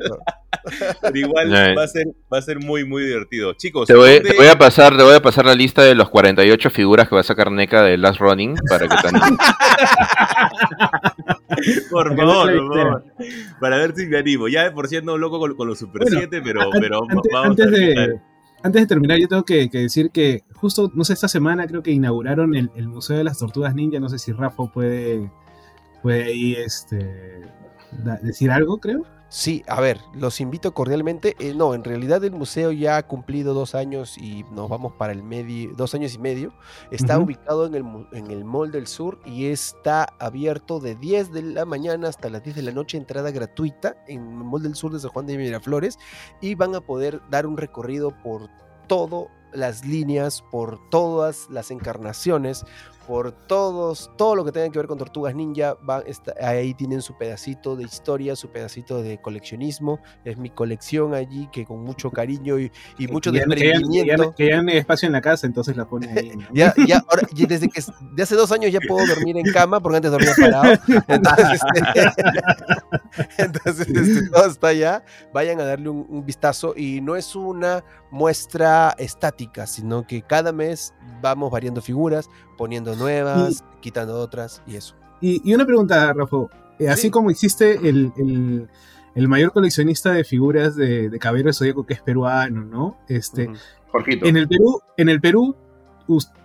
[1.02, 1.76] pero igual Sí.
[1.76, 3.53] va, a ser, va a ser muy, muy divertido.
[3.53, 5.94] Chicos, Te voy, ¿dónde- te voy a pasar, te voy a pasar la lista de
[5.94, 9.38] los 48 figuras que va a sacar NECA de Last Running para que también.
[11.91, 13.03] por favor, por favor,
[13.60, 14.48] para ver si me animo.
[14.48, 17.49] Ya de por ando loco con, con los Super Bueno, 7, pero, pero antes, vamos
[17.60, 18.20] antes a de,
[18.64, 21.91] antes de terminar, yo tengo que, decir que justo, no sé, esta semana creo que
[21.91, 23.99] inauguraron el, el Museo de las Tortugas Ninja.
[23.99, 25.30] No sé si Rafa puede,
[26.02, 27.41] puede ahí este,
[28.22, 29.06] decir algo, creo.
[29.36, 31.36] Sí, a ver, los invito cordialmente.
[31.40, 35.12] Eh, no, en realidad el museo ya ha cumplido dos años y nos vamos para
[35.12, 36.54] el medio, dos años y medio.
[36.92, 41.42] Está ubicado en el, en el Mall del Sur y está abierto de 10 de
[41.42, 44.94] la mañana hasta las 10 de la noche, entrada gratuita en el Mall del Sur
[44.94, 45.98] de San Juan de Miraflores
[46.40, 48.52] y van a poder dar un recorrido por
[48.86, 52.66] todas las líneas, por todas las encarnaciones,
[53.08, 57.02] por todos, todo lo que tenga que ver con Tortugas Ninja, va, está- ahí tienen
[57.02, 62.12] su pedacito de historia, su pedacito de coleccionismo, es mi colección allí que con mucho
[62.12, 64.34] cariño y, y mucho que desprendimiento.
[64.36, 66.32] que ya no hay espacio en la casa, entonces la pone ahí.
[66.36, 66.48] ¿no?
[66.54, 67.82] Ya, ya, ahora, ya desde que
[68.14, 70.74] de hace dos años ya puedo dormir en cama, porque antes dormía parado.
[71.08, 72.12] Entonces, este,
[73.38, 75.04] entonces, este, todo está allá.
[75.34, 76.74] Vayan a darle un, un vistazo.
[76.76, 83.64] Y no es una muestra estática, sino que cada mes vamos variando figuras, poniendo nuevas,
[83.82, 84.96] quitando otras y eso.
[85.22, 86.38] Y, y una pregunta, Rafa.
[86.80, 87.10] Eh, así Sí.
[87.12, 88.68] como existe el, el-
[89.16, 92.98] el mayor coleccionista de figuras de, de Caballero del Zodíaco, que es peruano, ¿no?
[93.08, 93.48] Este.
[93.92, 94.26] Jorgito.
[94.26, 95.56] En el Perú, en el Perú,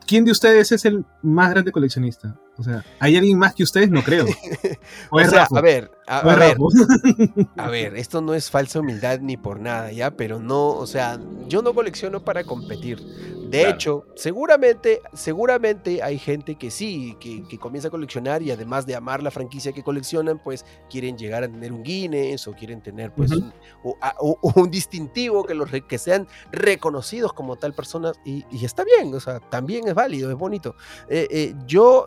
[0.07, 2.39] ¿quién de ustedes es el más grande coleccionista?
[2.59, 3.89] O sea, ¿hay alguien más que ustedes?
[3.91, 4.27] No creo.
[5.11, 5.59] O sea, Rafa.
[5.59, 6.57] a ver, a, ver.
[7.57, 10.11] A ver, esto no es falsa humildad ni por nada, ¿ya?
[10.11, 12.99] Pero no, o sea, yo no colecciono para competir.
[13.49, 13.75] De Claro.
[13.75, 18.95] hecho, seguramente, seguramente hay gente que sí, que, que comienza a coleccionar y además de
[18.95, 23.11] amar la franquicia que coleccionan, pues quieren llegar a tener un Guinness o quieren tener
[23.15, 23.51] pues un,
[23.85, 28.45] o- a- o- o un distintivo que, los, que sean reconocidos como tal persona y,
[28.51, 30.75] y está bien, o sea, también es válido, es bonito.
[31.09, 32.07] Eh, eh, yo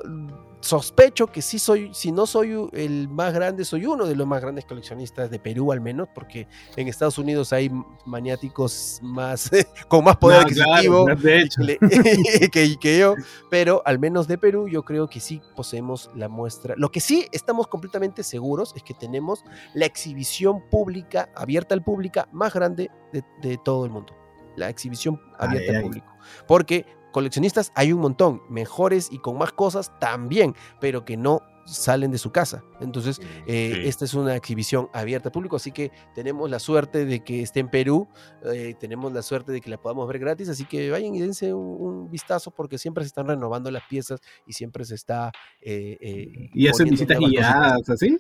[0.62, 4.42] sospecho que sí soy, si no soy el más grande, soy uno de los más
[4.42, 7.70] grandes coleccionistas de Perú al menos, porque en Estados Unidos hay
[8.06, 9.50] maniáticos más
[9.88, 11.62] con más poder No, claro, adquisitivo de hecho.
[11.62, 11.80] le-
[12.52, 13.16] que, que yo,
[13.50, 16.76] pero al menos de Perú yo creo que sí poseemos la muestra.
[16.78, 19.44] Lo que sí estamos completamente seguros es que tenemos
[19.74, 24.16] la exhibición pública, abierta al público, más grande de, de todo el mundo.
[24.56, 25.84] La exhibición abierta Ay, al ay.
[25.84, 26.08] público.
[26.48, 32.12] Porque coleccionistas hay un montón, mejores y con más cosas también, pero que no salen
[32.12, 32.64] de su casa.
[32.82, 33.88] Entonces, eh, Sí.
[33.88, 37.60] esta es una exhibición abierta al público, así que tenemos la suerte de que esté
[37.60, 38.08] en Perú,
[38.52, 41.54] eh, tenemos la suerte de que la podamos ver gratis, así que vayan y dense
[41.54, 45.32] un, un vistazo porque siempre se están renovando las piezas y siempre se está...
[45.62, 48.18] eh, eh, Y hacen visitas guiadas, ¿así?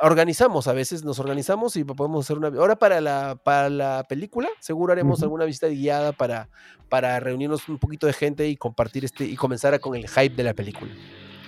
[0.00, 2.48] Organizamos, a veces nos organizamos y podemos hacer una...
[2.48, 6.48] Ahora para la, para la película, seguro haremos alguna visita guiada para,
[6.88, 10.34] para reunirnos un poquito de gente y compartir este y comenzar a- con el hype
[10.34, 10.90] de la película.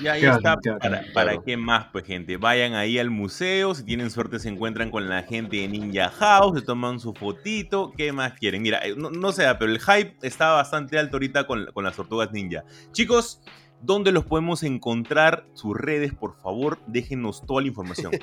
[0.00, 1.12] Y ahí Claro, está, claro, para, claro.
[1.14, 5.08] para qué más, pues gente, vayan ahí al museo, si tienen suerte se encuentran con
[5.08, 8.62] la gente de Ninja House, se toman su fotito, ¿qué más quieren?
[8.62, 11.94] Mira, eh, no, no sé, pero el hype está bastante alto ahorita con, con las
[11.94, 12.64] tortugas ninja.
[12.90, 13.40] Chicos,
[13.82, 15.46] ¿dónde los podemos encontrar?
[15.54, 18.12] Sus redes, por favor, déjenos toda la información.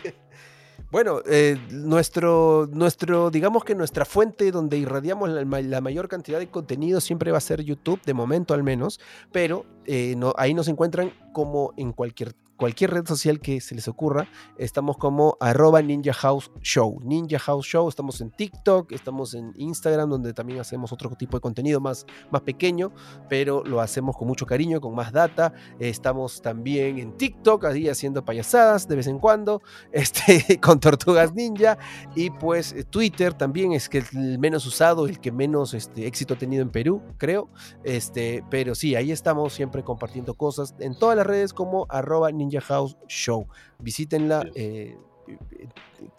[0.92, 6.40] Bueno, eh, nuestro, nuestro, digamos que nuestra fuente donde irradiamos la, ma- la mayor cantidad
[6.40, 9.00] de contenido siempre va a ser YouTube, de momento al menos,
[9.32, 13.88] pero eh, no, ahí nos encuentran como en cualquier cualquier red social que se les
[13.88, 14.28] ocurra.
[14.58, 17.00] Estamos como arroba Ninja House Show.
[17.02, 21.42] Ninja House Show, estamos en TikTok, estamos en Instagram, donde también hacemos otro tipo de
[21.42, 22.92] contenido más, más pequeño,
[23.30, 25.54] pero lo hacemos con mucho cariño, con más data.
[25.80, 29.62] Estamos también en TikTok, ahí haciendo payasadas de vez en cuando,
[29.94, 31.78] este, con Tortugas Ninja.
[32.14, 36.34] Y pues eh, Twitter también es que el menos usado, el que menos este, éxito
[36.34, 37.50] ha tenido en Perú, creo.
[37.86, 42.49] Este, pero sí, ahí estamos siempre compartiendo cosas en todas las redes como arroba Ninja
[42.58, 43.48] House Show.
[43.80, 44.46] Visítenla.
[44.56, 44.98] Eh,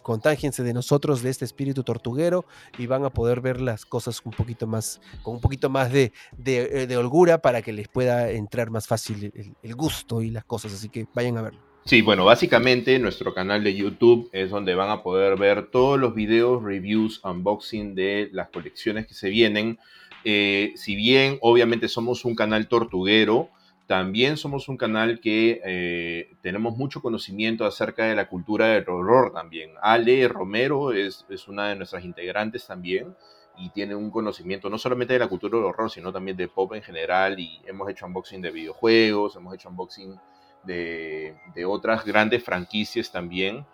[0.01, 2.45] contágiense de nosotros, de este espíritu tortuguero,
[2.77, 6.13] y van a poder ver las cosas un poquito más, con un poquito más de,
[6.37, 10.45] de, eh, holgura para que les pueda entrar más fácil el, el, gusto y las
[10.45, 10.73] cosas.
[10.73, 11.59] Así que vayan a verlo.
[11.83, 16.13] Sí, bueno, básicamente nuestro canal de YouTube es donde van a poder ver todos los
[16.13, 19.79] videos, reviews, unboxing de las colecciones que se vienen.
[20.23, 23.49] Eh, si bien obviamente somos un canal tortuguero,
[23.91, 29.33] también somos un canal que eh, tenemos mucho conocimiento acerca de la cultura del horror
[29.33, 29.71] también.
[29.81, 33.13] Ale Romero es, es, una de nuestras integrantes también
[33.57, 36.73] y tiene un conocimiento no solamente de la cultura del horror, sino también de pop
[36.73, 40.17] en general y hemos hecho unboxing de videojuegos, hemos hecho unboxing
[40.63, 43.65] de, de otras grandes franquicias también.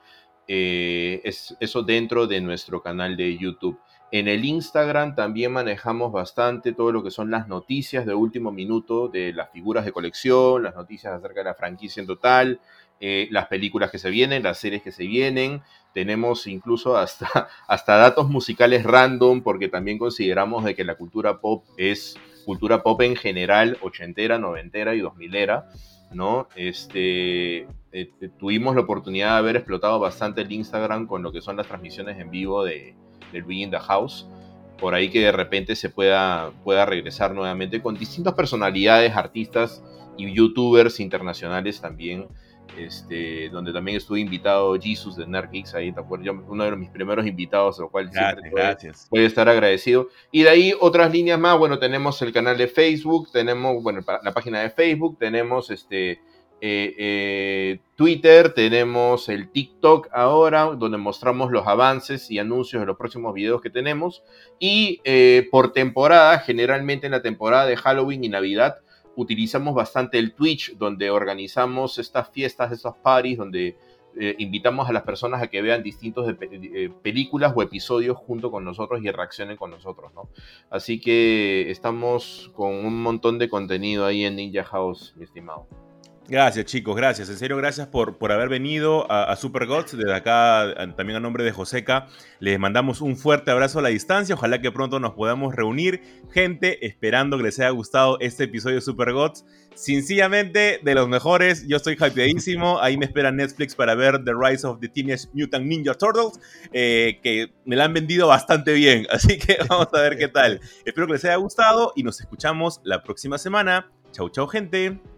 [0.48, 3.80] Eh, es eso dentro de nuestro canal de YouTube.
[4.10, 9.10] En el Instagram también manejamos bastante todo lo que son las noticias de último minuto
[9.10, 12.62] de las figuras de colección, las noticias acerca de la franquicia en total,
[13.02, 15.62] eh, las películas que se vienen, las series que se vienen.
[15.94, 21.66] Tenemos incluso hasta, hasta datos musicales random porque también consideramos de que la cultura pop
[21.76, 22.16] es
[22.46, 25.68] cultura pop en general, ochentera, noventera y dos milera.
[26.14, 26.48] ¿no?
[26.56, 31.58] Este, eh, tuvimos la oportunidad de haber explotado bastante el Instagram con lo que son
[31.58, 32.96] las transmisiones en vivo de,
[33.32, 34.28] del We in the House.
[34.78, 39.84] Por ahí que de repente se pueda, pueda regresar nuevamente con distintas personalidades, artistas
[40.18, 42.28] y youtubers internacionales también.
[42.78, 47.26] Este, donde también estuve invitado Jesus de Nerdgeeks, ahí te acuerdas, uno de mis primeros
[47.26, 49.08] invitados, lo cual gracias, siempre gracias.
[49.10, 50.10] puede estar agradecido.
[50.32, 54.32] Y de ahí otras líneas más, bueno, tenemos el canal de Facebook, tenemos, bueno, la
[54.32, 56.20] página de Facebook, tenemos este,
[56.60, 62.98] eh, eh, Twitter, tenemos el TikTok ahora, donde mostramos los avances y anuncios de los
[62.98, 64.24] próximos videos que tenemos.
[64.60, 68.78] Y eh, por temporada, generalmente en la temporada de Halloween y Navidad,
[69.16, 73.76] utilizamos bastante el Twitch, donde organizamos estas fiestas, estos parties, donde
[74.40, 76.34] invitamos a las personas a que vean distintos
[77.04, 80.28] películas o episodios junto con nosotros y reaccionen con nosotros, ¿no?
[80.72, 85.68] Así que estamos con un montón de contenido ahí en Ninja House, mi estimado.
[86.30, 87.30] Gracias chicos, gracias.
[87.30, 89.98] En serio, gracias por, por haber venido a, a Super Gods.
[89.98, 92.08] Desde acá, a, también a nombre de Joseca,
[92.42, 94.36] les mandamos un fuerte abrazo a la distancia.
[94.36, 96.02] Ojalá que pronto nos podamos reunir.
[96.32, 99.46] Gente, esperando que les haya gustado este episodio de Super Gods.
[99.74, 101.66] Sencillamente, de los mejores.
[101.66, 102.82] Yo estoy hypeadísimo.
[102.82, 106.42] Ahí me espera Netflix para ver The Rise of the Teenage Mutant Ninja Turtles,
[106.74, 109.08] eh, que me la han vendido bastante bien.
[109.12, 110.60] Así que vamos a ver qué tal.
[110.84, 113.90] Espero que les haya gustado y nos escuchamos la próxima semana.
[114.12, 115.00] Chau, chau, gente.